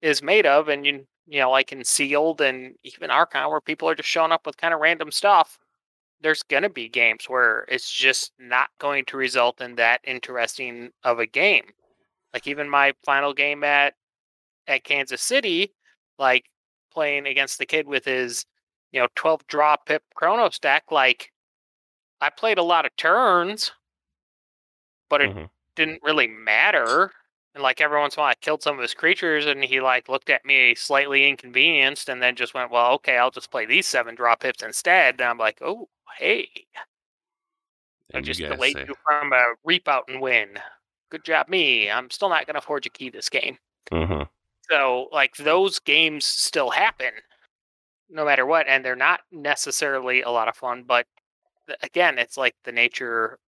is 0.02 0.24
made 0.24 0.46
of, 0.46 0.70
and 0.70 0.86
you 0.86 1.06
you 1.28 1.40
know, 1.40 1.52
like 1.52 1.72
in 1.72 1.84
sealed 1.84 2.42
and 2.42 2.76
even 2.84 3.10
Archon, 3.10 3.50
where 3.50 3.62
people 3.62 3.90
are 3.90 3.96
just 3.96 4.10
showing 4.10 4.32
up 4.32 4.46
with 4.46 4.58
kind 4.58 4.74
of 4.74 4.80
random 4.80 5.12
stuff. 5.12 5.58
There's 6.22 6.44
gonna 6.44 6.70
be 6.70 6.90
games 6.90 7.26
where 7.28 7.66
it's 7.68 7.92
just 7.92 8.32
not 8.40 8.70
going 8.80 9.06
to 9.06 9.18
result 9.18 9.62
in 9.62 9.76
that 9.76 10.02
interesting 10.06 10.92
of 11.04 11.20
a 11.20 11.26
game. 11.28 11.66
Like 12.34 12.48
even 12.48 12.70
my 12.70 12.94
final 13.06 13.34
game 13.34 13.64
at 13.64 13.96
at 14.68 14.84
Kansas 14.84 15.22
City, 15.22 15.74
like 16.20 16.46
playing 16.92 17.28
against 17.28 17.60
the 17.60 17.66
kid 17.66 17.88
with 17.88 18.06
his, 18.06 18.46
you 18.92 19.00
know, 19.02 19.08
12 19.16 19.48
draw 19.48 19.76
pip 19.78 20.04
Chrono 20.16 20.50
stack, 20.50 20.86
like 20.92 21.32
I 22.20 22.30
played 22.30 22.58
a 22.58 22.64
lot 22.64 22.86
of 22.86 22.94
turns, 22.98 23.72
but 25.10 25.22
it 25.22 25.32
Mhm. 25.32 25.50
didn't 25.76 26.02
really 26.04 26.28
matter. 26.28 27.12
And 27.54 27.64
like 27.64 27.80
every 27.82 28.00
once 28.00 28.16
in 28.16 28.20
a 28.20 28.24
while, 28.24 28.32
I 28.32 28.36
killed 28.36 28.62
some 28.64 28.76
of 28.76 28.82
his 28.82 28.94
creatures, 28.94 29.46
and 29.46 29.64
he 29.64 29.80
like 29.82 30.10
looked 30.10 30.30
at 30.30 30.46
me 30.46 30.76
slightly 30.76 31.28
inconvenienced, 31.28 32.10
and 32.10 32.22
then 32.22 32.36
just 32.36 32.54
went, 32.54 32.72
"Well, 32.72 32.92
okay, 32.96 33.18
I'll 33.18 33.32
just 33.32 33.52
play 33.52 33.66
these 33.66 33.88
seven 33.88 34.16
draw 34.16 34.36
pips 34.36 34.62
instead." 34.64 35.16
And 35.22 35.30
I'm 35.30 35.38
like, 35.38 35.60
"Oh, 35.62 35.90
hey, 36.18 36.50
I 38.16 38.20
And 38.20 38.26
you 38.28 38.34
just 38.34 38.48
delayed 38.48 38.78
say, 38.78 38.88
you 38.88 38.96
from 39.04 39.32
a 39.32 39.56
reap 39.64 39.88
out 39.88 40.06
and 40.08 40.20
win. 40.20 40.60
Good 41.10 41.24
job, 41.24 41.50
me. 41.50 41.88
I'm 41.92 42.10
still 42.10 42.30
not 42.30 42.48
going 42.48 42.56
to 42.56 42.62
forge 42.62 42.88
a 42.88 42.90
key 42.90 43.10
this 43.12 43.30
game." 43.30 43.60
Mhm. 43.92 44.26
So 44.70 45.10
like 45.12 45.36
those 45.38 45.80
games 45.80 46.26
still 46.26 46.72
happen 46.72 47.14
no 48.10 48.26
matter 48.26 48.46
what 48.46 48.68
and 48.68 48.86
they're 48.86 48.96
not 48.96 49.22
necessarily 49.32 50.22
a 50.22 50.30
lot 50.32 50.48
of 50.50 50.58
fun 50.58 50.84
but 50.84 51.08
again 51.84 52.18
it's 52.20 52.38
like 52.38 52.56
the 52.64 52.72
nature 52.72 53.40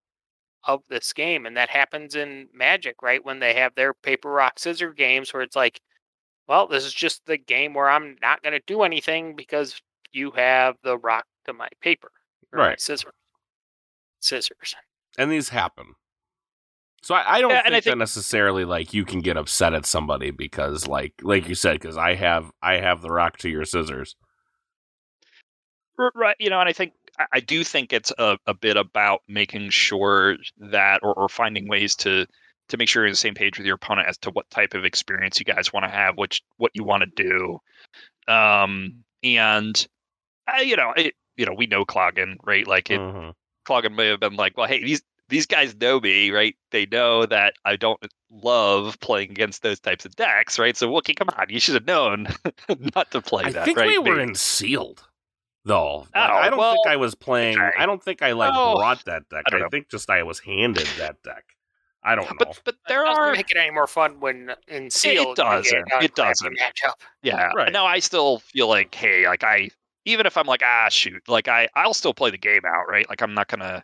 of 0.66 0.84
this 0.90 1.14
game 1.14 1.46
and 1.46 1.58
that 1.58 1.70
happens 1.70 2.16
in 2.16 2.50
magic 2.54 3.02
right 3.02 3.26
when 3.26 3.40
they 3.40 3.54
have 3.54 3.76
their 3.76 3.94
paper 3.94 4.32
rock 4.32 4.60
scissor 4.60 4.94
games 4.94 5.34
where 5.34 5.44
it's 5.44 5.56
like 5.56 5.82
well 6.48 6.68
this 6.68 6.86
is 6.86 6.94
just 6.94 7.26
the 7.28 7.38
game 7.38 7.74
where 7.74 7.90
i'm 7.90 8.18
not 8.22 8.44
going 8.44 8.54
to 8.54 8.62
do 8.68 8.84
anything 8.84 9.36
because 9.36 9.82
you 10.14 10.32
have 10.32 10.76
the 10.84 10.98
rock 11.00 11.26
to 11.46 11.54
my 11.54 11.70
paper 11.82 12.12
my 12.58 12.70
Right. 12.70 12.78
scissors 12.78 13.14
scissors 14.20 14.76
and 15.18 15.32
these 15.32 15.50
happen. 15.50 15.96
So 17.04 17.16
I, 17.16 17.38
I 17.38 17.42
don't 17.42 17.54
Yeah, 17.54 17.62
think, 17.64 17.86
I 17.88 17.92
that 17.92 17.98
necessarily 17.98 18.66
like 18.66 18.94
you 18.94 19.06
can 19.06 19.20
get 19.22 19.38
upset 19.38 19.74
at 19.74 19.86
somebody 19.86 20.32
because 20.32 20.88
like 20.88 21.14
like 21.22 21.48
you 21.48 21.56
said 21.56 21.74
because 21.80 21.98
I 21.98 22.16
have 22.16 22.52
I 22.62 22.78
have 22.78 23.02
the 23.02 23.12
rock 23.12 23.38
to 23.40 23.50
your 23.50 23.66
scissors. 23.66 24.16
Right, 26.16 26.36
you 26.40 26.50
know, 26.50 26.60
and 26.60 26.70
I 26.70 26.74
think 26.74 26.94
I- 27.20 27.26
I 27.34 27.40
do 27.40 27.64
think 27.64 27.94
it's 27.94 28.12
a, 28.18 28.38
a 28.46 28.54
bit 28.54 28.78
about 28.78 29.22
making 29.28 29.70
sure 29.70 30.38
that 30.58 31.00
or, 31.04 31.14
or 31.14 31.30
finding 31.30 31.68
ways 31.68 31.96
to 31.98 32.26
to 32.70 32.78
make 32.78 32.90
sure 32.90 33.04
you're 33.04 33.08
on 33.08 33.14
the 33.14 33.18
same 33.18 33.34
page 33.34 33.58
with 33.58 33.66
your 33.66 33.76
opponent 33.76 34.10
as 34.10 34.18
to 34.18 34.30
what 34.32 34.50
type 34.50 34.74
of 34.74 34.84
experience 34.84 35.40
you 35.40 35.46
guys 35.46 35.72
want 35.72 35.86
to 35.86 35.90
have, 35.90 36.18
which 36.18 36.42
what 36.58 36.72
you 36.74 36.84
want 36.84 37.02
to 37.04 37.24
do. 37.24 37.60
Um 38.32 39.04
and 39.24 39.88
uh, 40.48 40.62
you 40.62 40.76
know, 40.76 40.94
it, 40.96 41.14
you 41.36 41.46
know, 41.46 41.54
we 41.54 41.68
know 41.68 41.86
Cloggin, 41.86 42.38
right? 42.44 42.68
Like 42.68 42.90
it, 42.90 43.00
Mhm. 43.00 43.34
Cloggin 43.66 43.96
may 43.96 44.08
have 44.08 44.20
been 44.20 44.36
like, 44.36 44.58
well, 44.58 44.68
hey, 44.68 44.84
these 44.84 45.02
these 45.30 45.46
guys 45.46 45.76
know 45.76 46.00
me, 46.00 46.32
right? 46.32 46.56
They 46.72 46.86
know 46.86 47.26
that 47.26 47.54
I 47.66 47.76
don't 47.76 48.00
love 48.32 48.98
playing 49.02 49.32
against 49.32 49.62
those 49.62 49.80
types 49.80 50.06
of 50.06 50.16
decks, 50.16 50.58
right? 50.58 50.76
So 50.78 50.90
Wookie, 50.90 51.16
come 51.16 51.30
on, 51.38 51.48
you 51.50 51.60
should 51.60 51.74
have 51.76 51.86
known 51.88 52.28
not 52.96 53.12
to 53.12 53.22
play 53.22 53.46
I 53.46 53.52
that, 53.52 53.66
think 53.66 53.78
right? 53.78 53.88
we 53.88 53.98
were 53.98 54.16
Maybe. 54.18 54.30
in 54.30 54.36
sealed 54.36 55.07
though. 55.68 56.08
Oh, 56.14 56.20
I 56.20 56.50
don't 56.50 56.60
think 56.74 56.88
I 56.88 56.96
was 56.96 57.14
playing. 57.16 57.60
okay. 57.60 57.72
I 57.78 57.86
don't 57.86 58.02
think 58.02 58.22
I 58.22 58.32
like 58.32 58.52
Oh, 58.56 58.76
brought 58.76 59.06
that 59.06 59.30
deck. 59.30 59.44
I 59.52 59.64
I, 59.64 59.68
think 59.70 59.90
just 59.90 60.10
I 60.10 60.24
was 60.24 60.40
handed 60.40 60.88
that 60.98 61.22
deck. 61.24 61.44
I 62.04 62.16
don't 62.16 62.26
know. 62.26 62.36
but 62.40 62.62
but 62.64 62.76
there 62.88 63.04
it 63.04 63.08
doesn't 63.08 63.24
are 63.24 63.32
make 63.34 63.52
it 63.52 63.58
any 63.58 63.72
more 63.72 63.88
fun 63.88 64.20
when 64.20 64.56
in 64.68 64.90
sealed 64.90 65.38
you 65.38 65.44
get 65.44 65.44
doesn't. 65.44 65.92
It 66.02 66.16
doesn't. 66.16 66.58
matchup 66.58 66.94
Yeah. 67.22 67.52
Right. 67.56 67.72
No, 67.72 67.86
I 67.86 68.00
still 68.00 68.40
feel 68.40 68.68
like, 68.70 68.96
hey, 68.96 69.28
like 69.28 69.44
I 69.44 69.70
even 70.06 70.26
if 70.26 70.38
I'm 70.38 70.48
like, 70.48 70.62
ah 70.64 70.88
shoot, 70.90 71.22
like 71.28 71.48
I 71.48 71.68
I'll 71.76 71.94
still 71.94 72.14
play 72.14 72.32
the 72.32 72.38
game 72.38 72.62
out, 72.66 72.88
right? 72.90 73.08
Like 73.10 73.22
I'm 73.22 73.34
not 73.34 73.48
gonna 73.48 73.84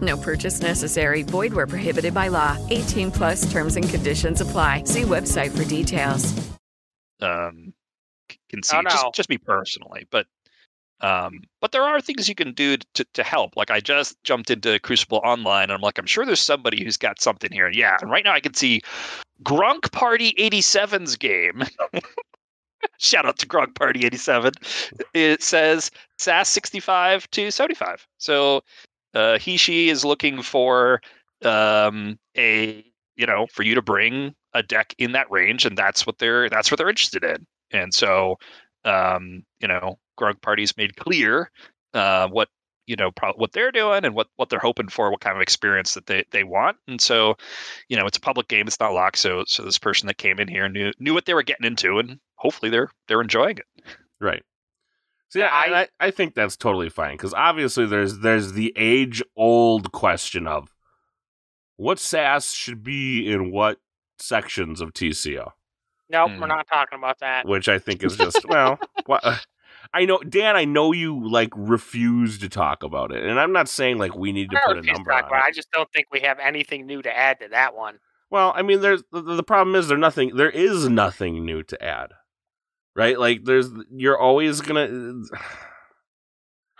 No 0.00 0.16
purchase 0.16 0.60
necessary. 0.60 1.22
Void 1.22 1.52
where 1.52 1.66
prohibited 1.66 2.14
by 2.14 2.28
law. 2.28 2.56
18 2.70 3.10
plus 3.10 3.50
terms 3.52 3.76
and 3.76 3.88
conditions 3.88 4.40
apply. 4.40 4.84
See 4.84 5.02
website 5.02 5.50
for 5.56 5.64
details. 5.64 6.32
um 7.20 7.72
can 8.48 8.62
see 8.62 8.76
Oh, 8.76 8.82
just 8.82 9.04
no. 9.04 9.10
just 9.14 9.28
me 9.28 9.38
personally, 9.38 10.06
but 10.10 10.26
um 11.02 11.40
but 11.60 11.72
there 11.72 11.82
are 11.82 12.00
things 12.00 12.28
you 12.28 12.34
can 12.34 12.52
do 12.52 12.76
to 12.94 13.04
to 13.14 13.22
help. 13.22 13.56
Like 13.56 13.70
I 13.70 13.80
just 13.80 14.22
jumped 14.24 14.50
into 14.50 14.78
Crucible 14.80 15.20
Online 15.24 15.64
and 15.64 15.72
I'm 15.72 15.80
like, 15.80 15.98
I'm 15.98 16.06
sure 16.06 16.24
there's 16.24 16.40
somebody 16.40 16.82
who's 16.82 16.96
got 16.96 17.20
something 17.20 17.52
here. 17.52 17.68
Yeah, 17.70 17.96
and 18.00 18.10
right 18.10 18.24
now 18.24 18.32
I 18.32 18.40
can 18.40 18.54
see 18.54 18.80
Grunk 19.42 19.92
Party 19.92 20.34
87's 20.38 21.16
game. 21.16 21.62
Shout 22.98 23.26
out 23.26 23.38
to 23.38 23.46
Grunk 23.46 23.74
Party 23.74 24.04
87. 24.06 24.52
It 25.14 25.42
says 25.42 25.90
SAS 26.18 26.48
65 26.48 27.30
to 27.32 27.50
75. 27.50 28.06
So 28.18 28.62
uh, 29.14 29.38
he 29.38 29.56
she 29.56 29.88
is 29.88 30.04
looking 30.04 30.42
for 30.42 31.00
um, 31.44 32.18
a 32.36 32.84
you 33.16 33.26
know 33.26 33.46
for 33.52 33.62
you 33.62 33.74
to 33.74 33.82
bring 33.82 34.34
a 34.54 34.62
deck 34.62 34.94
in 34.98 35.12
that 35.12 35.30
range, 35.30 35.64
and 35.64 35.76
that's 35.76 36.06
what 36.06 36.18
they're 36.18 36.48
that's 36.48 36.70
what 36.70 36.78
they're 36.78 36.88
interested 36.88 37.24
in. 37.24 37.46
And 37.72 37.94
so 37.94 38.36
um, 38.84 39.42
you 39.60 39.68
know, 39.68 39.98
Grunk 40.18 40.40
Party's 40.42 40.76
made 40.76 40.96
clear 40.96 41.50
uh, 41.94 42.28
what 42.28 42.48
you 42.86 42.96
know 42.96 43.10
pro- 43.12 43.34
what 43.34 43.52
they're 43.52 43.72
doing 43.72 44.04
and 44.04 44.14
what 44.14 44.28
what 44.36 44.48
they're 44.48 44.58
hoping 44.58 44.88
for, 44.88 45.10
what 45.10 45.20
kind 45.20 45.36
of 45.36 45.42
experience 45.42 45.94
that 45.94 46.06
they 46.06 46.24
they 46.30 46.44
want. 46.44 46.76
And 46.88 47.00
so 47.00 47.36
you 47.88 47.96
know, 47.96 48.06
it's 48.06 48.18
a 48.18 48.20
public 48.20 48.48
game, 48.48 48.66
it's 48.66 48.80
not 48.80 48.92
locked. 48.92 49.18
So 49.18 49.44
so 49.46 49.62
this 49.62 49.78
person 49.78 50.06
that 50.06 50.18
came 50.18 50.38
in 50.38 50.48
here 50.48 50.68
knew 50.68 50.92
knew 50.98 51.14
what 51.14 51.26
they 51.26 51.34
were 51.34 51.42
getting 51.42 51.66
into, 51.66 51.98
and 51.98 52.18
hopefully 52.36 52.70
they're 52.70 52.90
they're 53.08 53.20
enjoying 53.20 53.58
it. 53.58 53.66
Right. 54.20 54.42
So 55.30 55.38
yeah, 55.38 55.46
I, 55.50 55.82
I, 55.82 55.88
I 56.00 56.10
think 56.10 56.34
that's 56.34 56.56
totally 56.56 56.90
fine 56.90 57.14
because 57.16 57.32
obviously 57.34 57.86
there's 57.86 58.18
there's 58.18 58.52
the 58.52 58.72
age 58.76 59.22
old 59.36 59.92
question 59.92 60.46
of 60.46 60.74
what 61.76 61.98
SAS 61.98 62.52
should 62.52 62.82
be 62.82 63.30
in 63.32 63.50
what 63.50 63.78
sections 64.18 64.80
of 64.82 64.92
TCO, 64.92 65.52
Nope, 66.10 66.30
Hmm. 66.32 66.40
we're 66.40 66.46
not 66.48 66.66
talking 66.66 66.98
about 66.98 67.20
that. 67.20 67.46
which 67.46 67.68
I 67.68 67.78
think 67.78 68.02
is 68.04 68.16
just 68.16 68.44
well, 68.48 68.78
what, 69.06 69.20
uh, 69.24 69.36
I 69.94 70.04
know 70.04 70.18
Dan, 70.18 70.56
I 70.56 70.64
know 70.64 70.92
you 70.92 71.26
like 71.30 71.50
refuse 71.56 72.38
to 72.40 72.48
talk 72.48 72.82
about 72.82 73.12
it, 73.12 73.24
and 73.24 73.38
I'm 73.40 73.52
not 73.52 73.68
saying 73.68 73.98
like 73.98 74.14
we 74.16 74.32
need 74.32 74.50
to 74.50 74.58
I 74.58 74.66
put 74.66 74.72
a 74.72 74.80
refuse 74.80 74.86
to 74.88 74.92
number 74.98 75.10
talk 75.12 75.22
on 75.22 75.28
about 75.28 75.36
it. 75.38 75.46
it. 75.46 75.48
I 75.48 75.52
just 75.52 75.70
don't 75.70 75.90
think 75.92 76.06
we 76.12 76.20
have 76.20 76.38
anything 76.40 76.86
new 76.86 77.02
to 77.02 77.16
add 77.16 77.38
to 77.40 77.48
that 77.48 77.74
one. 77.76 77.98
Well, 78.30 78.52
I 78.54 78.62
mean, 78.62 78.80
there's 78.80 79.02
the, 79.10 79.22
the 79.22 79.42
problem 79.42 79.74
is 79.76 79.88
there 79.88 79.96
nothing 79.96 80.36
there 80.36 80.50
is 80.50 80.88
nothing 80.88 81.44
new 81.46 81.62
to 81.62 81.82
add, 81.82 82.10
right? 82.94 83.18
Like 83.18 83.44
there's 83.44 83.70
you're 83.90 84.18
always 84.18 84.60
gonna. 84.60 85.22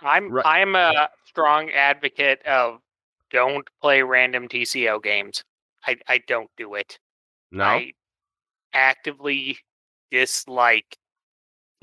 I'm 0.01 0.31
Right. 0.31 0.45
I'm 0.45 0.75
a 0.75 1.09
strong 1.25 1.69
advocate 1.71 2.41
of 2.45 2.79
don't 3.29 3.67
play 3.81 4.01
random 4.01 4.47
TCO 4.47 4.99
games. 5.01 5.43
I 5.85 5.97
I 6.07 6.19
don't 6.27 6.49
do 6.57 6.75
it. 6.75 6.97
No, 7.51 7.63
I 7.63 7.93
actively 8.73 9.57
dislike 10.11 10.97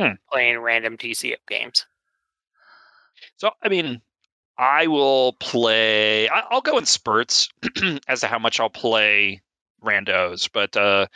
Hmm. 0.00 0.12
playing 0.30 0.58
random 0.58 0.96
TCO 0.96 1.36
games. 1.48 1.86
So 3.36 3.50
I 3.62 3.68
mean, 3.68 4.00
I 4.58 4.86
will 4.86 5.34
play. 5.34 6.28
I, 6.28 6.40
I'll 6.50 6.60
go 6.60 6.78
in 6.78 6.86
spurts 6.86 7.48
as 8.08 8.20
to 8.20 8.26
how 8.26 8.38
much 8.38 8.60
I'll 8.60 8.70
play 8.70 9.40
randos, 9.82 10.48
but 10.52 10.76
uh, 10.76 11.06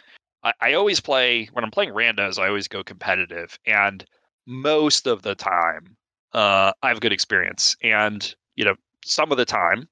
I, 0.44 0.52
I 0.60 0.72
always 0.74 1.00
play 1.00 1.46
when 1.52 1.64
I'm 1.64 1.70
playing 1.70 1.92
randos. 1.94 2.38
I 2.38 2.48
always 2.48 2.68
go 2.68 2.82
competitive, 2.82 3.58
and 3.66 4.04
most 4.46 5.06
of 5.06 5.22
the 5.22 5.34
time, 5.34 5.96
uh, 6.32 6.72
I 6.82 6.88
have 6.88 6.98
a 6.98 7.00
good 7.00 7.12
experience. 7.12 7.76
And 7.82 8.34
you 8.56 8.64
know, 8.64 8.74
some 9.04 9.32
of 9.32 9.38
the 9.38 9.44
time, 9.44 9.88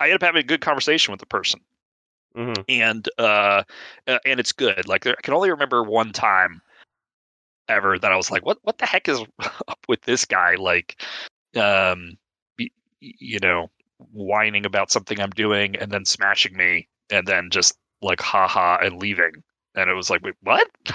I 0.00 0.06
end 0.06 0.16
up 0.16 0.22
having 0.22 0.40
a 0.40 0.46
good 0.46 0.60
conversation 0.62 1.12
with 1.12 1.20
the 1.20 1.26
person, 1.26 1.60
hmm 2.34 2.54
and 2.68 3.08
uh, 3.18 3.64
and 4.06 4.40
it's 4.40 4.52
good. 4.52 4.88
Like 4.88 5.04
there, 5.04 5.16
I 5.18 5.22
can 5.22 5.34
only 5.34 5.50
remember 5.50 5.82
one 5.84 6.12
time 6.12 6.62
ever 7.68 7.98
that 7.98 8.12
I 8.12 8.16
was 8.16 8.30
like, 8.30 8.44
"What? 8.44 8.58
What 8.62 8.78
the 8.78 8.86
heck 8.86 9.08
is 9.08 9.20
up 9.68 9.78
with 9.88 10.02
this 10.02 10.24
guy?" 10.24 10.54
Like, 10.56 11.02
um, 11.56 12.16
y- 12.58 12.68
y- 13.02 13.12
you 13.18 13.38
know, 13.40 13.70
whining 13.98 14.66
about 14.66 14.90
something 14.90 15.20
I'm 15.20 15.30
doing 15.30 15.76
and 15.76 15.90
then 15.90 16.04
smashing 16.04 16.56
me, 16.56 16.88
and 17.10 17.26
then 17.26 17.50
just 17.50 17.74
like 18.02 18.20
haha 18.20 18.78
and 18.82 18.98
leaving. 19.00 19.42
And 19.74 19.90
it 19.90 19.94
was 19.94 20.10
like, 20.10 20.22
wait, 20.22 20.34
what? 20.42 20.68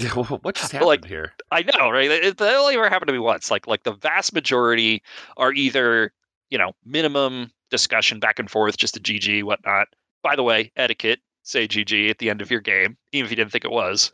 Yeah, 0.00 0.10
wh- 0.10 0.44
what 0.44 0.54
just 0.54 0.70
happened 0.70 0.86
like- 0.86 1.04
here? 1.06 1.32
I 1.50 1.62
know, 1.62 1.90
right? 1.90 2.08
It, 2.08 2.36
that 2.36 2.54
only 2.54 2.74
ever 2.76 2.88
happened 2.88 3.08
to 3.08 3.12
me 3.12 3.18
once. 3.18 3.50
Like, 3.50 3.66
like 3.66 3.82
the 3.82 3.94
vast 3.94 4.32
majority 4.32 5.02
are 5.36 5.52
either, 5.52 6.12
you 6.50 6.58
know, 6.58 6.70
minimum 6.84 7.50
discussion 7.70 8.20
back 8.20 8.38
and 8.38 8.48
forth, 8.48 8.76
just 8.76 8.96
a 8.96 9.00
GG, 9.00 9.42
whatnot. 9.42 9.88
By 10.22 10.36
the 10.36 10.44
way, 10.44 10.70
etiquette: 10.76 11.18
say 11.42 11.66
GG 11.66 12.10
at 12.10 12.18
the 12.18 12.30
end 12.30 12.42
of 12.42 12.48
your 12.50 12.60
game, 12.60 12.96
even 13.10 13.24
if 13.24 13.30
you 13.32 13.36
didn't 13.36 13.50
think 13.50 13.64
it 13.64 13.72
was. 13.72 14.12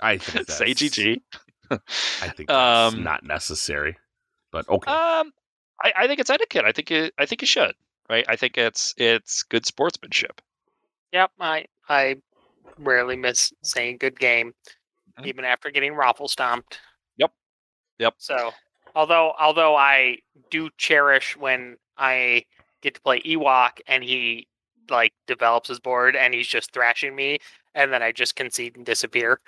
I 0.00 0.16
think 0.16 0.46
that's, 0.46 0.56
say 0.56 0.70
GG. 0.72 1.20
I 1.70 2.28
think 2.28 2.48
that's 2.48 2.94
Um, 2.94 3.02
not 3.02 3.22
necessary, 3.22 3.98
but 4.52 4.66
okay. 4.66 4.90
Um, 4.90 5.30
I, 5.82 5.92
I 5.94 6.06
think 6.06 6.20
it's 6.20 6.30
etiquette. 6.30 6.64
I 6.64 6.72
think 6.72 6.90
it, 6.90 7.12
I 7.18 7.26
think 7.26 7.42
you 7.42 7.46
should, 7.46 7.74
right? 8.08 8.24
I 8.28 8.36
think 8.36 8.56
it's 8.56 8.94
it's 8.96 9.42
good 9.42 9.66
sportsmanship. 9.66 10.40
Yep, 11.12 11.32
I 11.38 11.66
I 11.86 12.16
rarely 12.78 13.16
miss 13.16 13.52
saying 13.62 13.98
good 13.98 14.18
game, 14.18 14.54
Mhm. 15.18 15.26
even 15.26 15.44
after 15.44 15.70
getting 15.70 15.94
raffle 15.94 16.28
stomped. 16.28 16.80
Yep. 17.16 17.32
Yep. 17.98 18.14
So 18.18 18.52
although 18.94 19.34
although 19.38 19.76
I 19.76 20.18
do 20.50 20.70
cherish 20.78 21.36
when 21.36 21.76
I 21.96 22.46
get 22.82 22.94
to 22.94 23.00
play 23.00 23.20
Ewok 23.22 23.80
and 23.86 24.02
he 24.04 24.48
like 24.88 25.12
develops 25.26 25.68
his 25.68 25.78
board 25.80 26.16
and 26.16 26.34
he's 26.34 26.48
just 26.48 26.72
thrashing 26.72 27.14
me 27.14 27.38
and 27.74 27.92
then 27.92 28.02
I 28.02 28.12
just 28.12 28.36
concede 28.36 28.76
and 28.76 28.84
disappear. 28.84 29.40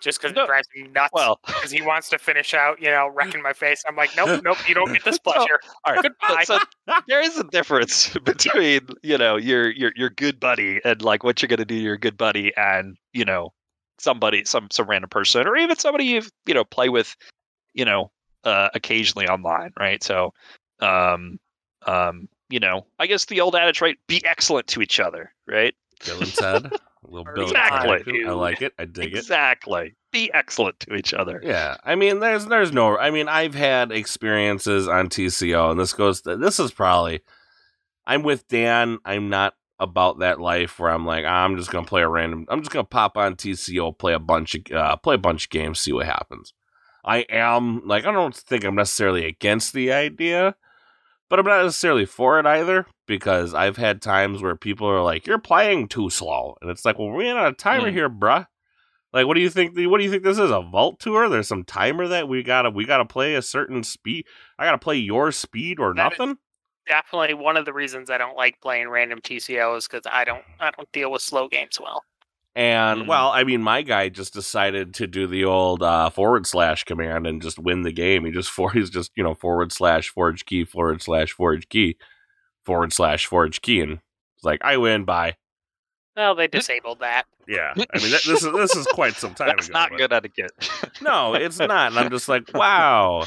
Just 0.00 0.20
because 0.20 0.34
No, 0.34 0.42
it 0.42 0.46
drives 0.46 0.68
me 0.74 0.88
nuts. 0.88 1.12
Well, 1.12 1.38
because 1.46 1.70
he 1.70 1.80
wants 1.80 2.08
to 2.08 2.18
finish 2.18 2.54
out, 2.54 2.82
you 2.82 2.90
know, 2.90 3.08
wrecking 3.08 3.40
my 3.40 3.52
face. 3.52 3.84
I'm 3.88 3.94
like, 3.94 4.10
nope, 4.16 4.40
nope, 4.42 4.58
you 4.68 4.74
don't 4.74 4.92
get 4.92 5.04
this 5.04 5.18
No. 5.26 5.32
pleasure. 5.32 5.60
all 5.84 5.94
right. 5.94 6.02
Goodbye. 6.02 6.44
So 6.44 6.58
there 7.06 7.20
is 7.20 7.38
a 7.38 7.44
difference 7.44 8.08
between 8.24 8.80
you 9.02 9.16
know 9.16 9.36
your 9.36 9.70
your 9.70 9.92
your 9.94 10.10
good 10.10 10.40
buddy 10.40 10.80
and 10.84 11.02
like 11.02 11.22
what 11.22 11.40
you're 11.40 11.48
gonna 11.48 11.64
do 11.64 11.76
to 11.76 11.82
your 11.82 11.96
good 11.96 12.16
buddy 12.16 12.52
and 12.56 12.96
you 13.12 13.24
know 13.24 13.52
somebody 13.98 14.44
some 14.44 14.68
some 14.72 14.88
random 14.88 15.08
person 15.08 15.46
or 15.46 15.56
even 15.56 15.76
somebody 15.76 16.04
you've 16.04 16.30
you 16.46 16.54
know 16.54 16.64
play 16.64 16.88
with 16.88 17.14
you 17.74 17.84
know 17.84 18.10
uh, 18.44 18.68
occasionally 18.74 19.28
online, 19.28 19.72
right? 19.78 20.02
So 20.02 20.34
um 20.80 21.38
um 21.86 22.28
you 22.50 22.58
know 22.58 22.86
I 22.98 23.06
guess 23.06 23.26
the 23.26 23.40
old 23.40 23.54
adage 23.54 23.80
right 23.80 23.96
be 24.08 24.20
excellent 24.24 24.66
to 24.68 24.82
each 24.82 24.98
other, 24.98 25.32
right? 25.46 25.74
Bill 26.04 26.22
and 26.22 26.72
Ted, 27.12 27.24
a 27.24 27.26
little 27.28 27.34
Bill 27.34 27.44
Exactly. 27.44 28.20
Ted. 28.20 28.28
I 28.28 28.32
like 28.32 28.62
it. 28.62 28.72
I 28.78 28.84
dig 28.84 29.12
it. 29.12 29.18
exactly. 29.18 29.94
Be 30.12 30.30
excellent 30.32 30.78
to 30.80 30.94
each 30.94 31.14
other. 31.14 31.40
Yeah, 31.42 31.76
I 31.84 31.94
mean, 31.94 32.20
there's 32.20 32.46
there's 32.46 32.72
no. 32.72 32.98
I 32.98 33.10
mean, 33.10 33.28
I've 33.28 33.54
had 33.54 33.92
experiences 33.92 34.88
on 34.88 35.08
TCO, 35.08 35.70
and 35.70 35.80
this 35.80 35.92
goes. 35.92 36.22
This 36.22 36.60
is 36.60 36.72
probably. 36.72 37.20
I'm 38.06 38.22
with 38.22 38.48
Dan. 38.48 38.98
I'm 39.04 39.28
not 39.30 39.54
about 39.78 40.20
that 40.20 40.40
life 40.40 40.78
where 40.78 40.90
I'm 40.90 41.06
like, 41.06 41.24
I'm 41.24 41.56
just 41.56 41.70
gonna 41.70 41.86
play 41.86 42.02
a 42.02 42.08
random. 42.08 42.46
I'm 42.48 42.60
just 42.60 42.70
gonna 42.70 42.84
pop 42.84 43.16
on 43.16 43.34
TCO, 43.36 43.96
play 43.96 44.12
a 44.12 44.18
bunch 44.18 44.54
of 44.54 44.62
uh, 44.72 44.96
play 44.96 45.14
a 45.14 45.18
bunch 45.18 45.44
of 45.46 45.50
games, 45.50 45.80
see 45.80 45.92
what 45.92 46.06
happens. 46.06 46.52
I 47.04 47.20
am 47.30 47.82
like, 47.86 48.04
I 48.04 48.12
don't 48.12 48.34
think 48.36 48.64
I'm 48.64 48.76
necessarily 48.76 49.24
against 49.24 49.72
the 49.72 49.92
idea, 49.92 50.54
but 51.32 51.38
I'm 51.38 51.46
not 51.46 51.62
necessarily 51.64 52.04
for 52.04 52.38
it 52.38 52.44
either 52.44 52.84
because 53.06 53.54
I've 53.54 53.78
had 53.78 54.02
times 54.02 54.42
where 54.42 54.54
people 54.54 54.86
are 54.86 55.00
like, 55.00 55.26
"You're 55.26 55.38
playing 55.38 55.88
too 55.88 56.10
slow," 56.10 56.58
and 56.60 56.70
it's 56.70 56.84
like, 56.84 56.98
"Well, 56.98 57.08
we're 57.08 57.34
on 57.34 57.46
a 57.46 57.52
timer 57.54 57.88
Hmm. 57.88 57.94
here, 57.94 58.10
bruh." 58.10 58.48
Like, 59.14 59.26
what 59.26 59.32
do 59.32 59.40
you 59.40 59.48
think? 59.48 59.74
What 59.74 59.96
do 59.96 60.04
you 60.04 60.10
think 60.10 60.24
this 60.24 60.38
is? 60.38 60.50
A 60.50 60.60
vault 60.60 61.00
tour? 61.00 61.30
There's 61.30 61.48
some 61.48 61.64
timer 61.64 62.06
that 62.06 62.28
we 62.28 62.42
gotta 62.42 62.68
we 62.68 62.84
gotta 62.84 63.06
play 63.06 63.34
a 63.34 63.40
certain 63.40 63.82
speed. 63.82 64.26
I 64.58 64.66
gotta 64.66 64.76
play 64.76 64.96
your 64.96 65.32
speed 65.32 65.80
or 65.80 65.94
That 65.94 66.18
nothing. 66.18 66.36
Definitely 66.86 67.32
one 67.32 67.56
of 67.56 67.64
the 67.64 67.72
reasons 67.72 68.10
I 68.10 68.18
don't 68.18 68.36
like 68.36 68.60
playing 68.60 68.90
random 68.90 69.22
TCO 69.22 69.76
is 69.78 69.88
because 69.88 70.02
I 70.04 70.24
don't 70.24 70.44
I 70.60 70.70
don't 70.70 70.92
deal 70.92 71.10
with 71.10 71.22
slow 71.22 71.48
games 71.48 71.80
well. 71.80 72.04
And 72.54 73.02
Mhm. 73.02 73.06
well, 73.06 73.30
I 73.30 73.44
mean, 73.44 73.62
my 73.62 73.80
guy 73.82 74.10
just 74.10 74.34
decided 74.34 74.92
to 74.94 75.06
do 75.06 75.26
the 75.26 75.44
old 75.44 75.82
uh, 75.82 76.10
forward 76.10 76.46
slash 76.46 76.84
command 76.84 77.26
and 77.26 77.40
just 77.40 77.58
win 77.58 77.80
the 77.82 77.92
game. 77.92 78.24
He 78.26 78.30
just 78.30 78.50
for 78.50 78.70
he's 78.72 78.90
just 78.90 79.10
you 79.16 79.22
know 79.24 79.34
forward 79.34 79.72
slash 79.72 80.08
forge 80.10 80.44
key 80.44 80.64
forward 80.64 81.00
slash 81.02 81.32
forge 81.32 81.68
key 81.70 81.96
forward 82.64 82.92
slash 82.92 83.24
forge 83.26 83.62
key, 83.62 83.80
and 83.80 83.92
it's 84.36 84.44
like 84.44 84.60
I 84.62 84.76
win 84.76 85.04
by 85.04 85.36
Well, 86.14 86.34
they 86.34 86.46
disabled 86.46 87.00
that. 87.00 87.24
yeah. 87.48 87.72
I 87.74 87.78
mean, 87.98 88.10
that, 88.10 88.22
this 88.26 88.44
is 88.44 88.52
this 88.52 88.76
is 88.76 88.86
quite 88.88 89.14
some 89.14 89.34
time 89.34 89.48
That's 89.56 89.68
ago. 89.70 89.78
not 89.78 89.96
good 89.96 90.12
etiquette. 90.12 90.52
no, 91.00 91.32
it's 91.34 91.58
not. 91.58 91.92
And 91.92 91.98
I'm 91.98 92.10
just 92.10 92.28
like, 92.28 92.50
wow. 92.54 93.24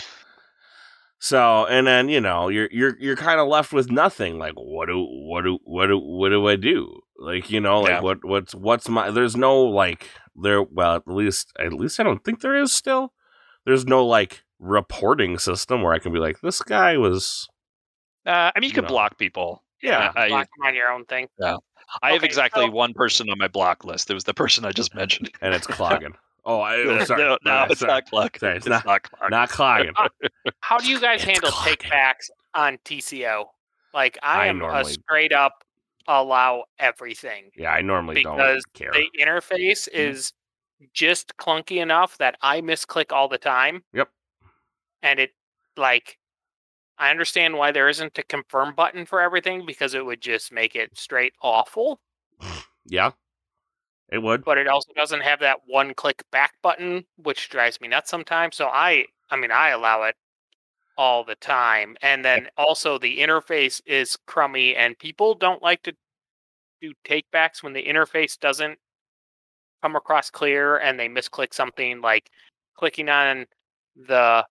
So, 1.19 1.65
and 1.65 1.88
then 1.88 2.09
you 2.09 2.21
know, 2.21 2.49
you're 2.49 2.69
you're 2.71 2.95
you're 2.99 3.15
kind 3.15 3.39
of 3.39 3.47
left 3.47 3.73
with 3.73 3.89
nothing. 3.89 4.38
Like, 4.38 4.53
what 4.53 4.86
do 4.88 5.03
what 5.03 5.41
do 5.41 5.57
what 5.63 5.88
do 5.88 5.97
what 5.97 6.30
do 6.30 6.47
I 6.47 6.55
do? 6.55 7.01
Like, 7.18 7.49
you 7.49 7.59
know, 7.61 7.82
like 7.82 7.89
Yeah. 7.91 8.01
what 8.01 8.26
what's 8.26 8.53
what's 8.55 8.89
my? 8.89 9.09
There's 9.11 9.36
no 9.36 9.61
like 9.63 10.09
there. 10.36 10.61
Well, 10.63 10.95
at 10.95 11.07
least 11.07 11.51
at 11.59 11.74
least 11.74 11.99
I 11.99 12.03
don't 12.03 12.24
think 12.24 12.41
there 12.41 12.55
is 12.55 12.74
still. 12.74 13.13
There's 13.66 13.86
no 13.86 14.05
like 14.05 14.43
reporting 14.59 15.38
system 15.38 15.82
where 15.82 15.93
I 15.93 15.99
can 15.99 16.11
be 16.13 16.20
like, 16.20 16.41
this 16.41 16.61
guy 16.61 16.97
was. 16.97 17.47
Uh, 18.26 18.51
I 18.55 18.59
mean, 18.59 18.70
you 18.70 18.74
can 18.74 18.84
No. 18.86 18.89
block 18.89 19.18
people. 19.18 19.63
Yeah, 19.82 20.11
I, 20.16 20.30
Block 20.30 20.47
them 20.57 20.68
on 20.68 20.74
your 20.76 20.89
own 20.91 21.05
thing. 21.05 21.28
Yeah, 21.39 21.57
I 22.01 22.13
have 22.13 22.24
exactly 22.24 22.66
so- 22.66 22.72
one 22.72 22.93
person 22.93 23.30
on 23.30 23.38
my 23.38 23.47
block 23.47 23.84
list. 23.86 24.09
It 24.09 24.13
was 24.16 24.24
the 24.24 24.34
person 24.34 24.66
I 24.66 24.72
just 24.72 24.95
mentioned. 24.95 25.30
and 25.41 25.53
it's 25.53 25.68
clogging. 25.68 26.16
oh, 26.45 26.59
I, 26.59 26.76
oh, 26.78 27.03
sorry. 27.03 27.22
no, 27.24 27.38
no, 27.45 27.57
Okay, 27.63 27.72
it's 27.72 27.80
sorry. 27.82 27.91
not 27.91 28.05
clock. 28.07 28.38
Sorry, 28.39 28.55
it's, 28.57 28.66
it's 28.66 28.70
not- 28.72 28.86
not 28.86 29.03
clock. 29.03 29.30
Not 29.30 29.49
clogging. 29.49 29.93
How 30.61 30.78
do 30.80 30.88
you 30.89 30.99
guys 30.99 31.18
It's 31.22 31.26
handle 31.26 31.51
clogging. 31.51 31.76
takebacks 31.78 32.30
on 32.55 32.78
TCO? 32.86 33.45
Like 33.93 34.18
I 34.24 34.43
I 34.43 34.47
am 34.47 34.61
a 34.63 34.84
straight 34.86 35.32
up 35.34 35.63
allow 36.07 36.65
everything. 36.79 37.51
Yeah, 37.55 37.71
I 37.71 37.81
normally 37.81 38.23
don't 38.23 38.37
care. 38.73 38.91
The 38.91 39.09
interface 39.19 39.87
Mm-hmm. 39.89 40.11
is 40.11 40.33
just 40.93 41.35
clunky 41.37 41.81
enough 41.81 42.17
that 42.17 42.35
I 42.41 42.61
misclick 42.61 43.11
all 43.11 43.27
the 43.27 43.37
time. 43.37 43.83
Yep. 43.93 44.09
And 45.01 45.19
it 45.19 45.31
like 45.77 46.17
I 46.97 47.11
understand 47.11 47.55
why 47.55 47.71
there 47.71 47.89
isn't 47.89 48.17
a 48.17 48.23
confirm 48.23 48.75
button 48.75 49.05
for 49.05 49.21
everything 49.21 49.65
because 49.65 49.93
it 49.93 50.05
would 50.05 50.21
just 50.21 50.51
make 50.51 50.75
it 50.75 50.97
straight 50.97 51.33
awful. 51.41 51.99
yeah, 52.85 53.11
it 54.11 54.19
would. 54.21 54.43
but 54.45 54.57
it 54.57 54.67
also 54.67 54.91
doesn't 54.95 55.21
have 55.21 55.39
that 55.39 55.59
one 55.65 55.93
click 55.93 56.23
back 56.31 56.53
button 56.61 57.05
which 57.17 57.49
drives 57.49 57.81
me 57.81 57.87
nuts 57.87 58.09
sometimes 58.09 58.55
so 58.55 58.67
i 58.67 59.03
i 59.31 59.35
mean 59.35 59.51
i 59.51 59.69
allow 59.69 60.03
it 60.03 60.15
all 60.97 61.23
the 61.23 61.35
time 61.35 61.97
and 62.01 62.23
then 62.23 62.47
also 62.57 62.97
the 62.97 63.19
interface 63.19 63.81
is 63.85 64.17
crummy 64.27 64.75
and 64.75 64.97
people 64.97 65.33
don't 65.35 65.61
like 65.61 65.83
to 65.83 65.93
do 66.81 66.93
takebacks 67.05 67.61
when 67.61 67.73
the 67.73 67.83
interface 67.85 68.39
doesn't 68.39 68.77
come 69.81 69.95
across 69.95 70.29
clear 70.29 70.77
and 70.77 70.99
they 70.99 71.07
misclick 71.07 71.53
something 71.53 72.01
like 72.01 72.29
clicking 72.77 73.09
on 73.09 73.45
the 74.07 74.45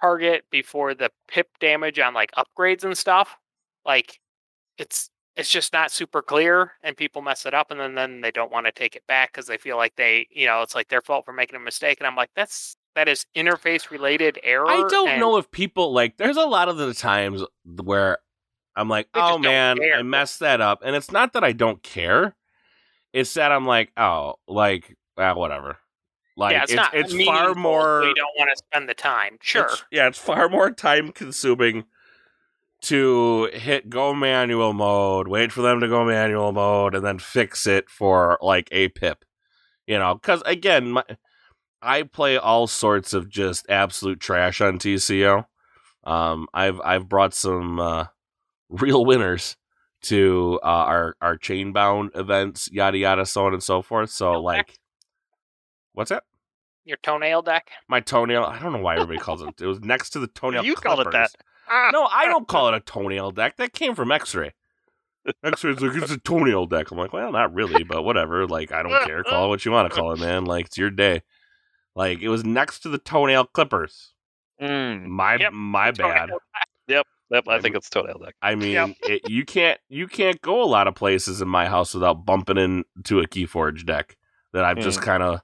target 0.00 0.44
before 0.50 0.94
the 0.94 1.10
pip 1.28 1.48
damage 1.60 1.98
on 1.98 2.14
like 2.14 2.30
upgrades 2.32 2.84
and 2.84 2.96
stuff, 2.96 3.36
like 3.86 4.20
it's 4.78 5.10
it's 5.36 5.50
just 5.50 5.72
not 5.72 5.90
super 5.90 6.22
clear 6.22 6.72
and 6.82 6.96
people 6.96 7.22
mess 7.22 7.46
it 7.46 7.54
up 7.54 7.70
and 7.70 7.80
then, 7.80 7.94
then 7.94 8.20
they 8.20 8.30
don't 8.30 8.52
want 8.52 8.66
to 8.66 8.72
take 8.72 8.96
it 8.96 9.06
back 9.08 9.32
because 9.32 9.46
they 9.46 9.56
feel 9.58 9.76
like 9.76 9.94
they 9.96 10.26
you 10.30 10.46
know 10.46 10.62
it's 10.62 10.74
like 10.74 10.88
their 10.88 11.00
fault 11.02 11.24
for 11.24 11.32
making 11.32 11.56
a 11.56 11.60
mistake 11.60 11.98
and 12.00 12.06
i'm 12.06 12.16
like 12.16 12.30
that's 12.36 12.76
that 12.94 13.08
is 13.08 13.26
interface 13.36 13.90
related 13.90 14.38
error 14.42 14.68
I 14.68 14.86
don't 14.88 15.18
know 15.18 15.36
if 15.36 15.50
people 15.50 15.92
like. 15.92 16.16
There's 16.16 16.36
a 16.36 16.46
lot 16.46 16.68
of 16.68 16.76
the 16.76 16.94
times 16.94 17.42
where 17.82 18.18
I'm 18.76 18.88
like, 18.88 19.08
oh 19.14 19.38
man, 19.38 19.78
care. 19.78 19.96
I 19.98 20.02
messed 20.02 20.40
that 20.40 20.60
up, 20.60 20.80
and 20.84 20.96
it's 20.96 21.10
not 21.10 21.32
that 21.34 21.44
I 21.44 21.52
don't 21.52 21.82
care. 21.82 22.34
It's 23.12 23.32
that 23.34 23.52
I'm 23.52 23.66
like, 23.66 23.92
oh, 23.96 24.34
like, 24.48 24.96
ah, 25.16 25.34
whatever. 25.34 25.78
Like, 26.36 26.52
yeah, 26.52 26.62
it's, 26.64 26.72
it's 26.72 26.76
not 26.76 26.94
it's 26.94 27.24
far 27.24 27.54
more. 27.54 28.00
We 28.00 28.14
don't 28.14 28.26
want 28.36 28.50
to 28.52 28.56
spend 28.56 28.88
the 28.88 28.94
time 28.94 29.38
sure 29.40 29.64
It's- 29.64 29.84
yeah, 29.92 30.08
it's 30.08 30.18
far 30.18 30.48
more 30.48 30.70
time 30.70 31.12
consuming 31.12 31.84
to 32.82 33.48
hit 33.52 33.88
go 33.88 34.12
manual 34.14 34.72
mode, 34.72 35.28
wait 35.28 35.52
for 35.52 35.62
them 35.62 35.80
to 35.80 35.88
go 35.88 36.04
manual 36.04 36.52
mode, 36.52 36.94
and 36.94 37.04
then 37.04 37.18
fix 37.18 37.66
it 37.66 37.88
for 37.88 38.38
like 38.42 38.68
a 38.72 38.88
pip. 38.88 39.24
You 39.86 39.98
know, 39.98 40.14
because 40.14 40.42
again, 40.44 40.90
my, 40.90 41.04
I 41.84 42.02
play 42.02 42.36
all 42.36 42.66
sorts 42.66 43.12
of 43.12 43.28
just 43.28 43.66
absolute 43.68 44.20
trash 44.20 44.60
on 44.60 44.78
TCO. 44.78 45.46
Um, 46.04 46.46
I've 46.52 46.80
I've 46.80 47.08
brought 47.08 47.34
some 47.34 47.78
uh, 47.80 48.06
real 48.68 49.04
winners 49.04 49.56
to 50.02 50.60
uh, 50.62 50.66
our 50.66 51.16
our 51.20 51.36
Chainbound 51.36 52.10
events, 52.16 52.68
yada 52.72 52.98
yada, 52.98 53.26
so 53.26 53.46
on 53.46 53.54
and 53.54 53.62
so 53.62 53.82
forth. 53.82 54.10
So 54.10 54.40
like, 54.40 54.78
what's 55.92 56.10
that? 56.10 56.24
your 56.84 56.98
toenail 56.98 57.42
deck 57.42 57.70
My 57.88 58.00
toenail. 58.00 58.44
I 58.44 58.58
don't 58.58 58.72
know 58.72 58.78
why 58.78 58.94
everybody 58.94 59.18
calls 59.18 59.42
it. 59.42 59.60
It 59.60 59.66
was 59.66 59.80
next 59.80 60.10
to 60.10 60.18
the 60.18 60.26
toenail. 60.26 60.64
You 60.64 60.74
called 60.74 61.00
it 61.00 61.10
that. 61.12 61.30
No, 61.92 62.04
I 62.04 62.26
don't 62.26 62.46
call 62.46 62.68
it 62.68 62.74
a 62.74 62.80
toenail 62.80 63.32
deck. 63.32 63.56
That 63.56 63.72
came 63.72 63.94
from 63.94 64.12
X-ray. 64.12 64.52
X-ray's 65.42 65.80
like 65.80 65.96
it's 65.96 66.12
a 66.12 66.18
toenail 66.18 66.66
deck. 66.66 66.90
I'm 66.90 66.98
like, 66.98 67.14
well, 67.14 67.32
not 67.32 67.54
really, 67.54 67.84
but 67.84 68.02
whatever. 68.02 68.46
Like, 68.46 68.70
I 68.70 68.82
don't 68.82 69.06
care. 69.06 69.24
Call 69.24 69.46
it 69.46 69.48
what 69.48 69.64
you 69.64 69.72
want 69.72 69.90
to 69.90 69.98
call 69.98 70.12
it, 70.12 70.20
man. 70.20 70.44
Like, 70.44 70.66
it's 70.66 70.76
your 70.76 70.90
day. 70.90 71.22
Like, 71.94 72.20
it 72.20 72.28
was 72.28 72.44
next 72.44 72.80
to 72.80 72.88
the 72.88 72.98
toenail 72.98 73.46
clippers. 73.46 74.12
mm, 74.60 75.06
My 75.06 75.36
Yep, 75.36 75.52
my 75.52 75.90
bad. 75.92 76.28
Toenail 76.28 76.38
yep, 76.88 77.06
I 77.48 77.60
think 77.60 77.76
it's 77.76 77.88
toenail 77.90 78.18
deck. 78.18 78.34
I 78.42 78.54
mean, 78.54 78.72
Yep. 78.74 78.88
it, 79.04 79.24
you 79.24 79.44
can't 79.44 79.80
you 79.88 80.06
can't 80.06 80.40
go 80.42 80.62
a 80.62 80.66
lot 80.66 80.86
of 80.88 80.94
places 80.94 81.40
in 81.40 81.48
my 81.48 81.66
house 81.68 81.94
without 81.94 82.24
bumping 82.26 82.58
into 82.58 83.20
a 83.20 83.26
Keyforge 83.26 83.84
deck 83.86 84.16
that 84.52 84.64
I've 84.64 84.78
just 84.78 85.00
Mm. 85.00 85.04
kind 85.04 85.22
of 85.22 85.40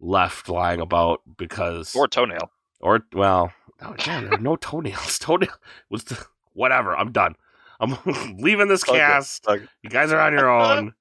left 0.00 0.48
lying 0.48 0.80
about 0.80 1.20
because 1.36 1.94
Or 1.94 2.06
toenail. 2.08 2.50
or 2.80 3.00
well, 3.12 3.52
oh, 3.82 3.94
yeah, 4.06 4.20
there 4.20 4.34
are 4.34 4.38
no 4.38 4.56
toenails. 4.56 5.18
Toenail 5.20 5.54
was 5.90 6.04
the, 6.04 6.22
whatever. 6.52 6.96
I'm 6.96 7.12
done. 7.12 7.34
I'm 7.80 7.96
leaving 8.38 8.68
this 8.68 8.84
cast. 8.84 9.46
okay. 9.48 9.64
You 9.82 9.90
guys 9.90 10.12
are 10.12 10.20
on 10.20 10.32
your 10.32 10.48
own. 10.50 10.94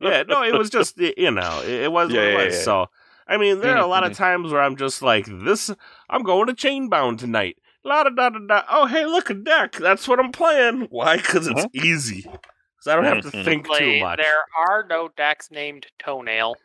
yeah, 0.00 0.22
no, 0.24 0.42
it 0.42 0.56
was 0.56 0.70
just 0.70 0.98
you 0.98 1.30
know, 1.30 1.60
it, 1.62 1.84
it 1.84 1.92
was 1.92 2.08
what 2.10 2.16
Yeah, 2.16 2.22
it 2.28 2.32
yeah, 2.38 2.44
was. 2.44 2.54
yeah. 2.54 2.62
So, 2.62 2.86
I 3.32 3.38
mean, 3.38 3.60
there 3.60 3.74
are 3.76 3.82
a 3.82 3.86
lot 3.86 4.04
of 4.04 4.14
times 4.16 4.52
where 4.52 4.60
I'm 4.60 4.76
just 4.76 5.00
like, 5.02 5.26
this. 5.26 5.70
I'm 6.10 6.22
going 6.22 6.46
to 6.48 6.52
Chainbound 6.54 7.18
tonight. 7.18 7.56
La 7.84 8.04
da 8.04 8.10
da 8.10 8.28
da 8.30 8.38
da. 8.46 8.62
Oh, 8.70 8.86
hey, 8.86 9.06
look 9.06 9.30
a 9.30 9.34
deck. 9.34 9.72
That's 9.72 10.06
what 10.06 10.20
I'm 10.20 10.30
playing. 10.32 10.88
Why? 10.90 11.16
Because 11.16 11.46
it's 11.46 11.64
easy. 11.72 12.20
Because 12.22 12.86
I 12.88 12.94
don't 12.94 13.04
have 13.04 13.22
to 13.22 13.30
Mhm. 13.36 13.44
think 13.44 13.66
too 13.76 14.00
much. 14.00 14.18
There 14.18 14.44
are 14.68 14.84
no 14.88 15.08
decks 15.16 15.50
named 15.50 15.86
toenail. 15.98 16.56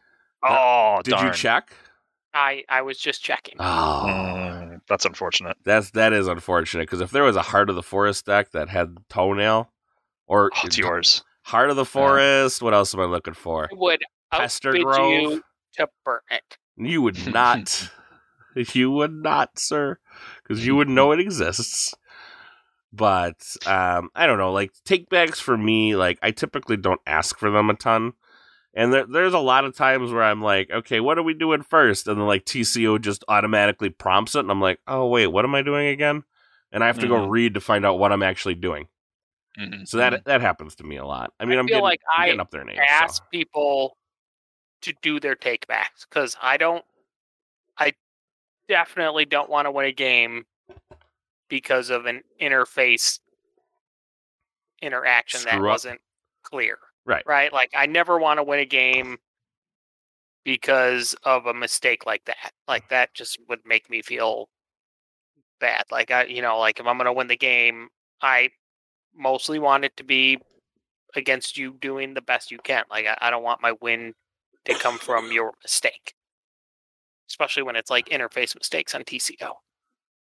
Oh, 0.43 0.99
Did 1.03 1.11
darn. 1.11 1.27
you 1.27 1.33
check? 1.33 1.71
I 2.33 2.63
I 2.69 2.81
was 2.83 2.99
just 2.99 3.23
checking. 3.23 3.55
Oh, 3.59 4.03
Mm, 4.05 4.81
that's 4.87 5.05
unfortunate. 5.05 5.57
that's 5.63 5.91
that 5.91 6.13
is 6.13 6.27
unfortunate. 6.27 6.83
Because 6.83 7.01
if 7.01 7.09
there 7.11 7.23
was 7.23 7.35
a 7.35 7.41
Heart 7.41 7.69
of 7.69 7.75
the 7.75 7.81
Forest 7.83 8.25
deck 8.25 8.51
that 8.51 8.69
had 8.69 8.97
toenail, 9.09 9.71
or 10.27 10.51
Oh, 10.53 10.59
it's 10.65 10.77
yours. 10.77 11.23
Heart 11.43 11.69
of 11.71 11.77
the 11.77 11.85
Forest. 11.85 12.61
What 12.61 12.73
else 12.73 12.93
am 12.93 12.99
I 12.99 13.05
looking 13.05 13.33
for? 13.33 13.69
I 13.71 13.75
would 13.75 14.03
Pester 14.31 14.69
outbid 14.69 14.83
Grove. 14.83 15.41
You 15.77 15.85
to 15.85 15.91
burn 16.03 16.19
it. 16.31 16.57
You 16.77 17.01
would 17.01 17.27
not. 17.33 17.89
you 18.55 18.91
would 18.91 19.13
not, 19.13 19.59
sir, 19.59 19.99
because 20.43 20.65
you 20.65 20.75
wouldn't 20.75 20.95
know 20.95 21.11
it 21.11 21.19
exists. 21.19 21.93
But 22.93 23.45
um, 23.65 24.09
I 24.15 24.25
don't 24.25 24.37
know. 24.37 24.51
Like 24.53 24.71
take 24.85 25.09
backs 25.09 25.39
for 25.39 25.57
me, 25.57 25.95
like 25.95 26.17
I 26.21 26.31
typically 26.31 26.77
don't 26.77 27.01
ask 27.05 27.37
for 27.37 27.51
them 27.51 27.69
a 27.69 27.73
ton. 27.75 28.13
And 28.73 28.93
there, 28.93 29.05
there's 29.05 29.33
a 29.33 29.39
lot 29.39 29.65
of 29.65 29.75
times 29.75 30.11
where 30.11 30.23
I'm 30.23 30.41
like, 30.41 30.69
okay, 30.71 30.99
what 30.99 31.17
are 31.17 31.23
we 31.23 31.33
doing 31.33 31.63
first? 31.63 32.07
And 32.07 32.19
then 32.19 32.27
like 32.27 32.45
TCO 32.45 32.99
just 32.99 33.23
automatically 33.27 33.89
prompts 33.89 34.35
it, 34.35 34.39
and 34.41 34.51
I'm 34.51 34.61
like, 34.61 34.79
oh 34.87 35.07
wait, 35.07 35.27
what 35.27 35.45
am 35.45 35.55
I 35.55 35.61
doing 35.63 35.87
again? 35.87 36.23
And 36.71 36.83
I 36.83 36.87
have 36.87 36.99
to 36.99 37.07
go 37.07 37.15
Mhm. 37.15 37.29
read 37.29 37.53
to 37.55 37.61
find 37.61 37.85
out 37.85 37.99
what 37.99 38.11
I'm 38.11 38.23
actually 38.23 38.55
doing. 38.55 38.87
Mhm, 39.59 39.87
So 39.87 39.97
that 39.97 40.13
mhm. 40.13 40.23
that 40.25 40.41
happens 40.41 40.75
to 40.75 40.83
me 40.83 40.97
a 40.97 41.05
lot. 41.05 41.33
I 41.39 41.45
mean, 41.45 41.57
I 41.57 41.59
am 41.59 41.67
feel 41.67 41.75
getting, 41.77 41.83
like 41.83 42.01
I'm 42.15 42.21
I 42.23 42.25
getting 42.27 42.39
up 42.39 42.51
there 42.51 42.61
in 42.61 42.69
age. 42.69 42.77
so. 42.77 42.83
Ask 43.05 43.23
people 43.31 43.97
to 44.81 44.93
do 45.01 45.19
their 45.19 45.35
takebacks 45.35 46.07
because 46.09 46.35
I 46.41 46.57
don't. 46.57 46.83
I 47.77 47.93
definitely 48.67 49.25
don't 49.25 49.49
want 49.49 49.65
to 49.65 49.71
win 49.71 49.85
a 49.85 49.91
game 49.91 50.45
because 51.49 51.89
of 51.89 52.05
an 52.05 52.21
interface 52.41 53.19
interaction 54.81 55.41
that 55.45 55.55
up. 55.55 55.63
wasn't 55.63 55.99
clear. 56.43 56.77
Right. 57.05 57.23
Right. 57.25 57.53
Like 57.53 57.71
I 57.75 57.85
never 57.85 58.19
want 58.19 58.37
to 58.39 58.43
win 58.43 58.59
a 58.59 58.65
game 58.65 59.17
because 60.43 61.15
of 61.23 61.45
a 61.45 61.53
mistake 61.53 62.05
like 62.05 62.25
that. 62.25 62.51
Like 62.67 62.89
that 62.89 63.13
just 63.13 63.37
would 63.49 63.59
make 63.65 63.89
me 63.89 64.01
feel 64.01 64.49
bad. 65.59 65.83
Like 65.91 66.11
I, 66.11 66.25
you 66.25 66.41
know, 66.41 66.59
like 66.59 66.79
if 66.79 66.85
I'm 66.85 66.97
going 66.97 67.05
to 67.05 67.13
win 67.13 67.27
the 67.27 67.37
game, 67.37 67.89
I 68.21 68.49
mostly 69.15 69.59
want 69.59 69.85
it 69.85 69.95
to 69.97 70.03
be 70.03 70.39
against 71.15 71.57
you 71.57 71.73
doing 71.81 72.13
the 72.13 72.21
best 72.21 72.51
you 72.51 72.59
can. 72.59 72.83
Like 72.89 73.05
I, 73.05 73.17
I 73.21 73.29
don't 73.29 73.43
want 73.43 73.61
my 73.61 73.73
win 73.81 74.13
to 74.67 74.75
come 74.75 74.97
from 74.97 75.31
your 75.31 75.53
mistake, 75.63 76.13
especially 77.29 77.63
when 77.63 77.75
it's 77.75 77.89
like 77.89 78.09
interface 78.09 78.55
mistakes 78.55 78.93
on 78.95 79.03
TCO. 79.03 79.53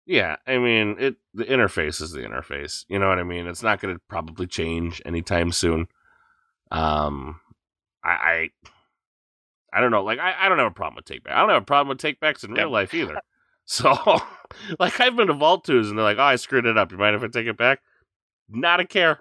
Yeah, 0.07 0.37
I 0.47 0.57
mean, 0.59 0.97
it 0.99 1.17
the 1.35 1.45
interface 1.45 2.01
is 2.01 2.13
the 2.13 2.21
interface. 2.21 2.85
You 2.89 2.99
know 2.99 3.09
what 3.09 3.19
I 3.19 3.25
mean? 3.25 3.47
It's 3.47 3.63
not 3.63 3.81
going 3.81 3.95
to 3.95 4.01
probably 4.09 4.47
change 4.47 5.03
anytime 5.05 5.53
soon. 5.53 5.87
Um, 6.71 7.41
I, 8.03 8.11
I, 8.11 8.51
I 9.73 9.81
don't 9.81 9.91
know. 9.91 10.03
Like, 10.03 10.19
I, 10.19 10.35
I 10.39 10.49
don't 10.49 10.59
have 10.59 10.67
a 10.67 10.75
problem 10.75 10.97
with 10.97 11.05
takeback. 11.05 11.33
I 11.33 11.41
don't 11.41 11.51
have 11.51 11.63
a 11.63 11.67
problem 11.67 11.89
with 11.89 11.99
takebacks 11.99 12.43
in 12.43 12.55
Yeah. 12.55 12.63
real 12.63 12.71
life 12.71 12.95
either. 12.95 13.21
So, 13.67 13.91
like, 14.79 14.99
I've 14.99 15.15
been 15.15 15.27
to 15.27 15.35
Vault 15.35 15.65
Tours, 15.65 15.91
and 15.91 15.99
they're 15.99 16.05
like, 16.05 16.19
"Oh, 16.19 16.23
I 16.23 16.37
screwed 16.37 16.65
it 16.65 16.79
up. 16.79 16.91
You 16.91 16.97
mind 16.97 17.17
if 17.17 17.23
I 17.23 17.29
take 17.29 17.47
it 17.47 17.59
back?" 17.59 17.81
Not 18.49 18.81
a 18.81 18.87
care. 18.87 19.21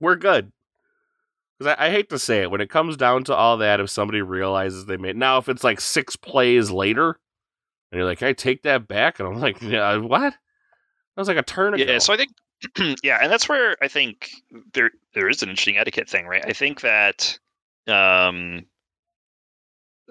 We're 0.00 0.16
good. 0.16 0.50
Because 1.58 1.76
I, 1.78 1.86
I 1.86 1.90
hate 1.90 2.10
to 2.10 2.18
say 2.18 2.42
it, 2.42 2.50
when 2.50 2.60
it 2.60 2.70
comes 2.70 2.96
down 2.96 3.24
to 3.24 3.34
all 3.34 3.56
that, 3.58 3.80
if 3.80 3.90
somebody 3.90 4.22
realizes 4.22 4.84
they 4.86 4.96
made 4.96 5.16
now, 5.16 5.38
if 5.38 5.48
it's 5.48 5.64
like 5.64 5.80
six 5.80 6.16
plays 6.16 6.70
later, 6.70 7.18
and 7.90 7.98
you're 7.98 8.06
like, 8.06 8.18
"Can 8.18 8.28
I 8.28 8.32
take 8.32 8.62
that 8.62 8.88
back?" 8.88 9.18
and 9.18 9.28
I'm 9.28 9.40
like, 9.40 9.60
"Yeah, 9.62 9.96
what?" 9.96 10.32
That 10.32 11.20
was 11.20 11.28
like 11.28 11.38
a 11.38 11.42
turn 11.42 11.74
ago. 11.74 11.84
Yeah, 11.84 11.98
so 11.98 12.12
I 12.12 12.16
think 12.18 12.32
yeah, 13.02 13.18
and 13.22 13.32
that's 13.32 13.48
where 13.48 13.76
I 13.82 13.88
think 13.88 14.30
there 14.74 14.90
there 15.14 15.28
is 15.28 15.42
an 15.42 15.48
interesting 15.48 15.78
etiquette 15.78 16.08
thing, 16.08 16.26
right? 16.26 16.44
I 16.46 16.52
think 16.52 16.82
that 16.82 17.38
um 17.86 18.66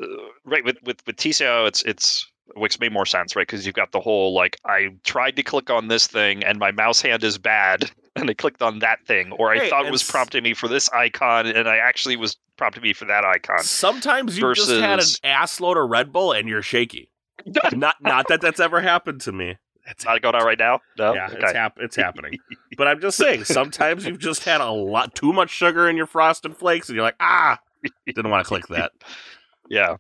uh, 0.02 0.08
right 0.46 0.64
with 0.64 0.78
with 0.84 1.06
with 1.06 1.16
TCO 1.16 1.68
it's 1.68 1.84
it's 1.84 2.26
Wix 2.56 2.80
made 2.80 2.93
more 2.93 3.06
sense, 3.06 3.36
right? 3.36 3.48
Because 3.48 3.66
you've 3.66 3.76
got 3.76 3.91
the 3.91 4.00
whole 4.00 4.34
like 4.34 4.58
I 4.66 4.89
tried 5.04 5.36
to 5.36 5.43
click 5.43 5.70
on 5.70 5.88
this 5.88 6.08
thing 6.08 6.43
and 6.43 6.60
my 6.60 6.72
mouse 6.72 7.02
hand 7.02 7.24
is 7.24 7.38
bad 7.38 7.91
and 8.16 8.30
I 8.30 8.34
clicked 8.34 8.61
on 8.61 8.80
that 8.80 9.05
thing, 9.05 9.32
or 9.34 9.51
I 9.53 9.57
Right, 9.59 9.70
thought 9.70 9.86
it 9.86 9.91
was 9.91 10.03
prompting 10.03 10.43
me 10.43 10.53
for 10.53 10.68
this 10.68 10.89
icon 10.89 11.47
and 11.47 11.68
I 11.68 11.78
actually 11.78 12.16
was 12.16 12.38
prompting 12.57 12.84
me 12.84 12.93
for 12.93 13.05
that 13.05 13.24
icon. 13.26 13.59
Sometimes 13.59 14.38
you 14.38 14.53
just 14.53 14.70
had 14.70 14.91
an 14.93 14.97
versus- 14.99 15.20
ass 15.24 15.59
load 15.59 15.78
of 15.78 15.89
Red 15.89 16.11
Bull 16.13 16.32
and 16.32 16.47
you're 16.47 16.61
shaky. 16.61 17.09
not 17.74 17.97
not 18.01 18.28
that 18.30 18.41
that's 18.41 18.59
ever 18.59 18.82
happened 18.82 19.22
to 19.22 19.32
me. 19.32 19.57
It's 19.88 20.03
Not 20.03 20.20
going 20.24 20.34
on 20.34 20.43
right 20.43 20.57
now. 20.57 20.80
No, 20.97 21.13
yeah, 21.13 21.28
okay. 21.28 21.38
it's 21.43 21.51
hap- 21.53 21.78
it's 21.80 21.95
happening. 21.95 22.39
But 22.78 22.88
I'm 22.88 22.99
just 22.99 23.18
saying, 23.18 23.43
sometimes 23.45 24.05
you've 24.05 24.20
just 24.20 24.43
had 24.43 24.59
a 24.59 24.70
lot 24.72 25.13
too 25.16 25.32
much 25.32 25.49
sugar 25.51 25.88
in 25.88 25.95
your 25.95 26.07
frosted 26.07 26.57
flakes, 26.57 26.89
and 26.89 26.95
you're 26.95 27.03
like, 27.05 27.16
ah, 27.22 27.59
didn't 28.07 28.30
want 28.30 28.43
to 28.43 28.47
click 28.47 28.68
that. 28.70 28.91
Yeah, 29.70 29.97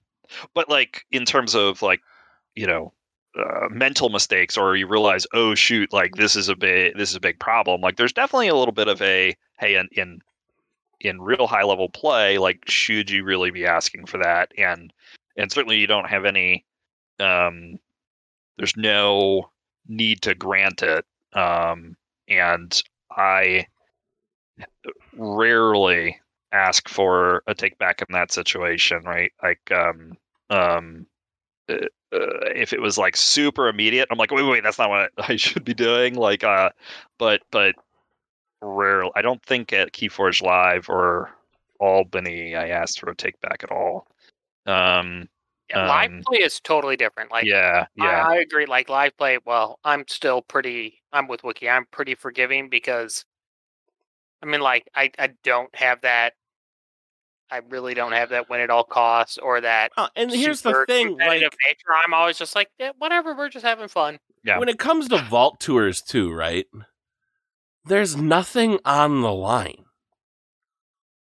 but 0.53 0.69
like 0.69 1.05
in 1.11 1.23
terms 1.25 1.55
of 1.55 1.81
like 1.81 2.01
you 2.55 2.67
know 2.67 2.93
uh, 3.37 3.67
mental 3.69 4.09
mistakes, 4.09 4.57
or 4.57 4.75
you 4.75 4.87
realize, 4.87 5.27
oh 5.33 5.55
shoot, 5.55 5.91
like 5.93 6.15
this 6.15 6.35
is 6.35 6.49
a 6.49 6.55
big 6.55 6.97
this 6.97 7.09
is 7.09 7.15
a 7.15 7.21
big 7.21 7.39
problem. 7.39 7.81
Like 7.81 7.97
there's 7.97 8.13
definitely 8.13 8.47
a 8.47 8.55
little 8.55 8.73
bit 8.73 8.87
of 8.87 9.01
a 9.01 9.35
hey 9.59 9.75
in 9.75 9.89
in 9.91 10.21
in 11.01 11.21
real 11.21 11.47
high 11.47 11.63
level 11.63 11.89
play, 11.89 12.37
like 12.37 12.63
should 12.69 13.09
you 13.09 13.23
really 13.23 13.51
be 13.51 13.65
asking 13.65 14.05
for 14.05 14.17
that? 14.19 14.51
And 14.57 14.91
and 15.37 15.51
certainly 15.51 15.77
you 15.77 15.87
don't 15.87 16.09
have 16.09 16.25
any. 16.25 16.65
Um, 17.19 17.79
there's 18.57 18.77
no 18.77 19.49
need 19.87 20.21
to 20.23 20.35
grant 20.35 20.81
it. 20.81 21.05
Um, 21.33 21.97
and 22.27 22.81
I 23.11 23.67
rarely 25.13 26.19
ask 26.51 26.87
for 26.87 27.43
a 27.47 27.53
take 27.53 27.77
back 27.77 28.01
in 28.01 28.07
that 28.11 28.31
situation, 28.31 29.03
right? 29.03 29.31
Like, 29.43 29.71
um, 29.71 30.17
um, 30.49 31.05
uh, 31.69 31.87
uh, 32.15 32.49
if 32.55 32.73
it 32.73 32.81
was 32.81 32.97
like 32.97 33.15
super 33.15 33.67
immediate, 33.67 34.07
I'm 34.11 34.17
like, 34.17 34.31
wait, 34.31 34.43
wait, 34.43 34.63
that's 34.63 34.79
not 34.79 34.89
what 34.89 35.11
I 35.29 35.35
should 35.35 35.63
be 35.63 35.73
doing. 35.73 36.15
Like, 36.15 36.43
uh, 36.43 36.69
but 37.17 37.41
but 37.51 37.75
rarely, 38.61 39.11
I 39.15 39.21
don't 39.21 39.43
think 39.43 39.73
at 39.73 39.93
Keyforge 39.93 40.41
Live 40.41 40.89
or 40.89 41.29
Albany 41.79 42.55
I 42.55 42.69
asked 42.69 42.99
for 42.99 43.09
a 43.09 43.15
take 43.15 43.39
back 43.41 43.63
at 43.63 43.71
all. 43.71 44.07
Um, 44.65 45.29
Yeah, 45.69 45.87
live 45.87 46.11
Um, 46.11 46.21
play 46.27 46.39
is 46.39 46.59
totally 46.59 46.95
different. 46.95 47.31
Like 47.31 47.45
yeah, 47.45 47.87
yeah, 47.95 48.25
I, 48.27 48.35
I 48.35 48.37
agree. 48.37 48.65
Like 48.65 48.89
live 48.89 49.17
play, 49.17 49.39
well, 49.45 49.79
I'm 49.83 50.05
still 50.07 50.41
pretty. 50.41 51.01
I'm 51.11 51.27
with 51.27 51.43
Wiki. 51.43 51.69
I'm 51.69 51.85
pretty 51.91 52.15
forgiving 52.15 52.69
because, 52.69 53.25
I 54.41 54.45
mean, 54.45 54.61
like 54.61 54.87
I 54.95 55.11
I 55.19 55.29
don't 55.43 55.73
have 55.75 56.01
that. 56.01 56.33
I 57.51 57.61
really 57.69 57.93
don't 57.93 58.11
have 58.13 58.29
that 58.29 58.49
win 58.49 58.61
at 58.61 58.69
all 58.69 58.83
costs 58.83 59.37
or 59.37 59.61
that. 59.61 59.91
Uh, 59.95 60.07
and 60.15 60.31
here's 60.31 60.61
the 60.61 60.85
thing, 60.87 61.17
like 61.17 61.41
nature. 61.41 61.93
I'm 62.05 62.13
always 62.13 62.37
just 62.37 62.55
like, 62.55 62.69
yeah, 62.79 62.91
whatever. 62.97 63.35
We're 63.35 63.49
just 63.49 63.65
having 63.65 63.87
fun. 63.87 64.19
Yeah. 64.43 64.59
when 64.59 64.69
it 64.69 64.77
comes 64.77 65.09
to 65.09 65.17
vault 65.17 65.59
tours 65.59 66.01
too, 66.01 66.31
right? 66.31 66.67
There's 67.85 68.15
nothing 68.15 68.79
on 68.85 69.21
the 69.21 69.31
line. 69.31 69.85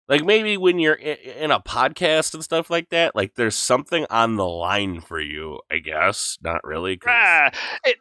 Like 0.09 0.25
maybe 0.25 0.57
when 0.57 0.79
you're 0.79 0.95
in 0.95 1.53
a 1.53 1.61
podcast 1.61 2.35
and 2.35 2.43
stuff 2.43 2.69
like 2.69 2.89
that, 2.91 3.15
like 3.15 3.37
there's 3.37 3.55
something 3.55 4.07
on 4.11 4.37
the 4.37 4.47
line 4.47 5.01
for 5.01 5.21
you. 5.21 5.61
I 5.71 5.79
guess 5.79 6.37
not 6.43 6.65
really. 6.65 6.99
Ah, 7.07 7.51
it, 7.85 7.97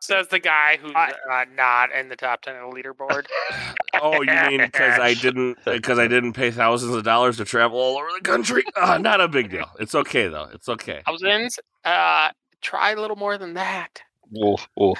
Says 0.00 0.28
the 0.28 0.38
guy 0.38 0.78
who's 0.80 0.92
uh, 0.94 1.44
not 1.54 1.90
in 1.92 2.08
the 2.08 2.14
top 2.16 2.42
ten 2.42 2.54
of 2.56 2.70
the 2.70 2.76
leaderboard. 2.76 3.26
oh, 4.00 4.22
you 4.22 4.32
mean 4.48 4.60
because 4.60 4.98
I 4.98 5.14
didn't 5.20 5.58
because 5.64 5.98
I 5.98 6.06
didn't 6.06 6.34
pay 6.34 6.50
thousands 6.52 6.94
of 6.94 7.02
dollars 7.02 7.36
to 7.38 7.44
travel 7.44 7.78
all 7.80 7.98
over 7.98 8.08
the 8.14 8.22
country? 8.22 8.62
Uh, 8.76 8.96
not 8.98 9.20
a 9.20 9.26
big 9.28 9.50
deal. 9.50 9.68
It's 9.80 9.94
okay 9.96 10.28
though. 10.28 10.48
It's 10.54 10.68
okay. 10.68 11.02
Thousands. 11.04 11.58
Uh, 11.84 12.30
try 12.60 12.92
a 12.92 12.96
little 13.00 13.16
more 13.16 13.36
than 13.38 13.54
that. 13.54 14.00
wolf, 14.30 14.68
wolf. 14.76 14.98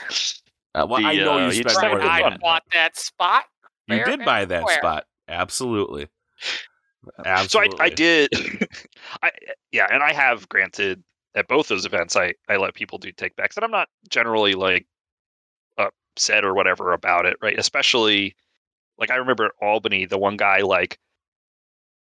Uh, 0.74 0.84
well, 0.88 1.00
The, 1.00 1.06
I 1.06 1.14
know 1.16 1.34
uh, 1.34 1.38
you 1.50 1.62
you 1.62 1.68
spent 1.68 1.80
more 1.80 1.98
than 1.98 2.00
to 2.00 2.12
I 2.12 2.30
that. 2.30 2.40
bought 2.40 2.62
that 2.72 2.96
spot. 2.98 3.44
You 3.86 4.04
did 4.04 4.24
buy 4.24 4.44
that 4.46 4.62
square. 4.62 4.76
spot. 4.78 5.04
Absolutely. 5.28 6.08
So 7.04 7.12
Absolutely. 7.24 7.80
I, 7.80 7.84
I 7.84 7.88
did, 7.90 8.28
I 9.22 9.30
yeah, 9.72 9.86
and 9.90 10.02
I 10.02 10.12
have 10.12 10.48
granted 10.48 11.02
at 11.34 11.48
both 11.48 11.68
those 11.68 11.86
events. 11.86 12.16
I 12.16 12.34
I 12.48 12.56
let 12.56 12.74
people 12.74 12.98
do 12.98 13.12
take 13.12 13.36
backs, 13.36 13.56
and 13.56 13.64
I'm 13.64 13.70
not 13.70 13.88
generally 14.08 14.54
like 14.54 14.86
upset 15.78 16.44
or 16.44 16.54
whatever 16.54 16.92
about 16.92 17.26
it, 17.26 17.36
right? 17.40 17.58
Especially 17.58 18.34
like 18.98 19.10
I 19.10 19.16
remember 19.16 19.44
at 19.46 19.52
Albany, 19.62 20.06
the 20.06 20.18
one 20.18 20.36
guy 20.36 20.60
like 20.60 20.98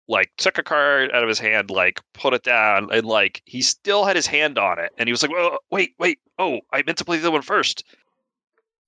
like 0.08 0.30
took 0.36 0.58
a 0.58 0.62
card 0.62 1.10
out 1.12 1.22
of 1.22 1.28
his 1.28 1.38
hand, 1.38 1.70
like 1.70 2.00
put 2.12 2.34
it 2.34 2.42
down, 2.42 2.90
and 2.92 3.06
like 3.06 3.42
he 3.46 3.62
still 3.62 4.04
had 4.04 4.16
his 4.16 4.26
hand 4.26 4.58
on 4.58 4.78
it, 4.78 4.92
and 4.98 5.08
he 5.08 5.12
was 5.12 5.22
like, 5.22 5.32
"Well, 5.32 5.58
wait, 5.70 5.94
wait, 5.98 6.18
oh, 6.38 6.60
I 6.72 6.82
meant 6.82 6.98
to 6.98 7.04
play 7.04 7.18
the 7.18 7.30
one 7.30 7.42
first. 7.42 7.84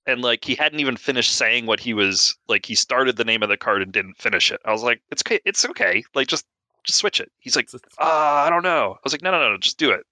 And 0.05 0.21
like 0.21 0.45
he 0.45 0.55
hadn't 0.55 0.79
even 0.79 0.95
finished 0.97 1.33
saying 1.33 1.65
what 1.65 1.79
he 1.81 1.93
was 1.93 2.37
like. 2.47 2.65
He 2.65 2.75
started 2.75 3.17
the 3.17 3.25
name 3.25 3.43
of 3.43 3.49
the 3.49 3.57
card 3.57 3.81
and 3.81 3.91
didn't 3.91 4.17
finish 4.17 4.51
it. 4.51 4.61
I 4.65 4.71
was 4.71 4.83
like, 4.83 5.01
"It's 5.11 5.21
okay, 5.23 5.39
it's 5.45 5.65
okay. 5.65 6.03
Like 6.15 6.27
just 6.27 6.45
just 6.83 6.99
switch 6.99 7.19
it." 7.19 7.31
He's 7.39 7.55
like, 7.55 7.69
"Uh, 7.73 7.79
I 7.99 8.49
don't 8.49 8.63
know." 8.63 8.93
I 8.95 8.99
was 9.03 9.13
like, 9.13 9.21
"No, 9.21 9.31
no, 9.31 9.39
no, 9.51 9.57
just 9.57 9.77
do 9.77 9.91
it." 9.91 10.05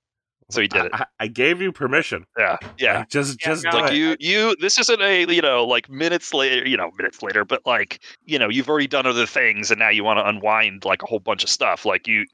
So 0.52 0.62
he 0.62 0.68
did 0.68 0.86
it. 0.86 0.92
I, 0.94 0.98
I- 1.00 1.06
I 1.22 1.28
gave 1.28 1.60
you 1.62 1.72
permission. 1.72 2.26
Yeah, 2.38 2.58
yeah. 2.78 3.00
Like, 3.00 3.10
just 3.10 3.42
Yeah, 3.42 3.48
just 3.48 3.64
no, 3.64 3.72
Like 3.72 3.92
it. 3.94 3.98
you, 3.98 4.16
you. 4.20 4.56
This 4.60 4.78
isn't 4.78 5.02
a 5.02 5.26
you 5.34 5.42
know 5.42 5.66
like 5.66 5.90
minutes 5.90 6.34
later, 6.34 6.68
you 6.68 6.78
know 6.78 6.92
minutes 6.98 7.24
later, 7.24 7.44
but 7.46 7.62
like 7.66 8.00
you 8.26 8.38
know 8.38 8.50
you've 8.50 8.70
already 8.70 8.88
done 8.88 9.06
other 9.08 9.26
things 9.26 9.72
and 9.72 9.80
now 9.80 9.90
you 9.90 10.04
want 10.04 10.20
to 10.20 10.28
unwind 10.28 10.86
like 10.86 11.02
a 11.02 11.06
whole 11.08 11.20
bunch 11.20 11.44
of 11.44 11.50
stuff. 11.50 11.84
Like 11.86 12.08
you, 12.08 12.26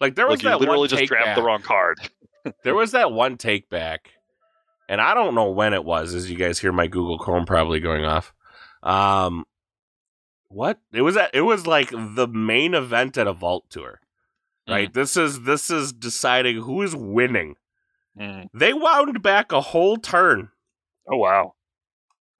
Like 0.00 0.14
there 0.14 0.26
was 0.28 0.36
like 0.38 0.44
you 0.44 0.48
that 0.50 0.60
literally 0.60 0.80
one 0.80 0.88
just 0.88 1.00
take 1.00 1.08
grabbed 1.08 1.26
back. 1.26 1.36
the 1.36 1.42
wrong 1.42 1.62
card. 1.62 1.98
There 2.62 2.76
was 2.76 2.92
that 2.92 3.10
one 3.10 3.36
take 3.38 3.68
back, 3.68 4.10
and 4.88 5.00
I 5.00 5.14
don't 5.14 5.34
know 5.34 5.50
when 5.50 5.74
it 5.74 5.84
was. 5.84 6.14
As 6.14 6.30
you 6.30 6.36
guys 6.36 6.60
hear 6.60 6.70
my 6.70 6.86
Google 6.86 7.18
Chrome 7.18 7.44
probably 7.44 7.80
going 7.80 8.04
off. 8.04 8.32
Um, 8.84 9.44
what 10.48 10.78
it 10.92 11.02
was 11.02 11.16
at? 11.16 11.34
It 11.34 11.40
was 11.40 11.66
like 11.66 11.90
the 11.90 12.28
main 12.28 12.74
event 12.74 13.18
at 13.18 13.26
a 13.26 13.32
vault 13.32 13.64
tour. 13.68 14.00
Right. 14.68 14.92
This 14.92 15.16
is 15.16 15.42
this 15.42 15.70
is 15.70 15.92
deciding 15.92 16.62
who 16.62 16.82
is 16.82 16.94
winning. 16.96 17.54
Mm. 18.18 18.48
They 18.54 18.72
wound 18.72 19.22
back 19.22 19.52
a 19.52 19.60
whole 19.60 19.96
turn. 19.96 20.48
Oh 21.08 21.16
wow. 21.18 21.54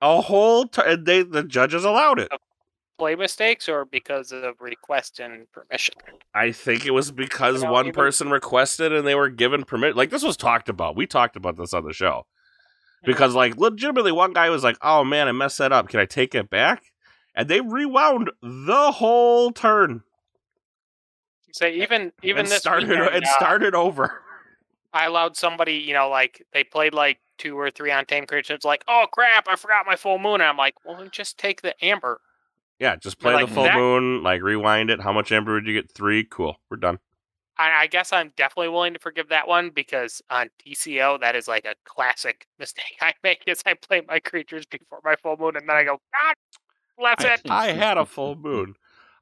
A 0.01 0.21
whole 0.21 0.67
turn. 0.67 1.05
They 1.05 1.23
the 1.23 1.45
judges 1.45 1.85
allowed 1.85 2.19
it. 2.19 2.29
Play 2.99 3.15
mistakes 3.15 3.69
or 3.69 3.85
because 3.85 4.33
of 4.33 4.55
request 4.61 5.21
and 5.21 5.51
permission. 5.53 5.95
I 6.35 6.51
think 6.51 6.87
it 6.87 6.93
was 6.93 7.11
because 7.13 7.61
You 7.61 7.67
know, 7.67 7.73
one 7.73 7.87
even- 7.87 7.95
person 7.95 8.31
requested 8.31 8.93
and 8.93 9.07
they 9.07 9.15
were 9.15 9.29
given 9.29 9.65
permit. 9.65 9.97
Like 9.97 10.11
this 10.11 10.23
was 10.25 10.37
talked 10.37 10.69
about. 10.69 10.97
We 10.97 11.07
talked 11.07 11.37
about 11.37 11.57
this 11.57 11.75
on 11.75 11.85
the 11.85 11.93
show. 11.93 12.27
Because 13.05 13.35
like 13.35 13.57
legitimately 13.57 14.11
one 14.13 14.33
guy 14.33 14.51
was 14.51 14.65
like, 14.65 14.79
"Oh 14.83 15.05
man, 15.05 15.29
I 15.29 15.33
messed 15.33 15.59
that 15.59 15.71
up. 15.73 15.89
Can 15.91 16.01
I 16.01 16.07
take 16.07 16.35
it 16.35 16.51
back?" 16.51 16.83
And 17.37 17.49
they 17.49 17.61
rewound 17.61 18.31
the 18.43 18.91
whole 18.93 19.53
turn 19.53 20.03
So 21.57 21.67
even 21.67 22.13
even 22.23 22.41
and 22.41 22.49
this 22.49 22.59
started 22.59 22.91
weekend, 22.91 23.15
and 23.15 23.25
uh, 23.25 23.29
started 23.29 23.75
over. 23.75 24.23
I 24.93 25.07
allowed 25.07 25.39
somebody, 25.39 25.75
you 25.75 25.95
know, 25.95 26.11
like 26.11 26.45
they 26.53 26.65
played 26.65 26.93
like 26.93 27.19
two 27.39 27.59
or 27.59 27.71
three 27.71 27.91
Untamed 27.91 28.29
Creatures. 28.29 28.63
Like, 28.63 28.85
oh 28.89 29.07
crap, 29.11 29.49
I 29.49 29.57
forgot 29.57 29.87
my 29.87 29.97
full 29.97 30.19
moon. 30.19 30.35
And 30.35 30.45
I'm 30.45 30.59
like, 30.59 30.75
well, 30.85 31.07
just 31.11 31.39
take 31.39 31.63
the 31.63 31.75
amber. 31.83 32.21
Yeah, 32.79 32.97
just 32.97 33.17
You're 33.23 33.33
play 33.33 33.41
like, 33.41 33.49
the 33.49 33.55
full 33.55 33.65
that- 33.65 33.75
moon, 33.75 34.23
like 34.23 34.43
rewind 34.43 34.91
it. 34.91 35.01
How 35.01 35.15
much 35.15 35.33
amber 35.33 35.55
would 35.55 35.67
you 35.67 35.73
get? 35.73 35.91
Three. 35.91 36.25
Cool. 36.25 36.61
We're 36.71 36.77
done. 36.77 36.99
I, 37.59 37.85
I 37.85 37.87
guess 37.87 38.13
I'm 38.13 38.35
definitely 38.37 38.69
willing 38.69 38.93
to 38.93 38.99
forgive 38.99 39.31
that 39.31 39.49
one 39.49 39.71
because 39.71 40.21
on 40.29 40.51
TCO 40.63 41.19
that 41.21 41.35
is 41.35 41.49
like 41.49 41.65
a 41.65 41.75
classic 41.87 42.47
mistake 42.59 42.99
I 43.01 43.15
make 43.23 43.45
is 43.47 43.63
I 43.65 43.73
play 43.73 44.03
my 44.07 44.19
creatures 44.19 44.67
before 44.67 45.01
my 45.03 45.17
full 45.17 45.39
moon 45.39 45.57
and 45.57 45.67
then 45.67 45.75
I 45.75 45.85
go, 45.85 46.03
God, 46.13 46.35
that's 47.03 47.25
I, 47.25 47.33
it. 47.33 47.41
I 47.49 47.73
had 47.73 47.97
a 47.97 48.05
full 48.05 48.37
moon. 48.37 48.75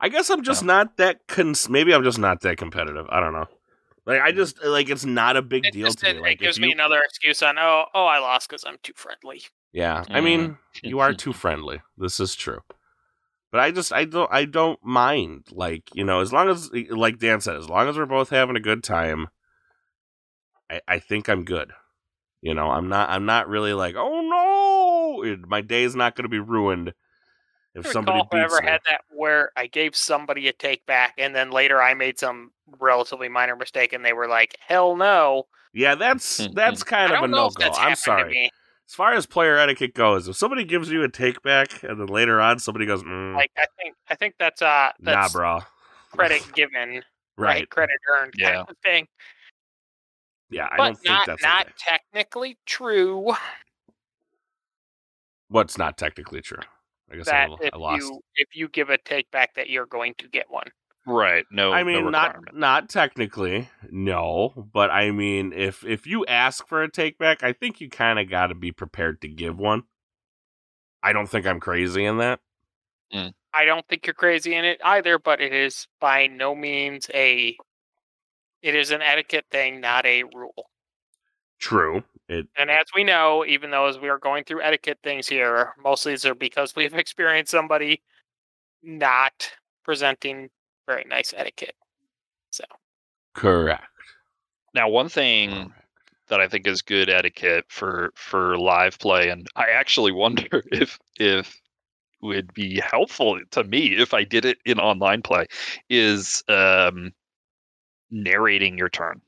I 0.05 0.09
guess 0.11 0.29
I'm 0.29 0.43
just 0.43 0.63
not 0.63 0.99
that. 0.99 1.27
Cons- 1.29 1.71
maybe 1.71 1.95
I'm 1.95 2.05
just 2.05 2.19
not 2.19 2.43
that 2.43 2.59
competitive. 2.59 3.07
I 3.09 3.21
don't 3.21 3.33
know. 3.33 3.47
Like 4.05 4.21
I 4.21 4.33
just 4.33 4.63
like 4.63 4.91
it's 4.91 5.07
not 5.07 5.39
a 5.39 5.41
big 5.41 5.65
It, 5.65 5.73
deal 5.73 5.87
just, 5.87 6.01
to 6.01 6.11
it, 6.11 6.21
me. 6.21 6.33
it 6.33 6.39
gives 6.39 6.59
if 6.59 6.63
me 6.63 6.73
another 6.73 7.01
excuse 7.03 7.43
on 7.43 7.59
oh 7.59 7.87
oh 7.95 8.05
I 8.05 8.19
lost 8.19 8.47
because 8.51 8.65
I'm 8.67 8.77
too 8.83 8.93
friendly. 8.95 9.41
yeah. 9.73 10.05
I 10.11 10.21
mean, 10.21 10.41
mm-hmm. 10.41 10.87
you 10.87 10.99
are 10.99 11.15
too 11.15 11.33
friendly. 11.33 11.81
This 11.97 12.21
is 12.21 12.35
true. 12.35 12.61
But 13.51 13.63
I 13.63 13.71
just 13.71 13.95
I 13.95 14.05
don't 14.05 14.31
I 14.31 14.45
don't 14.45 14.79
mind. 14.85 15.47
Like 15.51 15.89
you 15.95 16.05
know, 16.05 16.21
as 16.21 16.35
long 16.35 16.51
as 16.51 16.71
like 16.91 17.19
Dan 17.19 17.41
said, 17.41 17.57
as 17.57 17.71
long 17.71 17.89
as 17.89 17.97
we're 17.97 18.05
both 18.05 18.29
having 18.29 18.57
a 18.57 18.61
good 18.61 18.85
time, 18.85 19.29
I 20.71 20.83
I 20.87 20.99
think 20.99 21.31
I'm 21.31 21.47
good. 21.47 21.73
You 22.43 22.53
know, 22.53 22.67
I'm 22.69 22.91
not 22.91 23.09
I'm 23.09 23.25
not 23.25 23.49
really 23.49 23.73
like 23.73 23.95
oh 23.97 24.21
no, 24.21 25.23
it, 25.23 25.49
my 25.49 25.63
day's 25.63 25.97
not 25.97 26.15
going 26.15 26.25
to 26.25 26.29
be 26.29 26.41
ruined 26.41 26.93
if 27.75 27.87
I 27.87 27.91
somebody 27.93 28.19
recall 28.19 28.29
if 28.31 28.35
I 28.35 28.43
beats 28.45 28.55
ever 28.55 28.63
me. 28.63 28.71
had 28.71 28.81
that 28.89 29.01
where 29.11 29.51
I 29.57 29.67
gave 29.67 29.97
somebody 29.97 30.49
a 30.49 30.53
take 30.53 30.85
back 30.87 31.15
and 31.19 31.35
then 31.35 31.51
later 31.51 31.83
I 31.83 31.95
made 31.95 32.19
some 32.19 32.53
relatively 32.79 33.29
minor 33.29 33.57
mistake 33.57 33.93
and 33.93 34.05
they 34.05 34.13
were 34.13 34.29
like, 34.29 34.57
hell 34.61 34.97
no. 34.97 35.47
Yeah, 35.73 35.97
that's 35.97 36.49
that's 36.55 36.85
kind 36.85 37.13
of 37.13 37.23
a 37.23 37.29
no 37.29 37.51
go. 37.51 37.71
I'm 37.71 37.97
sorry. 37.97 38.51
As 38.89 38.95
far 38.95 39.15
as 39.15 39.27
player 39.27 39.57
etiquette 39.57 39.95
goes, 39.95 40.29
if 40.29 40.37
somebody 40.37 40.63
gives 40.65 40.91
you 40.91 41.03
a 41.03 41.09
take 41.09 41.43
back 41.43 41.83
and 41.83 41.99
then 41.99 42.07
later 42.07 42.41
on 42.41 42.59
somebody 42.59 42.87
goes, 42.87 43.03
mm, 43.03 43.35
Like 43.35 43.51
I 43.57 43.65
think 43.81 43.97
I 44.09 44.15
think 44.15 44.35
that's 44.39 44.63
uh 44.63 44.93
nah, 45.01 45.23
that's 45.23 45.33
bro, 45.33 45.61
credit 46.13 46.43
given, 46.55 46.97
right? 46.97 47.03
right? 47.37 47.71
Credit 47.71 47.97
earned 48.17 48.35
Yeah. 48.37 48.57
kind 48.57 48.69
of 48.69 48.77
thing. 48.85 49.09
Yeah, 50.51 50.69
I 50.71 50.77
but 50.77 50.85
don't 50.85 50.95
think 50.99 51.09
not 51.09 51.27
that's 51.27 51.43
not 51.43 51.67
okay. 51.67 51.75
technically 51.79 52.59
true 52.67 53.33
What's 55.49 55.79
not 55.79 55.97
technically 55.97 56.41
true? 56.41 56.59
I 57.11 57.17
guess 57.17 57.27
that 57.27 57.51
I, 57.51 57.67
if 57.67 57.75
I 57.75 57.77
lost. 57.77 58.03
you 58.03 58.21
if 58.37 58.49
you 58.55 58.69
give 58.69 58.91
a 58.91 58.99
take 58.99 59.31
back 59.31 59.55
that 59.55 59.69
you're 59.69 59.87
going 59.87 60.15
to 60.19 60.29
get 60.29 60.51
one. 60.51 60.67
Right. 61.07 61.45
No. 61.51 61.73
I 61.73 61.83
no 61.83 61.87
mean, 61.87 62.11
not 62.11 62.55
not 62.55 62.89
technically, 62.89 63.69
no. 63.91 64.69
But 64.73 64.91
I 64.91 65.11
mean, 65.11 65.53
if 65.53 65.85
if 65.85 66.07
you 66.07 66.25
ask 66.27 66.67
for 66.67 66.83
a 66.83 66.91
take 66.91 67.19
back, 67.19 67.43
I 67.43 67.53
think 67.53 67.81
you 67.81 67.91
kind 67.91 68.19
of 68.19 68.31
got 68.31 68.49
to 68.49 68.55
be 68.55 68.73
prepared 68.73 69.21
to 69.23 69.29
give 69.29 69.59
one. 69.59 69.83
I 71.03 71.13
don't 71.13 71.27
think 71.27 71.47
I'm 71.47 71.61
crazy 71.61 72.05
in 72.05 72.19
that. 72.19 72.41
Mm. 73.13 73.35
I 73.53 73.67
don't 73.67 73.87
think 73.87 74.07
you're 74.07 74.15
crazy 74.15 74.55
in 74.55 74.65
it 74.65 74.81
either, 74.83 75.19
but 75.19 75.41
it 75.41 75.53
is 75.53 75.87
by 76.01 76.27
no 76.27 76.55
means 76.55 77.11
a 77.13 77.57
it 78.63 78.75
is 78.75 78.91
an 78.91 79.03
etiquette 79.03 79.45
thing, 79.51 79.81
not 79.81 80.07
a 80.07 80.25
rule. 80.25 80.71
True. 81.59 82.03
It 82.29 82.47
And 82.57 82.71
as 82.71 82.87
we 82.95 83.05
know, 83.05 83.45
even 83.47 83.71
though 83.71 83.87
as 83.87 83.99
we 83.99 84.09
are 84.09 84.19
going 84.19 84.45
through 84.45 84.63
etiquette 84.63 84.99
things 85.03 85.29
here, 85.29 85.75
mostly 85.83 86.13
of 86.13 86.21
these 86.21 86.27
are 86.27 86.35
because 86.35 86.75
we've 86.75 86.95
experienced 86.95 87.51
somebody 87.51 88.03
not 88.83 89.51
presenting 89.85 90.51
very 90.87 91.05
nice 91.09 91.35
etiquette. 91.37 91.75
So 92.51 92.65
correct. 93.35 93.85
Now, 94.75 94.89
one 94.89 95.09
thing 95.09 95.73
that 96.29 96.41
I 96.41 96.49
think 96.49 96.67
is 96.67 96.83
good 96.83 97.09
etiquette 97.11 97.67
for 97.69 98.13
for 98.15 98.59
live 98.59 98.99
play, 98.99 99.29
and 99.29 99.47
I 99.57 99.67
actually 99.75 100.13
wonder 100.25 100.65
if 100.73 100.99
if 101.19 101.61
would 102.23 102.55
be 102.55 102.81
helpful 102.81 103.39
to 103.51 103.65
me 103.65 103.97
if 103.99 104.15
I 104.15 104.25
did 104.25 104.47
it 104.47 104.59
in 104.65 104.81
online 104.81 105.21
play 105.21 105.47
is 105.91 106.43
um, 106.49 107.13
narrating 108.11 108.79
your 108.79 108.89
turn. 108.89 109.21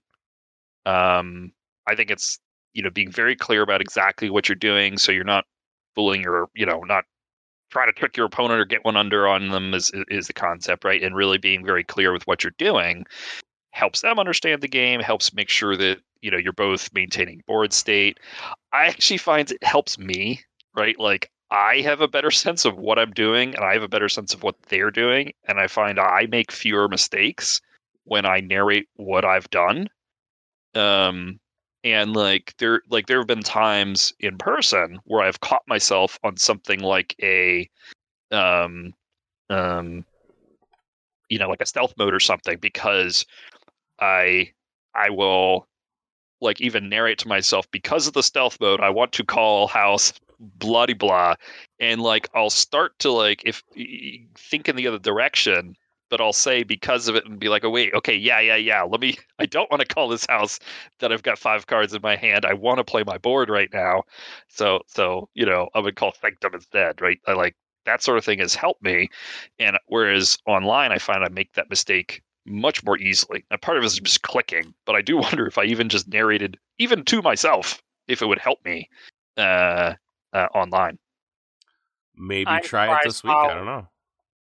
Um, 0.87 1.53
I 1.87 1.95
think 1.95 2.11
it's 2.11 2.39
you 2.77 2.83
know 2.83 2.91
being 2.91 3.11
very 3.11 3.35
clear 3.37 3.63
about 3.63 3.81
exactly 3.81 4.31
what 4.31 4.49
you're 4.49 4.57
doing, 4.57 4.99
so 4.99 5.13
you're 5.13 5.25
not 5.25 5.47
fooling 5.95 6.23
your 6.23 6.49
you 6.55 6.67
know 6.67 6.81
not 6.83 7.05
trying 7.71 7.89
to 7.89 7.93
trick 7.93 8.17
your 8.17 8.27
opponent 8.27 8.61
or 8.61 8.65
get 8.65 8.85
one 8.85 8.97
under 8.97 9.27
on 9.27 9.49
them 9.49 9.75
is 9.75 9.91
is 10.09 10.27
the 10.29 10.33
concept, 10.33 10.85
right? 10.85 11.03
And 11.03 11.17
really 11.17 11.39
being 11.39 11.65
very 11.65 11.85
clear 11.85 12.13
with 12.13 12.27
what 12.27 12.45
you're 12.45 12.53
doing 12.59 13.07
helps 13.73 14.01
them 14.03 14.19
understand 14.19 14.63
the 14.63 14.69
game, 14.69 15.01
helps 15.01 15.35
make 15.35 15.49
sure 15.49 15.77
that 15.77 15.99
you 16.21 16.31
know 16.31 16.39
you're 16.39 16.53
both 16.53 16.93
maintaining 16.95 17.43
board 17.47 17.73
state. 17.73 18.19
I 18.73 18.87
actually 18.87 19.19
find 19.19 19.51
it 19.51 19.65
helps 19.65 19.99
me, 19.99 20.43
right? 20.77 20.99
Like 20.99 21.31
I 21.51 21.81
have 21.81 22.01
a 22.01 22.09
better 22.09 22.31
sense 22.45 22.65
of 22.65 22.77
what 22.77 22.99
I'm 22.99 23.13
doing 23.13 23.55
and 23.55 23.65
I 23.65 23.73
have 23.75 23.83
a 23.83 23.89
better 23.89 24.09
sense 24.09 24.35
of 24.35 24.43
what 24.43 24.61
they're 24.69 24.91
doing. 24.91 25.33
And 25.49 25.59
I 25.61 25.67
find 25.69 25.99
I 25.99 26.27
make 26.31 26.53
fewer 26.53 26.89
mistakes 26.89 27.61
when 28.05 28.27
I 28.27 28.41
narrate 28.41 28.89
what 28.97 29.25
I've 29.25 29.51
done. 29.51 29.89
Um, 30.75 31.41
and 31.87 32.17
like 32.17 32.53
there 32.59 32.83
like 32.91 33.07
there 33.07 33.19
have 33.19 33.29
been 33.29 33.43
times 33.43 34.13
in 34.19 34.37
person 34.37 34.99
where 35.05 35.23
I've 35.23 35.39
caught 35.39 35.63
myself 35.69 36.19
on 36.25 36.37
something 36.37 36.81
like 36.81 37.15
a 37.23 37.71
um 38.33 38.93
um 39.51 40.05
you 41.29 41.39
know 41.39 41.49
like 41.49 41.61
a 41.61 41.67
stealth 41.67 41.95
mode 41.97 42.13
or 42.13 42.19
something 42.19 42.59
because 42.59 43.25
I 44.01 44.51
I 44.97 45.11
will 45.11 45.69
like 46.41 46.61
even 46.61 46.89
narrate 46.89 47.19
to 47.19 47.29
myself 47.29 47.71
because 47.71 48.09
of 48.09 48.15
the 48.15 48.23
stealth 48.23 48.59
mode 48.61 48.81
I 48.81 48.91
want 48.91 49.13
to 49.13 49.25
call 49.25 49.69
house 49.69 50.13
bloody 50.41 50.93
blah 50.93 51.37
and 51.79 52.03
like 52.03 52.29
I'll 52.35 52.51
start 52.51 52.99
to 52.99 53.13
like 53.13 53.43
if 53.47 53.63
think 54.35 54.69
in 54.69 54.75
the 54.75 54.89
other 54.89 54.99
direction 54.99 55.77
but 56.09 56.21
I'll 56.21 56.33
say 56.33 56.63
because 56.63 57.09
of 57.09 57.17
it 57.17 57.27
and 57.27 57.39
be 57.39 57.49
like, 57.49 57.65
oh 57.65 57.71
wait, 57.71 57.93
okay, 57.95 58.15
yeah, 58.15 58.41
yeah, 58.41 58.57
yeah. 58.57 58.83
Let 58.83 59.01
me. 59.01 59.17
I 59.39 59.47
don't 59.47 59.71
want 59.71 59.81
to 59.81 59.95
call 59.95 60.09
this 60.09 60.27
house 60.27 60.59
that 61.01 61.13
I've 61.13 61.23
got 61.23 61.39
five 61.39 61.67
cards 61.67 61.95
in 61.95 62.03
my 62.03 62.17
hand. 62.17 62.45
I 62.45 62.55
want 62.55 62.79
to 62.79 62.85
play 62.85 63.03
my 63.05 63.19
board 63.19 63.49
right 63.51 63.69
now, 63.73 64.05
so 64.49 64.81
so 64.87 65.29
you 65.35 65.47
know 65.47 65.69
I 65.75 65.81
would 65.81 65.97
call 65.97 66.13
Sanctum 66.21 66.55
instead, 66.55 67.01
right? 67.01 67.19
I 67.27 67.33
like 67.33 67.57
that 67.85 68.03
sort 68.03 68.19
of 68.19 68.25
thing 68.25 68.39
has 68.41 68.55
helped 68.55 68.83
me, 68.83 69.09
and 69.59 69.79
whereas 69.87 70.39
online 70.47 70.93
I 70.93 70.99
find 70.99 71.25
I 71.25 71.29
make 71.29 71.53
that 71.55 71.71
mistake 71.71 72.23
much 72.47 72.85
more 72.85 72.99
easily. 72.99 73.45
Now 73.51 73.57
part 73.59 73.77
of 73.77 73.83
it 73.83 73.87
is 73.87 73.99
just 73.99 74.23
clicking, 74.23 74.75
but 74.85 74.97
I 74.97 75.03
do 75.03 75.17
wonder 75.19 75.47
if 75.47 75.59
I 75.59 75.65
even 75.65 75.89
just 75.89 76.09
narrated 76.09 76.59
even 76.79 77.05
to 77.07 77.23
myself 77.23 77.83
if 78.09 78.23
it 78.23 78.27
would 78.27 78.39
help 78.39 78.65
me 78.65 78.89
uh, 79.37 79.95
uh 80.33 80.47
online. 80.55 80.99
Maybe 82.17 82.47
I'm 82.51 82.63
try 82.63 82.95
it 82.95 83.05
this 83.05 83.23
week. 83.23 83.33
how- 83.33 83.51
I 83.51 83.55
don't 83.55 83.67
know. 83.67 83.89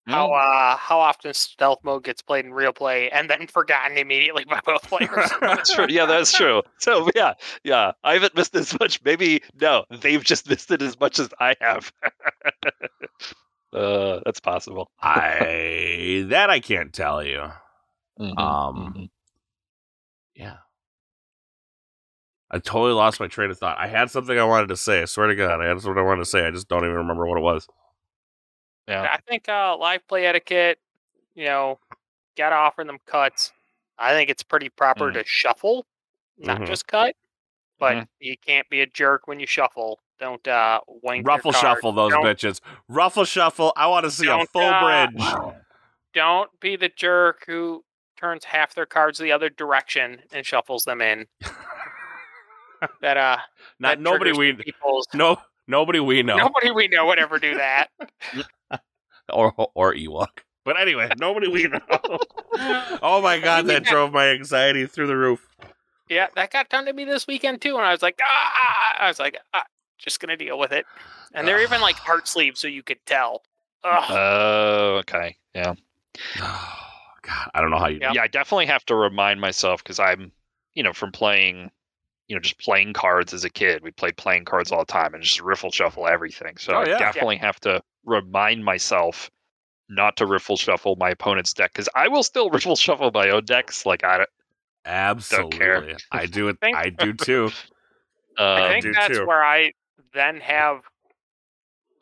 How 0.07 0.31
uh 0.31 0.77
how 0.77 0.99
often 0.99 1.33
stealth 1.33 1.79
mode 1.83 2.03
gets 2.03 2.21
played 2.21 2.45
in 2.45 2.53
real 2.53 2.71
play 2.71 3.09
and 3.09 3.29
then 3.29 3.47
forgotten 3.47 3.97
immediately 3.97 4.45
by 4.49 4.61
both 4.65 4.83
players. 4.83 5.29
That's 5.41 5.73
true. 5.73 5.87
Yeah, 5.89 6.05
that's 6.05 6.31
true. 6.31 6.61
So 6.79 7.09
yeah, 7.15 7.33
yeah. 7.63 7.91
I 8.03 8.13
haven't 8.13 8.35
missed 8.35 8.55
as 8.55 8.77
much. 8.79 9.01
Maybe 9.03 9.41
no, 9.59 9.85
they've 10.01 10.23
just 10.23 10.49
missed 10.49 10.71
it 10.71 10.81
as 10.81 10.99
much 10.99 11.19
as 11.19 11.29
I 11.39 11.55
have. 11.59 11.91
uh, 13.73 14.19
that's 14.25 14.39
possible. 14.39 14.89
I 15.01 16.25
that 16.29 16.49
I 16.49 16.59
can't 16.61 16.93
tell 16.93 17.23
you. 17.23 17.43
Mhm, 18.19 18.37
Um, 18.39 18.93
mhm. 18.95 19.09
Yeah. 20.35 20.57
I 22.49 22.59
totally 22.59 22.93
lost 22.93 23.19
my 23.19 23.27
train 23.27 23.51
of 23.51 23.57
thought. 23.59 23.77
I 23.77 23.87
had 23.87 24.09
something 24.09 24.39
I 24.39 24.45
wanted 24.45 24.67
to 24.69 24.77
say. 24.77 25.01
I 25.01 25.05
swear 25.05 25.27
to 25.27 25.35
God, 25.35 25.59
I 25.61 25.67
had 25.67 25.81
something 25.81 25.97
I 25.99 26.05
wanted 26.05 26.23
to 26.23 26.29
say. 26.29 26.45
I 26.47 26.51
just 26.51 26.69
don't 26.69 26.85
even 26.85 26.95
remember 26.95 27.27
what 27.27 27.37
it 27.37 27.41
was. 27.41 27.67
Yeah. 28.87 29.03
I 29.11 29.17
think 29.29 29.49
uh 29.49 29.75
live 29.77 30.07
play 30.07 30.25
etiquette, 30.25 30.79
you 31.35 31.45
know, 31.45 31.79
gotta 32.37 32.55
offer 32.55 32.83
them 32.83 32.99
cuts. 33.05 33.51
I 33.97 34.11
think 34.13 34.29
it's 34.29 34.43
pretty 34.43 34.69
proper 34.69 35.09
Mhm. 35.11 35.13
to 35.15 35.23
shuffle, 35.25 35.85
not 36.37 36.61
Mhm. 36.61 36.67
just 36.67 36.87
cut. 36.87 37.15
But 37.79 37.97
Mhm. 37.97 38.07
you 38.19 38.37
can't 38.37 38.69
be 38.69 38.81
a 38.81 38.85
jerk 38.87 39.27
when 39.27 39.39
you 39.39 39.47
shuffle. 39.47 39.99
Don't 40.19 40.47
uh 40.47 40.81
wank 40.87 41.27
riffle 41.27 41.51
shuffle 41.51 41.91
those 41.91 42.11
don't, 42.13 42.23
bitches. 42.25 42.61
riffle 42.87 43.25
shuffle. 43.25 43.73
I 43.75 43.87
want 43.87 44.05
to 44.05 44.11
see 44.11 44.27
a 44.27 44.45
full 44.47 44.63
uh, 44.63 45.07
bridge. 45.07 45.25
Don't 46.13 46.59
be 46.59 46.75
the 46.75 46.89
jerk 46.89 47.43
who 47.45 47.83
turns 48.15 48.45
half 48.45 48.73
their 48.73 48.87
cards 48.87 49.19
the 49.19 49.31
other 49.31 49.49
direction 49.49 50.23
and 50.31 50.43
shuffles 50.45 50.85
them 50.85 51.01
in. 51.01 51.27
that 53.01 53.17
uh 53.17 53.37
Not 53.79 53.89
that 53.97 53.99
nobody 53.99 54.31
we 54.31 54.53
people's 54.53 55.07
no 55.13 55.37
nobody 55.67 55.99
we 55.99 56.23
know 56.23 56.37
nobody 56.37 56.71
we 56.71 56.87
know 56.87 57.05
would 57.07 57.19
ever 57.19 57.37
do 57.39 57.55
that. 57.55 57.89
or 59.31 59.53
or 59.75 59.93
Ewok. 59.93 60.39
But 60.65 60.79
anyway, 60.79 61.09
nobody 61.17 61.47
we 61.47 61.63
know. 61.67 61.79
oh 63.01 63.21
my 63.21 63.39
God, 63.39 63.65
that 63.67 63.85
drove 63.85 64.11
my 64.11 64.27
anxiety 64.29 64.85
through 64.85 65.07
the 65.07 65.15
roof. 65.15 65.47
Yeah, 66.09 66.27
that 66.35 66.51
got 66.51 66.69
done 66.69 66.85
to 66.85 66.93
me 66.93 67.05
this 67.05 67.27
weekend 67.27 67.61
too, 67.61 67.77
and 67.77 67.85
I 67.85 67.91
was 67.91 68.01
like, 68.01 68.19
ah, 68.21 68.95
I 68.99 69.07
was 69.07 69.19
like, 69.19 69.37
ah, 69.53 69.63
just 69.97 70.19
gonna 70.19 70.37
deal 70.37 70.59
with 70.59 70.71
it. 70.71 70.85
And 71.33 71.47
they're 71.47 71.61
even 71.61 71.81
like 71.81 71.95
heart 71.99 72.27
sleeves, 72.27 72.59
so 72.59 72.67
you 72.67 72.83
could 72.83 72.99
tell. 73.05 73.43
Ugh. 73.83 74.03
Oh, 74.09 74.95
okay. 74.99 75.37
Yeah. 75.53 75.73
God, 76.39 77.49
I 77.53 77.61
don't 77.61 77.69
know 77.71 77.77
how 77.77 77.87
you. 77.87 77.99
Yep. 78.01 78.13
Yeah, 78.13 78.21
I 78.21 78.27
definitely 78.27 78.67
have 78.67 78.85
to 78.85 78.95
remind 78.95 79.41
myself 79.41 79.83
because 79.83 79.99
I'm, 79.99 80.31
you 80.73 80.83
know, 80.83 80.93
from 80.93 81.11
playing, 81.11 81.71
you 82.27 82.35
know, 82.35 82.41
just 82.41 82.59
playing 82.59 82.93
cards 82.93 83.33
as 83.33 83.43
a 83.43 83.49
kid. 83.49 83.83
We 83.83 83.91
played 83.91 84.15
playing 84.17 84.45
cards 84.45 84.71
all 84.71 84.79
the 84.79 84.85
time 84.85 85.13
and 85.13 85.23
just 85.23 85.41
riffle 85.41 85.71
shuffle 85.71 86.07
everything. 86.07 86.57
So 86.57 86.73
Oh, 86.73 86.77
I 86.79 86.87
yeah. 86.87 86.97
definitely 86.97 87.37
have 87.37 87.59
to 87.61 87.81
remind 88.07 88.65
myself 88.65 89.29
not 89.89 90.17
to 90.17 90.25
riffle 90.25 90.57
shuffle 90.57 90.95
my 90.95 91.11
opponent's 91.11 91.53
deck 91.53 91.73
because 91.73 91.89
I 91.93 92.07
will 92.07 92.23
still 92.23 92.49
riffle 92.51 92.75
shuffle 92.75 93.11
my 93.13 93.29
own 93.29 93.45
decks. 93.45 93.85
Like 93.85 94.03
I, 94.03 94.25
Absolutely, 94.85 95.59
don't 95.59 95.59
care. 95.59 95.97
I 96.11 96.25
do 96.25 96.47
it. 96.47 96.57
Think- 96.59 96.75
I 96.75 96.89
do 96.89 97.13
too. 97.13 97.51
I 98.39 98.61
um, 98.65 98.71
think 98.71 98.83
do 98.83 98.93
that's 98.93 99.17
too. 99.17 99.25
where 99.25 99.43
I 99.43 99.73
then 100.13 100.39
have, 100.39 100.81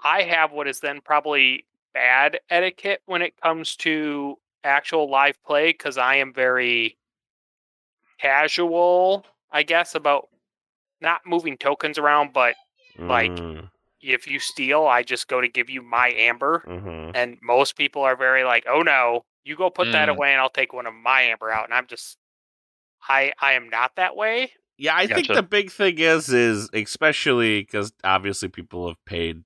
I 0.04 0.22
have 0.24 0.52
what 0.52 0.68
is 0.68 0.80
then 0.80 1.02
probably 1.02 1.66
bad 1.94 2.40
etiquette 2.50 3.02
when 3.06 3.22
it 3.22 3.40
comes 3.42 3.76
to 3.78 4.38
actual 4.64 5.10
live 5.10 5.42
play 5.44 5.72
because 5.72 5.98
I 5.98 6.16
am 6.18 6.34
very 6.34 6.98
casual, 8.20 9.26
I 9.52 9.64
guess, 9.64 9.96
about 9.96 10.28
not 11.02 11.22
moving 11.26 11.58
tokens 11.58 11.98
around, 11.98 12.34
but 12.34 12.56
Like- 12.98 13.32
Mm, 13.32 13.70
if 14.14 14.28
you 14.28 14.40
steal, 14.40 14.86
I 14.86 15.04
just 15.04 15.28
go 15.28 15.42
to 15.42 15.48
give 15.48 15.70
you 15.70 15.82
my 15.82 16.10
amber. 16.12 16.64
mhm. 16.68 17.12
and 17.16 17.38
most 17.42 17.76
people 17.76 18.02
are 18.04 18.16
very 18.16 18.44
like, 18.44 18.66
"Oh 18.68 18.82
no, 18.82 19.26
you 19.44 19.56
go 19.56 19.70
put 19.70 19.92
that 19.94 20.10
Mm. 20.10 20.16
away, 20.16 20.32
and 20.32 20.42
I'll 20.42 20.50
take 20.50 20.74
one 20.74 20.86
of 20.86 20.94
my 20.94 21.22
amber 21.24 21.50
out." 21.52 21.66
And 21.66 21.74
I'm 21.74 21.88
just, 21.88 22.18
I 23.08 23.34
I 23.40 23.54
am 23.54 23.70
not 23.70 23.96
that 23.96 24.16
way. 24.16 24.52
Yeah, 24.78 24.96
I 24.96 25.08
think 25.08 25.28
the 25.28 25.44
big 25.44 25.72
thing 25.72 25.98
is 26.00 26.30
is 26.30 26.70
especially 26.74 27.62
because 27.62 27.94
obviously 28.04 28.50
people 28.50 28.88
have 28.88 29.04
paid. 29.06 29.44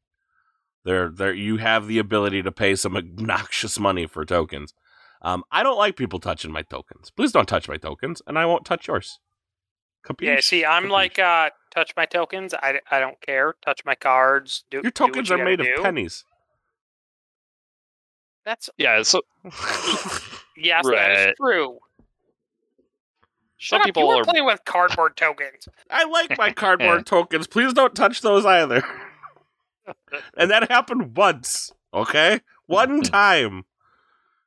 There, 0.85 1.09
there, 1.09 1.33
you 1.33 1.57
have 1.57 1.87
the 1.87 1.99
ability 1.99 2.41
to 2.43 2.51
pay 2.51 2.75
some 2.75 2.95
obnoxious 3.01 3.77
money 3.79 4.07
for 4.07 4.25
tokens. 4.25 4.73
Um, 5.21 5.43
I 5.51 5.61
don't 5.61 5.77
like 5.77 5.97
people 5.97 6.19
touching 6.19 6.51
my 6.51 6.61
tokens. 6.61 7.11
Please 7.11 7.31
don't 7.33 7.47
touch 7.47 7.67
my 7.67 7.75
tokens, 7.77 8.21
and 8.25 8.39
I 8.39 8.45
won't 8.45 8.65
touch 8.65 8.87
yours. 8.87 9.19
Capiche? 10.05 10.21
Yeah, 10.25 10.39
see, 10.41 10.65
I'm 10.65 10.85
Capiche? 10.85 10.89
like, 10.91 11.19
uh, 11.19 11.49
touch 11.73 11.93
my 11.97 12.05
tokens. 12.05 12.53
I, 12.53 12.79
I 12.89 12.99
don't 12.99 13.19
care. 13.21 13.55
Touch 13.63 13.83
my 13.85 13.95
cards. 13.95 14.63
Do 14.71 14.77
your 14.77 14.83
do 14.83 14.91
tokens 14.91 15.29
you 15.29 15.35
are 15.37 15.43
made 15.43 15.59
do. 15.59 15.73
of 15.77 15.83
pennies. 15.83 16.23
That's 18.45 18.69
yeah. 18.77 19.01
So 19.03 19.21
yes, 20.57 20.85
Right. 20.85 21.29
is 21.29 21.35
true. 21.37 21.79
Shut 23.57 23.75
Some 23.77 23.81
up! 23.81 23.85
people 23.85 24.03
you 24.03 24.07
were 24.09 24.21
are- 24.21 24.23
playing 24.25 24.45
with 24.45 24.63
cardboard 24.65 25.17
tokens. 25.17 25.67
I 25.89 26.05
like 26.05 26.37
my 26.37 26.51
cardboard 26.53 27.05
tokens. 27.05 27.47
Please 27.47 27.73
don't 27.73 27.93
touch 27.95 28.21
those 28.21 28.45
either. 28.45 28.81
and 30.37 30.49
that 30.49 30.69
happened 30.71 31.15
once, 31.17 31.71
okay? 31.93 32.41
One 32.67 33.01
time. 33.01 33.65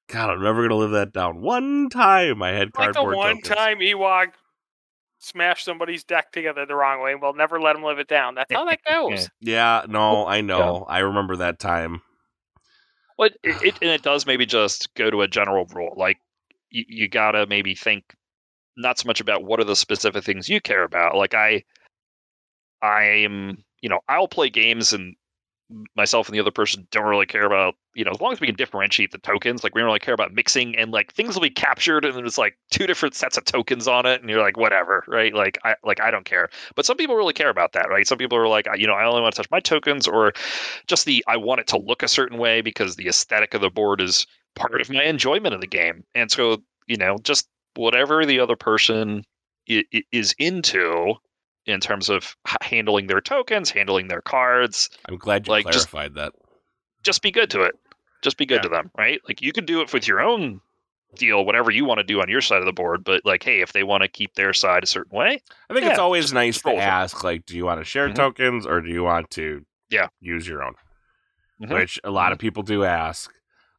God, 0.08 0.30
I'm 0.30 0.42
never 0.42 0.62
gonna 0.62 0.76
live 0.80 0.90
that 0.92 1.12
down. 1.12 1.40
One 1.42 1.88
time 1.90 2.42
I 2.42 2.50
had 2.52 2.70
Like 2.76 2.88
the 2.88 2.92
cardboard 2.94 3.16
one 3.16 3.36
tokens. 3.42 3.48
time 3.48 3.78
Ewok 3.78 4.26
smashed 5.22 5.64
somebody's 5.64 6.04
deck 6.04 6.32
together 6.32 6.66
the 6.66 6.74
wrong 6.74 7.02
way, 7.02 7.12
and 7.12 7.22
we'll 7.22 7.34
never 7.34 7.60
let 7.60 7.74
them 7.74 7.82
live 7.82 7.98
it 7.98 8.08
down. 8.08 8.34
That's 8.34 8.52
how 8.52 8.64
that 8.66 8.80
goes. 8.88 9.28
Yeah, 9.40 9.84
no, 9.88 10.26
I 10.26 10.40
know. 10.40 10.84
I 10.88 11.00
remember 11.00 11.36
that 11.36 11.58
time. 11.58 12.02
But 13.16 13.32
it, 13.42 13.62
it 13.62 13.74
and 13.82 13.90
it 13.90 14.02
does 14.02 14.26
maybe 14.26 14.46
just 14.46 14.92
go 14.94 15.10
to 15.10 15.22
a 15.22 15.28
general 15.28 15.66
rule. 15.66 15.94
Like 15.96 16.18
you, 16.70 16.84
you 16.88 17.08
gotta 17.08 17.46
maybe 17.46 17.74
think 17.74 18.04
not 18.76 18.98
so 18.98 19.06
much 19.06 19.20
about 19.20 19.44
what 19.44 19.60
are 19.60 19.64
the 19.64 19.76
specific 19.76 20.24
things 20.24 20.48
you 20.48 20.60
care 20.60 20.82
about. 20.82 21.16
Like 21.16 21.34
I, 21.34 21.64
I 22.80 23.02
am, 23.24 23.64
you 23.80 23.88
know, 23.88 24.00
I'll 24.08 24.28
play 24.28 24.50
games 24.50 24.92
and 24.92 25.14
myself 25.96 26.28
and 26.28 26.34
the 26.34 26.40
other 26.40 26.50
person 26.50 26.86
don't 26.90 27.06
really 27.06 27.26
care 27.26 27.44
about 27.44 27.74
you 27.94 28.04
know 28.04 28.10
as 28.10 28.20
long 28.20 28.32
as 28.32 28.40
we 28.40 28.46
can 28.46 28.56
differentiate 28.56 29.10
the 29.10 29.18
tokens 29.18 29.62
like 29.62 29.74
we 29.74 29.80
don't 29.80 29.86
really 29.86 29.98
care 29.98 30.14
about 30.14 30.32
mixing 30.32 30.76
and 30.76 30.90
like 30.90 31.12
things 31.12 31.34
will 31.34 31.42
be 31.42 31.50
captured 31.50 32.04
and 32.04 32.14
there's 32.14 32.38
like 32.38 32.56
two 32.70 32.86
different 32.86 33.14
sets 33.14 33.36
of 33.36 33.44
tokens 33.44 33.86
on 33.88 34.06
it 34.06 34.20
and 34.20 34.30
you're 34.30 34.40
like 34.40 34.56
whatever 34.56 35.04
right? 35.08 35.34
Like 35.34 35.58
i 35.64 35.74
like 35.84 36.00
i 36.00 36.10
don't 36.10 36.24
care. 36.24 36.48
But 36.74 36.86
some 36.86 36.96
people 36.96 37.16
really 37.16 37.32
care 37.32 37.50
about 37.50 37.72
that 37.72 37.88
right? 37.88 38.06
Some 38.06 38.18
people 38.18 38.38
are 38.38 38.48
like 38.48 38.66
you 38.76 38.86
know 38.86 38.94
i 38.94 39.04
only 39.04 39.22
want 39.22 39.34
to 39.34 39.42
touch 39.42 39.50
my 39.50 39.60
tokens 39.60 40.06
or 40.06 40.32
just 40.86 41.04
the 41.04 41.24
i 41.28 41.36
want 41.36 41.60
it 41.60 41.66
to 41.68 41.78
look 41.78 42.02
a 42.02 42.08
certain 42.08 42.38
way 42.38 42.60
because 42.60 42.96
the 42.96 43.08
aesthetic 43.08 43.54
of 43.54 43.60
the 43.60 43.70
board 43.70 44.00
is 44.00 44.26
part 44.54 44.80
of 44.80 44.90
my 44.90 45.04
enjoyment 45.04 45.54
of 45.54 45.60
the 45.60 45.66
game. 45.66 46.04
And 46.14 46.30
so 46.30 46.62
you 46.86 46.96
know 46.96 47.18
just 47.22 47.48
whatever 47.74 48.26
the 48.26 48.40
other 48.40 48.56
person 48.56 49.24
is 49.66 50.34
into 50.38 51.14
in 51.66 51.80
terms 51.80 52.08
of 52.08 52.36
handling 52.60 53.06
their 53.06 53.20
tokens 53.20 53.70
handling 53.70 54.08
their 54.08 54.20
cards 54.22 54.90
I'm 55.08 55.16
glad 55.16 55.46
you 55.46 55.52
Like, 55.52 55.66
just- 55.70 55.90
clarified 55.90 56.14
that. 56.16 56.32
just 57.02 57.22
be 57.22 57.30
good 57.30 57.50
to 57.50 57.62
it. 57.62 57.74
Just 58.22 58.36
be 58.36 58.46
good 58.46 58.56
Yeah. 58.56 58.62
to 58.62 58.68
them, 58.68 58.90
right? 58.96 59.20
Like 59.28 59.42
you 59.42 59.52
can 59.52 59.64
do 59.64 59.80
it 59.80 59.92
with 59.92 60.06
your 60.08 60.20
own 60.20 60.60
deal, 61.16 61.44
whatever 61.44 61.70
you 61.70 61.84
want 61.84 61.98
to 61.98 62.04
do 62.04 62.20
on 62.20 62.28
your 62.28 62.40
side 62.40 62.60
of 62.60 62.64
the 62.66 62.72
board. 62.72 63.04
But 63.04 63.24
like, 63.24 63.42
hey, 63.42 63.60
if 63.60 63.72
they 63.72 63.82
want 63.82 64.02
to 64.02 64.08
keep 64.08 64.34
their 64.34 64.52
side 64.52 64.82
a 64.82 64.86
certain 64.86 65.16
way, 65.16 65.42
I 65.68 65.74
think 65.74 65.86
it's 65.86 65.98
always 65.98 66.24
just- 66.26 66.34
nice 66.34 66.54
just 66.54 66.64
to 66.64 66.68
roll 66.70 66.76
with 66.76 66.84
it. 66.84 66.88
ask, 66.88 67.22
like, 67.24 67.44
do 67.46 67.56
you 67.56 67.64
want 67.64 67.80
to 67.80 67.84
share 67.84 68.08
Mhm. 68.08 68.14
tokens 68.14 68.66
or 68.66 68.80
do 68.80 68.88
you 68.90 69.02
want 69.02 69.30
to 69.32 69.64
Yeah. 69.90 70.08
use 70.20 70.46
your 70.48 70.62
own? 70.62 70.74
Mhm. 71.60 71.74
Which 71.74 72.00
a 72.02 72.10
lot 72.10 72.32
of 72.32 72.38
people 72.38 72.62
do 72.62 72.84
ask. 72.84 73.32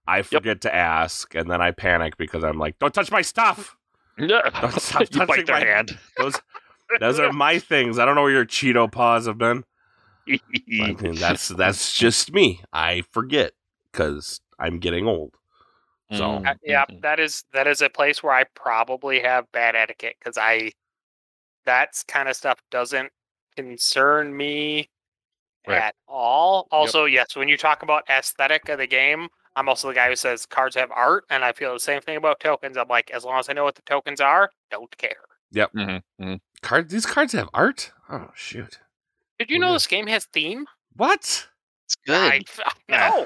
I 0.05 0.21
forget 0.21 0.61
to 0.61 0.73
ask, 0.75 1.33
and 1.33 1.49
then 1.49 1.61
I 1.61 1.71
panic 1.71 2.17
because 2.17 2.43
I'm 2.43 2.57
like, 2.59 2.77
"Don't 2.79 2.93
touch 2.93 3.09
my 3.11 3.21
stuff." 3.21 3.77
yeah, 4.17 4.49
Don't 4.61 4.79
stop 4.81 5.03
touching 5.05 5.25
bite 5.25 5.45
their 5.47 5.59
my- 5.59 5.65
hand. 5.65 5.97
Those, 6.17 6.39
those 6.99 7.19
are 7.19 7.31
my 7.31 7.59
things. 7.59 7.99
I 7.99 8.05
don't 8.05 8.15
know 8.15 8.23
where 8.23 8.31
your 8.31 8.45
Cheeto 8.45 8.91
paws 8.91 9.27
have 9.27 9.37
been. 9.37 9.63
I 10.27 10.93
mean, 10.93 11.15
that's 11.15 11.49
that's 11.49 11.97
just 11.97 12.33
me. 12.33 12.61
I 12.71 13.03
forget 13.11 13.53
because 13.91 14.39
I'm 14.59 14.79
getting 14.79 15.07
old. 15.07 15.35
So 16.11 16.39
Mm. 16.39 16.57
Yeah, 16.63 16.85
Mhm. 16.89 17.01
that 17.01 17.19
is 17.19 17.43
that 17.53 17.67
is 17.67 17.81
a 17.81 17.89
place 17.89 18.21
where 18.21 18.33
I 18.33 18.43
probably 18.55 19.19
have 19.21 19.51
bad 19.51 19.75
etiquette 19.75 20.15
because 20.19 20.37
I 20.37 20.71
that's 21.65 22.03
kind 22.03 22.27
of 22.29 22.35
stuff 22.35 22.59
doesn't 22.71 23.11
concern 23.55 24.35
me 24.35 24.89
Right. 25.65 25.81
at 25.81 25.95
all. 26.07 26.67
Also, 26.71 27.05
yes, 27.05 27.35
when 27.35 27.47
you 27.47 27.57
talk 27.57 27.83
about 27.83 28.03
aesthetic 28.09 28.67
of 28.69 28.79
the 28.79 28.87
game, 28.87 29.29
I'm 29.55 29.69
also 29.69 29.87
the 29.87 29.93
guy 29.93 30.09
who 30.09 30.15
says 30.15 30.45
cards 30.45 30.75
have 30.75 30.91
art, 30.91 31.25
and 31.29 31.43
I 31.43 31.53
feel 31.53 31.73
the 31.73 31.79
same 31.79 32.01
thing 32.01 32.17
about 32.17 32.39
tokens. 32.39 32.75
I'm 32.75 32.87
like, 32.87 33.11
as 33.11 33.23
long 33.23 33.39
as 33.39 33.49
I 33.49 33.53
know 33.53 33.63
what 33.63 33.75
the 33.75 33.81
tokens 33.83 34.19
are, 34.19 34.51
don't 34.71 34.95
care. 34.97 35.23
Yep. 35.51 35.73
Mhm. 35.73 36.03
Mhm. 36.19 36.41
Card 36.63 36.89
these 36.89 37.05
cards 37.05 37.33
have 37.33 37.49
art. 37.53 37.91
Oh 38.09 38.29
shoot! 38.33 38.79
Did 39.39 39.49
you 39.49 39.59
know 39.59 39.67
yeah. 39.67 39.73
this 39.73 39.87
game 39.87 40.07
has 40.07 40.25
theme? 40.25 40.65
What? 40.95 41.47
It's 41.85 41.95
good. 42.05 42.15
I, 42.15 42.41
I 42.89 43.25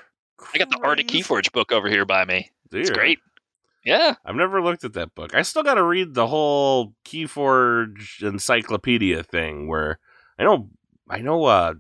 I 0.54 0.58
got 0.58 0.70
the 0.70 0.80
Arctic 0.84 1.08
Christ. 1.08 1.30
Keyforge 1.30 1.52
book 1.52 1.72
over 1.72 1.90
here 1.90 2.06
by 2.06 2.26
me. 2.26 2.52
It's 2.72 2.90
great. 2.90 3.20
Yeah. 3.84 4.16
I've 4.26 4.36
never 4.36 4.62
looked 4.62 4.84
at 4.84 4.94
that 4.94 5.16
book. 5.16 5.34
I 5.34 5.42
still 5.44 5.64
got 5.64 5.76
to 5.76 5.84
read 5.84 6.14
the 6.14 6.28
whole 6.28 6.94
Keyforge 7.06 8.22
encyclopedia 8.22 9.24
thing. 9.24 9.68
Where 9.68 10.00
I 10.38 10.44
know, 10.44 10.70
I 11.10 11.20
know, 11.20 11.46
uh, 11.46 11.74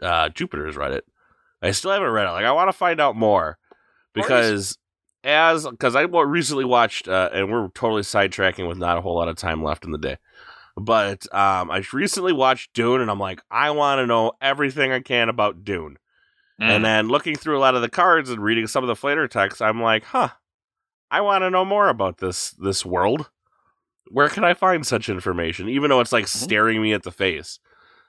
uh, 0.00 0.28
Jupiter's 0.28 0.76
read 0.76 0.92
it. 0.92 1.04
I 1.60 1.72
still 1.72 1.90
haven't 1.90 2.10
read 2.10 2.28
it. 2.28 2.32
Like 2.32 2.44
I 2.44 2.52
want 2.52 2.68
to 2.68 2.72
find 2.72 3.00
out 3.00 3.16
more 3.16 3.58
because 4.12 4.78
as 5.24 5.66
because 5.66 5.96
I 5.96 6.02
recently 6.02 6.64
watched, 6.64 7.08
uh, 7.08 7.30
and 7.32 7.50
we're 7.50 7.68
totally 7.68 8.02
sidetracking 8.02 8.68
with 8.68 8.78
not 8.78 8.98
a 8.98 9.00
whole 9.00 9.16
lot 9.16 9.28
of 9.28 9.36
time 9.36 9.62
left 9.62 9.84
in 9.84 9.90
the 9.90 9.98
day. 9.98 10.18
But 10.76 11.32
um, 11.34 11.70
I 11.70 11.82
recently 11.92 12.32
watched 12.32 12.72
Dune, 12.74 13.00
and 13.00 13.10
I'm 13.10 13.20
like, 13.20 13.40
I 13.50 13.70
want 13.70 14.00
to 14.00 14.06
know 14.06 14.32
everything 14.40 14.90
I 14.92 15.00
can 15.00 15.28
about 15.28 15.64
Dune. 15.64 15.98
Mm. 16.60 16.64
And 16.68 16.84
then 16.84 17.08
looking 17.08 17.36
through 17.36 17.58
a 17.58 17.60
lot 17.60 17.74
of 17.74 17.82
the 17.82 17.88
cards 17.88 18.30
and 18.30 18.42
reading 18.42 18.66
some 18.66 18.82
of 18.84 18.88
the 18.88 18.96
flavor 18.96 19.26
text, 19.28 19.62
I'm 19.62 19.80
like, 19.82 20.04
huh, 20.04 20.30
I 21.10 21.20
want 21.20 21.42
to 21.42 21.50
know 21.50 21.64
more 21.64 21.88
about 21.88 22.18
this 22.18 22.50
this 22.52 22.84
world. 22.84 23.30
Where 24.10 24.28
can 24.28 24.44
I 24.44 24.54
find 24.54 24.84
such 24.86 25.08
information? 25.08 25.68
Even 25.68 25.90
though 25.90 26.00
it's 26.00 26.12
like 26.12 26.24
Mhm. 26.26 26.28
staring 26.44 26.82
me 26.82 26.92
at 26.92 27.02
the 27.04 27.10
face. 27.12 27.58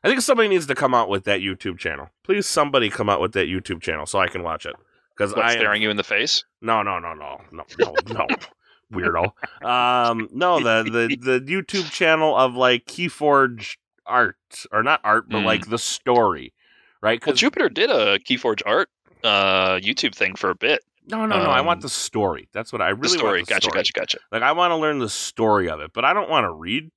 I 0.03 0.07
think 0.07 0.22
somebody 0.22 0.49
needs 0.49 0.68
to 0.68 0.76
come 0.76 0.93
out 0.93 1.09
with 1.09 1.24
that 1.24 1.39
YouTube 1.41 1.80
channel. 1.80 2.09
Please, 2.24 2.45
somebody 2.45 2.89
come 2.91 3.09
out 3.09 3.22
with 3.22 3.32
that 3.34 3.47
YouTube 3.47 3.82
channel 3.82 4.05
so 4.05 4.20
I 4.20 4.28
can 4.28 4.43
watch 4.43 4.66
it. 4.66 4.76
Because 5.16 5.34
I 5.34 5.53
am- 5.53 5.57
staring 5.57 5.82
you 5.82 5.89
in 5.89 5.97
the 5.97 6.03
face? 6.03 6.43
no, 6.61 6.84
no, 6.84 6.99
no, 6.99 7.13
no, 7.13 7.41
no, 7.51 7.63
no, 7.80 7.95
no, 8.07 8.28
weirdo. 8.95 9.31
Um, 9.65 10.27
no, 10.31 10.59
the 10.59 10.83
the 10.89 11.15
the 11.39 11.39
YouTube 11.41 11.91
channel 11.91 12.35
of 12.35 12.55
like 12.55 12.85
Keyforge 12.85 13.77
art 14.05 14.37
or 14.71 14.83
not 14.83 15.01
art, 15.03 15.29
but 15.29 15.39
Mm. 15.39 15.45
like 15.45 15.67
the 15.69 15.77
story, 15.77 16.53
right? 17.01 17.23
Well, 17.25 17.35
Jupiter 17.35 17.69
did 17.69 17.89
a 17.89 18.19
Keyforge 18.19 18.61
art 18.65 18.89
uh, 19.23 19.75
YouTube 19.77 20.15
thing 20.15 20.35
for 20.35 20.49
a 20.49 20.55
bit. 20.55 20.81
no, 21.07 21.25
no, 21.25 21.37
no. 21.43 21.49
I 21.49 21.61
want 21.61 21.77
um, 21.77 21.81
the 21.81 21.89
story. 21.89 22.47
That's 22.53 22.71
what 22.73 22.81
I 22.81 22.89
really 22.89 23.01
The 23.01 23.09
story. 23.09 23.39
want. 23.39 23.47
The 23.47 23.53
gotcha, 23.55 23.63
story. 23.69 23.79
gotcha, 23.79 23.93
gotcha. 23.93 24.17
Like 24.31 24.41
I 24.43 24.51
want 24.53 24.71
to 24.71 24.75
learn 24.77 24.99
the 24.99 25.09
story 25.09 25.69
of 25.69 25.79
it, 25.79 25.91
but 25.93 26.05
I 26.05 26.13
don't 26.13 26.29
want 26.29 26.45
to 26.45 26.51
read. 26.51 26.91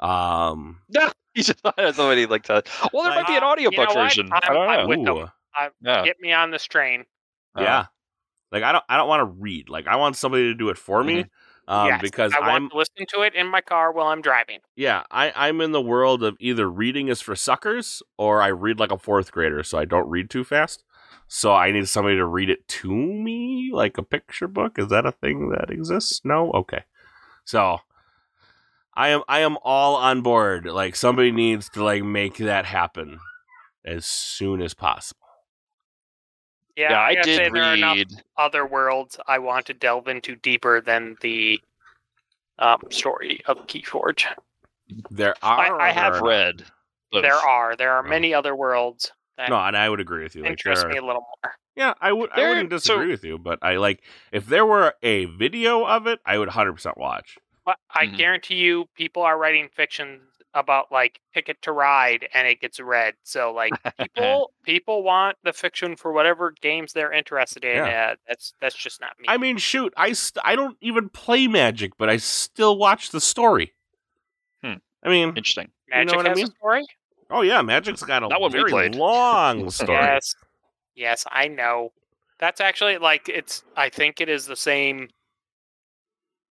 Um, 0.00 0.80
No, 0.88 1.10
you 1.34 1.42
just 1.42 1.60
thought 1.60 1.74
it 1.78 1.84
was 1.84 1.96
somebody 1.96 2.26
like 2.26 2.46
that. 2.46 2.68
Well, 2.92 3.04
there 3.04 3.12
Like- 3.12 3.22
might 3.22 3.32
be 3.32 3.36
an 3.36 3.42
Uh, 3.42 3.46
you 3.46 3.68
audiobook 3.68 3.88
know 3.94 4.02
version. 4.02 4.28
I 4.32 4.36
I'm- 4.42 4.52
don't 4.54 4.68
I'm 4.68 4.80
know. 4.80 4.86
with 4.88 5.04
them. 5.04 5.16
ooh, 5.16 5.70
yeah. 5.82 6.04
Get 6.04 6.16
me 6.20 6.32
on 6.32 6.50
this 6.50 6.64
train. 6.64 7.04
Uh, 7.56 7.62
yeah. 7.62 7.86
Like 8.54 8.62
I 8.62 8.70
don't, 8.70 8.84
I 8.88 8.96
don't 8.96 9.08
want 9.08 9.20
to 9.20 9.24
read. 9.24 9.68
Like 9.68 9.88
I 9.88 9.96
want 9.96 10.16
somebody 10.16 10.44
to 10.44 10.54
do 10.54 10.68
it 10.68 10.78
for 10.78 11.02
me. 11.02 11.26
Um, 11.66 11.88
Yes, 11.88 12.00
because 12.02 12.32
I 12.32 12.40
want 12.40 12.52
I'm, 12.52 12.70
to 12.70 12.76
listen 12.76 13.06
to 13.08 13.22
it 13.22 13.34
in 13.34 13.48
my 13.48 13.60
car 13.60 13.90
while 13.90 14.06
I'm 14.06 14.20
driving. 14.22 14.60
yeah, 14.76 15.02
I, 15.10 15.32
I'm 15.34 15.60
in 15.60 15.72
the 15.72 15.80
world 15.80 16.22
of 16.22 16.36
either 16.38 16.70
reading 16.70 17.08
is 17.08 17.20
for 17.20 17.34
suckers 17.34 18.00
or 18.16 18.42
I 18.42 18.48
read 18.48 18.78
like 18.78 18.92
a 18.92 18.98
fourth 18.98 19.32
grader, 19.32 19.62
so 19.64 19.78
I 19.78 19.86
don't 19.86 20.08
read 20.08 20.30
too 20.30 20.44
fast. 20.44 20.84
So 21.26 21.52
I 21.52 21.72
need 21.72 21.88
somebody 21.88 22.16
to 22.16 22.26
read 22.26 22.48
it 22.50 22.68
to 22.68 22.94
me, 22.94 23.70
like 23.72 23.98
a 23.98 24.02
picture 24.02 24.46
book. 24.46 24.78
Is 24.78 24.88
that 24.88 25.06
a 25.06 25.12
thing 25.12 25.48
that 25.48 25.70
exists? 25.70 26.20
No. 26.22 26.52
Okay. 26.52 26.84
So 27.44 27.78
I 28.94 29.08
am, 29.08 29.22
I 29.26 29.40
am 29.40 29.56
all 29.64 29.96
on 29.96 30.20
board. 30.20 30.66
Like 30.66 30.94
somebody 30.94 31.32
needs 31.32 31.68
to 31.70 31.82
like 31.82 32.04
make 32.04 32.36
that 32.36 32.66
happen 32.66 33.18
as 33.84 34.06
soon 34.06 34.62
as 34.62 34.74
possible. 34.74 35.23
Yeah, 36.76 36.90
Yeah, 36.90 37.00
I 37.00 37.14
gotta 37.14 37.24
say 37.34 37.44
did 37.44 37.52
there 37.54 37.62
are 37.62 37.74
enough 37.74 37.96
read. 37.96 38.12
other 38.36 38.66
worlds 38.66 39.18
I 39.26 39.38
want 39.38 39.66
to 39.66 39.74
delve 39.74 40.08
into 40.08 40.34
deeper 40.36 40.80
than 40.80 41.16
the 41.20 41.60
um, 42.58 42.80
story 42.90 43.40
of 43.46 43.66
Keyforge. 43.66 44.26
There 45.10 45.34
are. 45.42 45.80
I 45.80 45.90
have 45.92 46.20
read. 46.20 46.64
both. 47.12 47.22
There 47.22 47.34
are 47.34 47.76
there 47.76 47.92
are 47.92 48.02
many 48.02 48.34
other 48.34 48.54
worlds 48.56 49.12
that 49.36 49.48
No, 49.50 49.56
and 49.56 49.76
I 49.76 49.88
would 49.88 50.00
agree 50.00 50.22
with 50.22 50.34
you. 50.36 50.42
Like, 50.42 50.52
interest 50.52 50.84
are- 50.84 50.88
me 50.88 50.96
a 50.98 51.04
little 51.04 51.22
more. 51.42 51.52
Yeah, 51.76 51.94
I 52.00 52.12
would. 52.12 52.30
I 52.32 52.48
wouldn't 52.48 52.70
so- 52.70 52.76
disagree 52.76 53.08
with 53.10 53.24
you, 53.24 53.38
but 53.38 53.58
I 53.62 53.76
like 53.78 54.02
if 54.30 54.46
there 54.46 54.64
were 54.66 54.94
a 55.02 55.24
video 55.26 55.84
of 55.84 56.06
it, 56.06 56.20
I 56.26 56.38
would 56.38 56.48
hundred 56.50 56.74
percent 56.74 56.96
watch. 56.98 57.36
But 57.64 57.78
I 57.90 58.06
Mhm. 58.06 58.16
guarantee 58.18 58.56
you, 58.56 58.88
people 58.94 59.22
are 59.22 59.38
writing 59.38 59.68
fiction 59.74 60.20
about 60.54 60.92
like 60.92 61.20
Ticket 61.34 61.60
to 61.62 61.72
Ride, 61.72 62.28
and 62.32 62.46
it 62.48 62.60
gets 62.60 62.78
read. 62.80 63.14
So 63.24 63.52
like 63.52 63.72
people 64.14 64.52
people 64.64 65.02
want 65.02 65.36
the 65.44 65.52
fiction 65.52 65.96
for 65.96 66.12
whatever 66.12 66.52
games 66.60 66.92
they're 66.92 67.12
interested 67.12 67.64
in. 67.64 67.76
Yeah. 67.76 68.10
Uh, 68.12 68.16
that's 68.28 68.54
that's 68.60 68.74
just 68.76 69.00
not 69.00 69.18
me. 69.18 69.26
I 69.28 69.36
mean, 69.36 69.56
shoot, 69.58 69.92
I 69.96 70.12
st- 70.12 70.44
I 70.44 70.56
don't 70.56 70.76
even 70.80 71.08
play 71.08 71.46
Magic, 71.48 71.92
but 71.98 72.08
I 72.08 72.16
still 72.18 72.78
watch 72.78 73.10
the 73.10 73.20
story. 73.20 73.74
Hmm. 74.62 74.74
I 75.02 75.08
mean, 75.08 75.28
Interesting. 75.28 75.70
you 75.88 75.94
know 75.94 75.98
Magic 76.04 76.16
what 76.16 76.26
I 76.26 76.28
has 76.30 76.36
mean? 76.36 76.46
a 76.46 76.50
story. 76.50 76.86
oh 77.30 77.42
yeah, 77.42 77.60
Magic's 77.62 78.02
got 78.02 78.22
a 78.22 78.28
Not 78.28 78.40
one 78.40 78.52
we 78.52 78.58
very 78.70 78.88
long 78.90 79.68
story. 79.70 79.98
Yes, 79.98 80.34
yes, 80.94 81.26
I 81.30 81.48
know. 81.48 81.92
That's 82.38 82.60
actually 82.60 82.98
like 82.98 83.28
it's. 83.28 83.62
I 83.76 83.88
think 83.90 84.20
it 84.20 84.28
is 84.28 84.46
the 84.46 84.56
same 84.56 85.08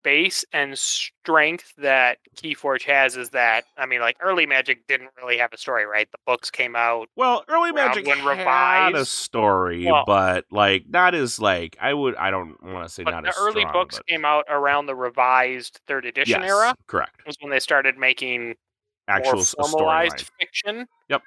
base 0.05 0.45
and 0.53 0.79
strength 0.79 1.73
that 1.79 2.19
Keyforge 2.37 2.83
has. 2.85 3.17
Is 3.17 3.31
that 3.31 3.65
I 3.77 3.87
mean, 3.87 4.01
like 4.01 4.17
early 4.21 4.47
Magic 4.47 4.87
didn't 4.87 5.11
really 5.21 5.39
have 5.39 5.53
a 5.53 5.57
story, 5.59 5.85
right? 5.87 6.09
The 6.13 6.19
books 6.27 6.51
came 6.51 6.77
out. 6.77 7.09
Well, 7.17 7.45
early 7.49 7.73
Magic 7.73 8.07
when 8.07 8.25
revised. 8.25 8.47
had 8.47 8.95
a 8.95 9.05
story, 9.05 9.87
Well- 9.87 10.05
but 10.07 10.45
like 10.53 10.85
not 10.89 11.15
as 11.17 11.41
like 11.41 11.77
I 11.81 11.93
would. 11.93 12.15
I 12.17 12.31
don't 12.31 12.63
want 12.63 12.87
to 12.87 12.93
say 12.95 13.03
not 13.03 13.09
as 13.09 13.15
But 13.15 13.15
not 13.15 13.23
the 13.25 13.29
as 13.31 13.37
early 13.39 13.61
strong, 13.63 13.73
books 13.73 13.97
but- 13.97 14.07
came 14.07 14.25
out 14.25 14.45
around 14.49 14.87
the 14.87 14.95
revised 14.95 15.81
third 15.89 16.05
edition 16.07 16.41
yes, 16.43 16.49
era. 16.51 16.75
Correct. 16.87 17.27
Was 17.27 17.37
when 17.41 17.51
they 17.51 17.61
started 17.61 17.99
making 17.99 18.55
Actual 19.09 19.35
more 19.35 19.45
formalized 19.69 20.31
fiction. 20.39 20.87
Yep. 21.09 21.23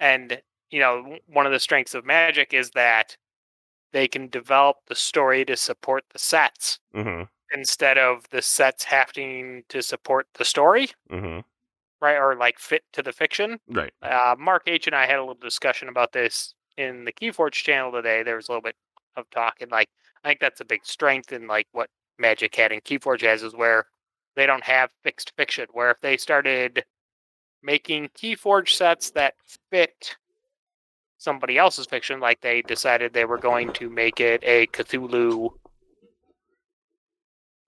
And 0.00 0.42
you 0.70 0.80
know, 0.80 1.18
one 1.26 1.46
of 1.46 1.52
the 1.52 1.60
strengths 1.60 1.94
of 1.94 2.04
Magic 2.04 2.52
is 2.54 2.70
that 2.70 3.16
they 3.92 4.06
can 4.06 4.28
develop 4.28 4.76
the 4.86 4.94
story 4.94 5.44
to 5.44 5.56
support 5.56 6.04
the 6.12 6.18
sets 6.18 6.78
Mm-hmm. 6.94 7.24
Instead 7.52 7.98
of 7.98 8.24
the 8.30 8.42
sets 8.42 8.84
having 8.84 9.62
to 9.68 9.82
support 9.82 10.26
the 10.34 10.44
story, 10.44 10.90
Mm-hmm. 11.10 11.40
right? 12.00 12.16
Or 12.16 12.36
like 12.36 12.58
fit 12.58 12.82
to 12.92 13.02
the 13.02 13.12
fiction. 13.12 13.58
Right. 13.68 13.92
Uh, 14.02 14.34
Mark 14.38 14.62
H 14.66 14.86
and 14.86 14.96
I 14.96 15.06
had 15.06 15.16
a 15.18 15.22
little 15.22 15.34
discussion 15.34 15.88
about 15.88 16.12
this 16.12 16.54
in 16.76 17.04
the 17.04 17.12
Keyforge 17.12 17.52
channel 17.52 17.92
today. 17.92 18.22
There 18.22 18.36
was 18.36 18.48
a 18.48 18.52
little 18.52 18.62
bit 18.62 18.76
of 19.16 19.28
talk, 19.30 19.56
and 19.60 19.70
like 19.70 19.88
I 20.24 20.28
think 20.28 20.40
that's 20.40 20.60
a 20.60 20.64
big 20.64 20.84
strength 20.84 21.32
in 21.32 21.46
like 21.46 21.66
what 21.72 21.88
Magic 22.18 22.54
had 22.54 22.72
and 22.72 22.84
Keyforge 22.84 23.22
has 23.22 23.42
is 23.42 23.54
where 23.54 23.86
they 24.36 24.46
don't 24.46 24.62
have 24.64 24.90
fixed 25.02 25.32
fiction. 25.36 25.66
Where 25.72 25.90
if 25.90 26.00
they 26.00 26.16
started 26.16 26.84
making 27.62 28.08
Keyforge 28.16 28.70
sets 28.70 29.10
that 29.12 29.34
fit 29.70 30.16
somebody 31.18 31.58
else's 31.58 31.86
fiction, 31.86 32.20
like 32.20 32.40
they 32.40 32.62
decided 32.62 33.12
they 33.12 33.24
were 33.26 33.36
going 33.38 33.72
to 33.74 33.90
make 33.90 34.20
it 34.20 34.42
a 34.44 34.66
Cthulhu 34.68 35.50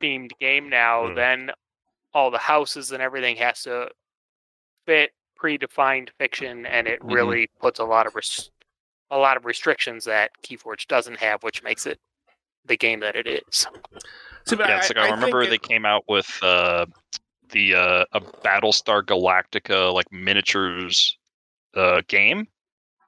themed 0.02 0.32
game 0.40 0.68
now, 0.68 1.08
Hmm. 1.08 1.14
then 1.14 1.50
all 2.14 2.30
the 2.30 2.38
houses 2.38 2.92
and 2.92 3.02
everything 3.02 3.36
has 3.36 3.62
to 3.62 3.90
fit 4.86 5.12
predefined 5.40 6.10
fiction, 6.18 6.66
and 6.66 6.86
it 6.86 7.00
Mhm. 7.00 7.14
really 7.14 7.46
puts 7.60 7.78
a 7.80 7.84
lot 7.84 8.06
of 8.06 8.14
res- 8.14 8.50
a 9.10 9.18
lot 9.18 9.36
of 9.36 9.44
restrictions 9.44 10.04
that 10.06 10.30
Keyforge 10.42 10.86
doesn't 10.86 11.18
have, 11.18 11.42
which 11.42 11.62
makes 11.62 11.86
it 11.86 12.00
the 12.64 12.76
game 12.76 13.00
that 13.00 13.14
it 13.16 13.26
is. 13.26 13.66
See, 14.46 14.56
but 14.56 14.68
yeah, 14.68 14.78
it's 14.78 14.88
like 14.88 14.96
I, 14.98 15.10
remember 15.10 15.42
think 15.42 15.50
they 15.50 15.56
it- 15.56 15.62
came 15.68 15.84
out 15.84 16.04
with 16.08 16.28
uh, 16.42 16.86
the 17.48 17.74
uh, 17.74 18.04
a 18.12 18.20
Battlestar 18.20 19.02
Galactica 19.02 19.92
like 19.92 20.10
miniatures 20.12 21.18
uh, 21.74 22.02
game, 22.08 22.46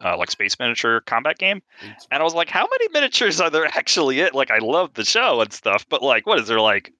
uh, 0.04 0.16
like 0.16 0.30
space 0.30 0.58
miniature 0.58 1.00
combat 1.00 1.38
game, 1.38 1.62
and 2.10 2.20
I 2.20 2.22
was 2.22 2.34
like, 2.34 2.50
how 2.50 2.68
many 2.70 2.88
miniatures 2.92 3.40
are 3.40 3.50
there 3.50 3.66
actually? 3.66 4.20
It 4.20 4.34
like 4.34 4.50
I 4.50 4.58
love 4.58 4.94
the 4.94 5.04
show 5.04 5.40
and 5.40 5.52
stuff, 5.52 5.86
but 5.88 6.02
like, 6.02 6.26
what 6.26 6.38
is 6.38 6.46
there 6.46 6.60
like 6.60 6.92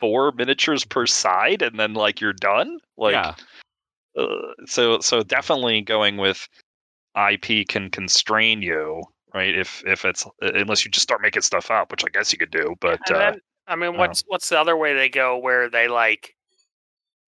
four 0.00 0.32
miniatures 0.32 0.84
per 0.84 1.06
side, 1.06 1.62
and 1.62 1.78
then 1.78 1.94
like 1.94 2.20
you're 2.20 2.32
done? 2.32 2.78
Like, 2.96 3.12
yeah. 3.12 3.34
uh, 4.16 4.26
so 4.66 5.00
so 5.00 5.22
definitely 5.22 5.80
going 5.82 6.16
with 6.16 6.48
IP 7.16 7.66
can 7.68 7.90
constrain 7.90 8.62
you, 8.62 9.02
right? 9.34 9.56
If 9.56 9.82
if 9.86 10.04
it's 10.04 10.24
unless 10.40 10.84
you 10.84 10.90
just 10.90 11.02
start 11.02 11.22
making 11.22 11.42
stuff 11.42 11.70
up, 11.70 11.90
which 11.90 12.04
I 12.04 12.08
guess 12.08 12.32
you 12.32 12.38
could 12.38 12.50
do, 12.50 12.74
but 12.80 13.00
And 13.08 13.16
uh, 13.16 13.34
I 13.66 13.76
mean, 13.76 13.96
what's 13.96 14.22
what's 14.26 14.48
the 14.48 14.60
other 14.60 14.76
way 14.76 14.94
they 14.94 15.08
go 15.08 15.38
where 15.38 15.68
they 15.68 15.88
like? 15.88 16.34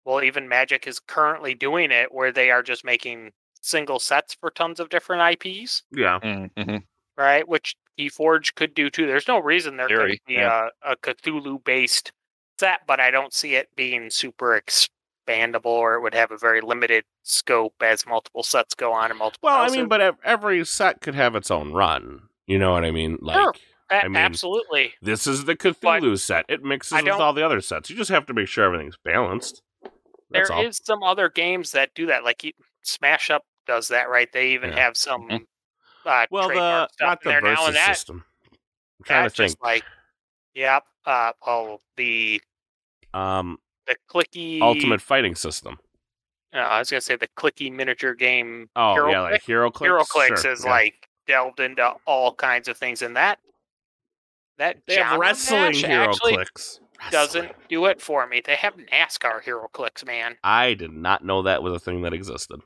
Well, 0.05 0.21
even 0.21 0.47
Magic 0.47 0.85
is 0.85 0.99
currently 0.99 1.55
doing 1.55 1.89
it, 1.89 2.13
where 2.13 2.31
they 2.31 2.51
are 2.51 2.61
just 2.61 2.85
making 2.85 3.31
single 3.65 3.99
sets 3.99 4.35
for 4.39 4.49
tons 4.51 4.79
of 4.79 4.89
different 4.89 5.21
IPs, 5.43 5.83
Yeah. 5.91 6.19
mm, 6.23 6.51
mhm. 6.55 6.83
right? 7.17 7.47
Which 7.47 7.75
Keyforge 7.99 8.53
could 8.55 8.73
do 8.73 8.89
too. 8.89 9.07
There's 9.07 9.27
no 9.27 9.39
reason 9.39 9.77
there 9.77 9.87
Theory, 9.87 10.11
could 10.17 10.25
be 10.27 10.33
yeah. 10.35 10.69
a, 10.83 10.91
a 10.91 10.95
Cthulhu 10.97 11.63
based 11.63 12.11
set, 12.59 12.81
but 12.87 12.99
I 12.99 13.11
don't 13.11 13.33
see 13.33 13.55
it 13.55 13.69
being 13.75 14.09
super 14.09 14.59
expandable, 14.61 15.65
or 15.65 15.95
it 15.95 16.01
would 16.01 16.13
have 16.13 16.31
a 16.31 16.37
very 16.37 16.61
limited 16.61 17.03
scope 17.23 17.73
as 17.81 18.05
multiple 18.05 18.43
sets 18.43 18.75
go 18.75 18.93
on 18.93 19.09
and 19.11 19.17
multiple. 19.19 19.47
Well, 19.47 19.57
I 19.61 19.69
mean, 19.69 19.87
but 19.87 20.15
every 20.23 20.63
set 20.65 21.01
could 21.01 21.15
have 21.15 21.35
its 21.35 21.49
own 21.49 21.73
run. 21.73 22.21
You 22.47 22.59
know 22.59 22.71
what 22.73 22.85
I 22.85 22.91
mean? 22.91 23.17
Like, 23.21 23.35
Sure. 23.35 23.53
A- 23.89 24.05
I 24.05 24.07
mean, 24.07 24.17
absolutely. 24.17 24.93
this 25.01 25.27
is 25.27 25.45
the 25.45 25.55
Cthulhu 25.55 26.19
set. 26.19 26.45
It 26.49 26.63
mixes 26.63 27.01
with 27.03 27.11
all 27.13 27.33
the 27.33 27.45
other 27.45 27.61
sets. 27.61 27.89
You 27.89 27.95
just 27.95 28.09
have 28.11 28.25
to 28.27 28.33
make 28.33 28.47
sure 28.47 28.63
everything's 28.65 28.97
balanced. 29.03 29.61
That's 30.31 30.49
There 30.49 30.57
all. 30.57 30.65
is 30.65 30.81
some 30.83 31.03
other 31.03 31.29
games 31.29 31.71
that 31.71 31.93
do 31.95 32.07
that, 32.07 32.23
like 32.23 32.43
you- 32.43 32.53
Smash 32.83 33.29
Up 33.31 33.43
does 33.65 33.87
that, 33.89 34.09
right? 34.09 34.31
They 34.31 34.51
even 34.51 34.71
Yeah. 34.71 34.79
have 34.79 34.97
some 34.97 35.27
Mhm. 35.29 35.45
uh, 36.05 36.27
well, 36.31 36.49
the 36.49 36.87
not 37.01 37.21
the 37.21 37.39
versus 37.41 37.73
that 37.73 37.87
system. 37.95 38.23
I'm 38.99 39.03
trying 39.05 39.29
to 39.29 39.35
think. 39.35 39.63
like, 39.63 39.83
yep. 40.53 40.83
Uh, 41.05 41.33
oh, 41.45 41.79
the 41.97 42.41
Um, 43.13 43.59
the 43.87 43.95
clicky 44.09 44.61
ultimate 44.61 45.01
fighting 45.01 45.35
system. 45.35 45.79
Uh, 46.53 46.57
I 46.59 46.79
was 46.79 46.89
gonna 46.89 47.01
say 47.01 47.15
the 47.15 47.27
clicky 47.29 47.71
miniature 47.71 48.13
game. 48.13 48.69
Oh 48.75 48.93
Hero 48.93 49.11
yeah, 49.11 49.21
like. 49.21 49.43
Hero 49.43 49.69
Clicks. 49.71 49.91
HeroClix 49.91 50.41
Sure, 50.41 50.51
is 50.51 50.63
yeah. 50.63 50.69
like 50.71 51.09
delved 51.27 51.59
into 51.59 51.87
all 52.05 52.33
kinds 52.33 52.67
of 52.67 52.77
things, 52.77 53.01
and 53.01 53.15
that 53.17 53.39
that 54.57 54.77
they 54.87 54.95
have 54.95 55.19
wrestling 55.19 55.73
HeroClix. 55.73 56.79
doesn't 57.11 57.41
Wrestling. 57.43 57.65
do 57.67 57.85
it 57.87 58.01
for 58.01 58.25
me. 58.25 58.39
They 58.39 58.55
have 58.55 58.75
NASCAR 58.77 59.43
HeroClix, 59.43 60.05
man. 60.05 60.37
I 60.43 60.73
did 60.75 60.91
not 60.93 61.25
know 61.25 61.41
that 61.43 61.61
was 61.61 61.73
a 61.73 61.79
thing 61.79 62.01
that 62.03 62.13
existed. 62.13 62.61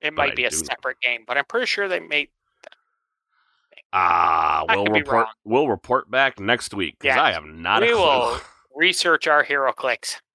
It 0.00 0.14
might 0.14 0.36
be 0.36 0.44
a 0.44 0.50
do- 0.50 0.56
separate 0.56 1.00
game, 1.00 1.24
but 1.26 1.36
I'm 1.36 1.44
pretty 1.44 1.66
sure 1.66 1.88
they 1.88 2.00
made. 2.00 2.28
Ah, 3.92 4.64
I 4.68 4.76
we'll 4.76 4.86
report. 4.86 5.26
We'll 5.44 5.68
report 5.68 6.10
back 6.10 6.38
next 6.38 6.74
week 6.74 6.96
because 7.00 7.16
Yeah. 7.16 7.22
I 7.22 7.32
have 7.32 7.44
not 7.44 7.82
we 7.82 7.90
a 7.92 7.96
will 7.96 8.40
research 8.74 9.26
our 9.26 9.44
HeroClix. 9.44 10.16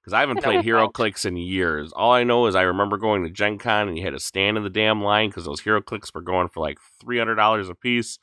Because 0.00 0.14
I 0.14 0.20
haven't 0.20 0.40
played 0.44 0.62
Hero. 0.62 0.86
Clicks 0.94 1.24
in 1.24 1.36
years. 1.36 1.92
All 1.92 2.12
I 2.12 2.22
know 2.22 2.46
is 2.46 2.54
I 2.54 2.62
remember 2.62 2.96
going 2.96 3.24
to 3.24 3.28
Gen 3.28 3.58
Con 3.58 3.88
and 3.88 3.98
you 3.98 4.04
had 4.04 4.12
to 4.12 4.20
stand 4.20 4.56
in 4.56 4.62
the 4.62 4.70
damn 4.70 5.02
line 5.02 5.30
because 5.30 5.46
those 5.46 5.60
HeroClix 5.60 6.14
were 6.14 6.20
going 6.20 6.46
for 6.46 6.60
like 6.60 6.78
three 7.00 7.18
hundred 7.18 7.34
dollars 7.34 7.68
a 7.68 7.74
piece. 7.74 8.20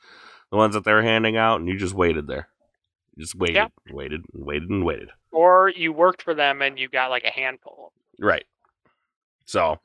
The 0.50 0.56
ones 0.56 0.72
that 0.72 0.84
they 0.84 0.94
were 0.94 1.02
handing 1.02 1.36
out, 1.36 1.60
and 1.60 1.68
you 1.68 1.76
just 1.76 1.92
waited 1.92 2.26
there. 2.26 2.48
You 3.16 3.24
just 3.24 3.34
waited, 3.34 3.56
Yep. 3.56 3.72
waited, 3.90 4.24
and 4.32 4.46
waited, 4.46 4.70
and 4.70 4.82
waited. 4.82 5.10
Or 5.30 5.68
you 5.68 5.92
worked 5.92 6.22
for 6.22 6.32
them 6.32 6.62
and 6.62 6.78
you 6.78 6.88
got 6.88 7.10
like 7.10 7.24
a 7.24 7.30
handful. 7.30 7.92
Right. 8.18 8.46
So 9.44 9.78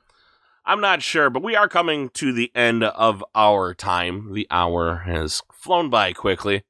I'm 0.64 0.80
not 0.80 1.02
sure, 1.02 1.30
but 1.30 1.42
we 1.42 1.56
are 1.56 1.68
coming 1.68 2.10
to 2.10 2.32
the 2.32 2.50
end 2.54 2.84
of 2.84 3.24
our 3.34 3.74
time. 3.74 4.32
The 4.32 4.46
hour 4.50 5.02
has 5.06 5.42
flown 5.52 5.90
by 5.90 6.12
quickly. 6.12 6.64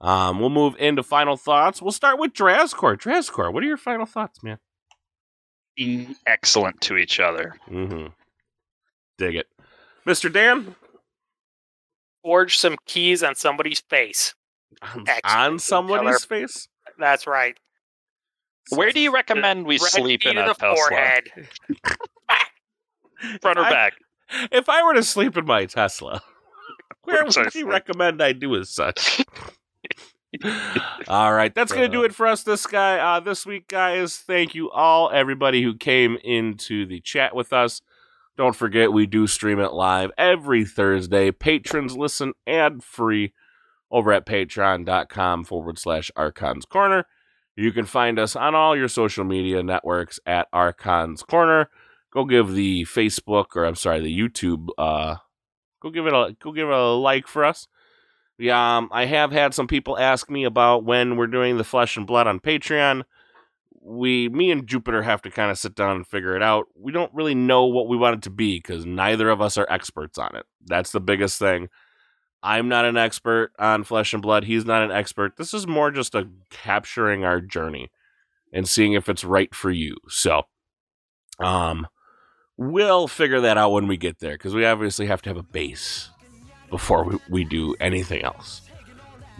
Um, 0.00 0.40
we'll 0.40 0.50
move 0.50 0.74
into 0.78 1.02
final 1.02 1.36
thoughts. 1.36 1.80
We'll 1.82 1.92
start 1.92 2.18
with 2.18 2.32
Drazcor. 2.32 2.96
Drazcor, 2.96 3.52
what 3.52 3.62
are 3.62 3.66
your 3.66 3.76
final 3.76 4.06
thoughts, 4.06 4.42
man? 4.42 4.58
Be 5.76 6.08
excellent 6.26 6.80
to 6.82 6.96
each 6.96 7.20
other. 7.20 7.54
Mm-hmm. 7.70 8.08
Dig 9.18 9.36
it. 9.36 9.46
Mr. 10.06 10.32
Dan? 10.32 10.74
Forge 12.22 12.58
some 12.58 12.76
keys 12.86 13.22
on 13.22 13.34
somebody's 13.34 13.80
face. 13.80 14.34
On, 14.82 15.04
Excellent 15.06 15.24
on 15.24 15.58
somebody's 15.58 16.24
face? 16.24 16.68
That's 16.98 17.26
right. 17.26 17.56
Where 18.70 18.92
do 18.92 19.00
you 19.00 19.12
recommend 19.12 19.66
we 19.66 19.78
Red 19.78 19.90
sleep 19.90 20.26
in 20.26 20.38
a 20.38 20.46
the 20.46 20.54
Tesla? 20.54 21.20
Front 23.40 23.58
or 23.58 23.64
I- 23.64 23.70
back? 23.70 23.94
If 24.52 24.68
I 24.68 24.84
were 24.84 24.94
to 24.94 25.02
sleep 25.02 25.36
in 25.36 25.44
my 25.44 25.66
Tesla, 25.66 26.22
where 27.02 27.24
would 27.24 27.54
you 27.54 27.68
recommend 27.68 28.22
I 28.22 28.32
do 28.32 28.54
as 28.54 28.70
such? 28.70 29.24
all 31.08 31.32
right, 31.32 31.52
that's 31.52 31.72
gonna 31.72 31.88
do 31.88 32.04
it 32.04 32.14
for 32.14 32.26
us 32.26 32.44
this 32.44 32.64
guy 32.66 32.98
uh, 32.98 33.18
this 33.18 33.44
week, 33.44 33.66
guys. 33.66 34.16
Thank 34.16 34.54
you 34.54 34.70
all, 34.70 35.10
everybody 35.10 35.62
who 35.62 35.74
came 35.74 36.16
into 36.22 36.86
the 36.86 37.00
chat 37.00 37.34
with 37.34 37.52
us. 37.52 37.82
Don't 38.36 38.54
forget, 38.54 38.92
we 38.92 39.06
do 39.06 39.26
stream 39.26 39.58
it 39.58 39.72
live 39.72 40.12
every 40.16 40.64
Thursday. 40.64 41.32
Patrons 41.32 41.96
listen 41.96 42.32
ad 42.46 42.82
free 42.82 43.34
over 43.90 44.12
at 44.12 44.24
patreon.com 44.24 45.44
forward 45.44 45.78
slash 45.78 46.10
Archons 46.16 46.64
Corner. 46.64 47.06
You 47.56 47.72
can 47.72 47.84
find 47.84 48.18
us 48.18 48.36
on 48.36 48.54
all 48.54 48.76
your 48.76 48.88
social 48.88 49.24
media 49.24 49.62
networks 49.62 50.20
at 50.24 50.46
Archons 50.52 51.22
Corner. 51.22 51.68
Go 52.12 52.24
give 52.24 52.52
the 52.52 52.84
Facebook 52.84 53.54
or 53.54 53.64
I'm 53.64 53.76
sorry, 53.76 54.00
the 54.00 54.18
YouTube 54.18 54.68
uh 54.78 55.16
go 55.80 55.90
give 55.90 56.06
it 56.06 56.12
a 56.12 56.36
go 56.42 56.52
give 56.52 56.68
it 56.68 56.74
a 56.74 56.84
like 56.92 57.26
for 57.26 57.44
us. 57.44 57.66
Yeah, 58.40 58.78
um, 58.78 58.88
I 58.90 59.04
have 59.04 59.32
had 59.32 59.52
some 59.52 59.66
people 59.66 59.98
ask 59.98 60.30
me 60.30 60.44
about 60.44 60.82
when 60.82 61.16
we're 61.18 61.26
doing 61.26 61.58
the 61.58 61.64
flesh 61.64 61.98
and 61.98 62.06
blood 62.06 62.26
on 62.26 62.40
Patreon. 62.40 63.02
We, 63.82 64.30
me 64.30 64.50
and 64.50 64.66
Jupiter 64.66 65.02
have 65.02 65.20
to 65.22 65.30
kind 65.30 65.50
of 65.50 65.58
sit 65.58 65.74
down 65.74 65.96
and 65.96 66.06
figure 66.06 66.34
it 66.36 66.42
out. 66.42 66.66
We 66.74 66.90
don't 66.90 67.12
really 67.12 67.34
know 67.34 67.66
what 67.66 67.86
we 67.86 67.98
want 67.98 68.16
it 68.16 68.22
to 68.22 68.30
be 68.30 68.56
because 68.56 68.86
neither 68.86 69.28
of 69.28 69.42
us 69.42 69.58
are 69.58 69.66
experts 69.68 70.16
on 70.16 70.34
it. 70.36 70.46
That's 70.64 70.90
the 70.90 71.00
biggest 71.00 71.38
thing. 71.38 71.68
I'm 72.42 72.68
not 72.68 72.86
an 72.86 72.96
expert 72.96 73.52
on 73.58 73.84
flesh 73.84 74.14
and 74.14 74.22
blood. 74.22 74.44
He's 74.44 74.64
not 74.64 74.82
an 74.82 74.90
expert. 74.90 75.36
This 75.36 75.52
is 75.52 75.66
more 75.66 75.90
just 75.90 76.14
a 76.14 76.28
capturing 76.48 77.24
our 77.24 77.42
journey 77.42 77.90
and 78.54 78.66
seeing 78.66 78.94
if 78.94 79.10
it's 79.10 79.24
right 79.24 79.54
for 79.54 79.70
you. 79.70 79.96
So, 80.08 80.44
um, 81.38 81.86
we'll 82.60 83.08
figure 83.08 83.40
that 83.40 83.56
out 83.56 83.72
when 83.72 83.88
we 83.88 83.96
get 83.96 84.18
there 84.18 84.32
because 84.34 84.54
we 84.54 84.66
obviously 84.66 85.06
have 85.06 85.22
to 85.22 85.30
have 85.30 85.38
a 85.38 85.42
base 85.42 86.10
before 86.68 87.04
we, 87.04 87.18
we 87.28 87.42
do 87.42 87.74
anything 87.80 88.22
else. 88.22 88.60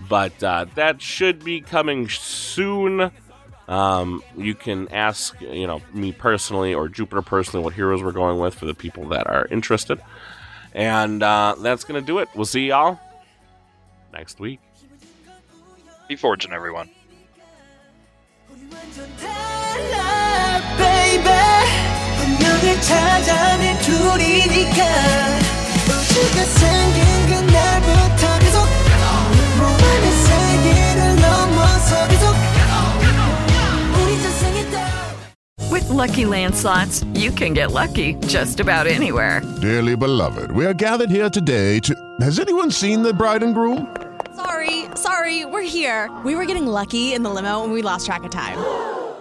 But 0.08 0.42
uh, 0.42 0.64
that 0.74 1.02
should 1.02 1.44
be 1.44 1.60
coming 1.60 2.08
soon. 2.08 3.12
Um, 3.68 4.22
you 4.36 4.54
can 4.54 4.88
ask, 4.88 5.38
you 5.42 5.66
know, 5.66 5.82
me 5.92 6.12
personally 6.12 6.72
or 6.72 6.88
Jupiter 6.88 7.20
personally 7.20 7.62
what 7.62 7.74
heroes 7.74 8.02
we're 8.02 8.12
going 8.12 8.40
with 8.40 8.54
for 8.54 8.64
the 8.64 8.74
people 8.74 9.08
that 9.10 9.26
are 9.26 9.46
interested. 9.50 10.00
And 10.72 11.22
uh, 11.22 11.56
that's 11.60 11.84
going 11.84 12.00
to 12.00 12.06
do 12.06 12.20
it. 12.20 12.30
We'll 12.34 12.46
see 12.46 12.68
y'all 12.68 12.98
next 14.14 14.40
week. 14.40 14.60
Be 16.08 16.16
forging, 16.16 16.52
everyone. 16.52 16.88
우리 22.59 22.59
완전 22.59 22.59
달라, 22.59 22.59
baby. 22.59 22.65
운명을 22.65 22.82
찾아낸 22.82 23.78
둘이니까 23.80 24.84
우주가 25.86 26.43
생긴 26.43 27.03
그날부터 27.28 28.39
계속 28.39 28.67
몸안의 29.57 30.11
세계를 30.11 31.15
넘어서 31.21 32.07
계속 32.07 32.36
우리 34.03 34.21
전생했다 34.21 34.76
With 35.71 35.89
Lucky 35.89 36.26
Land 36.26 36.55
slots, 36.55 37.03
you 37.13 37.32
can 37.32 37.53
get 37.53 37.71
lucky 37.71 38.15
just 38.28 38.59
about 38.59 38.88
anywhere. 38.88 39.41
Dearly 39.61 39.95
beloved, 39.95 40.51
we 40.51 40.65
are 40.65 40.73
gathered 40.73 41.09
here 41.09 41.30
today 41.30 41.80
to. 41.82 41.95
Has 42.21 42.39
anyone 42.39 42.71
seen 42.71 43.03
the 43.03 43.13
bride 43.13 43.43
and 43.43 43.53
groom? 43.53 43.88
Sorry, 44.36 44.86
sorry, 44.95 45.45
we're 45.45 45.61
here. 45.61 46.09
We 46.23 46.36
were 46.36 46.45
getting 46.45 46.67
lucky 46.67 47.13
in 47.13 47.23
the 47.23 47.30
limo 47.30 47.63
and 47.63 47.73
we 47.73 47.82
lost 47.82 48.05
track 48.05 48.23
of 48.23 48.32
time. 48.32 48.57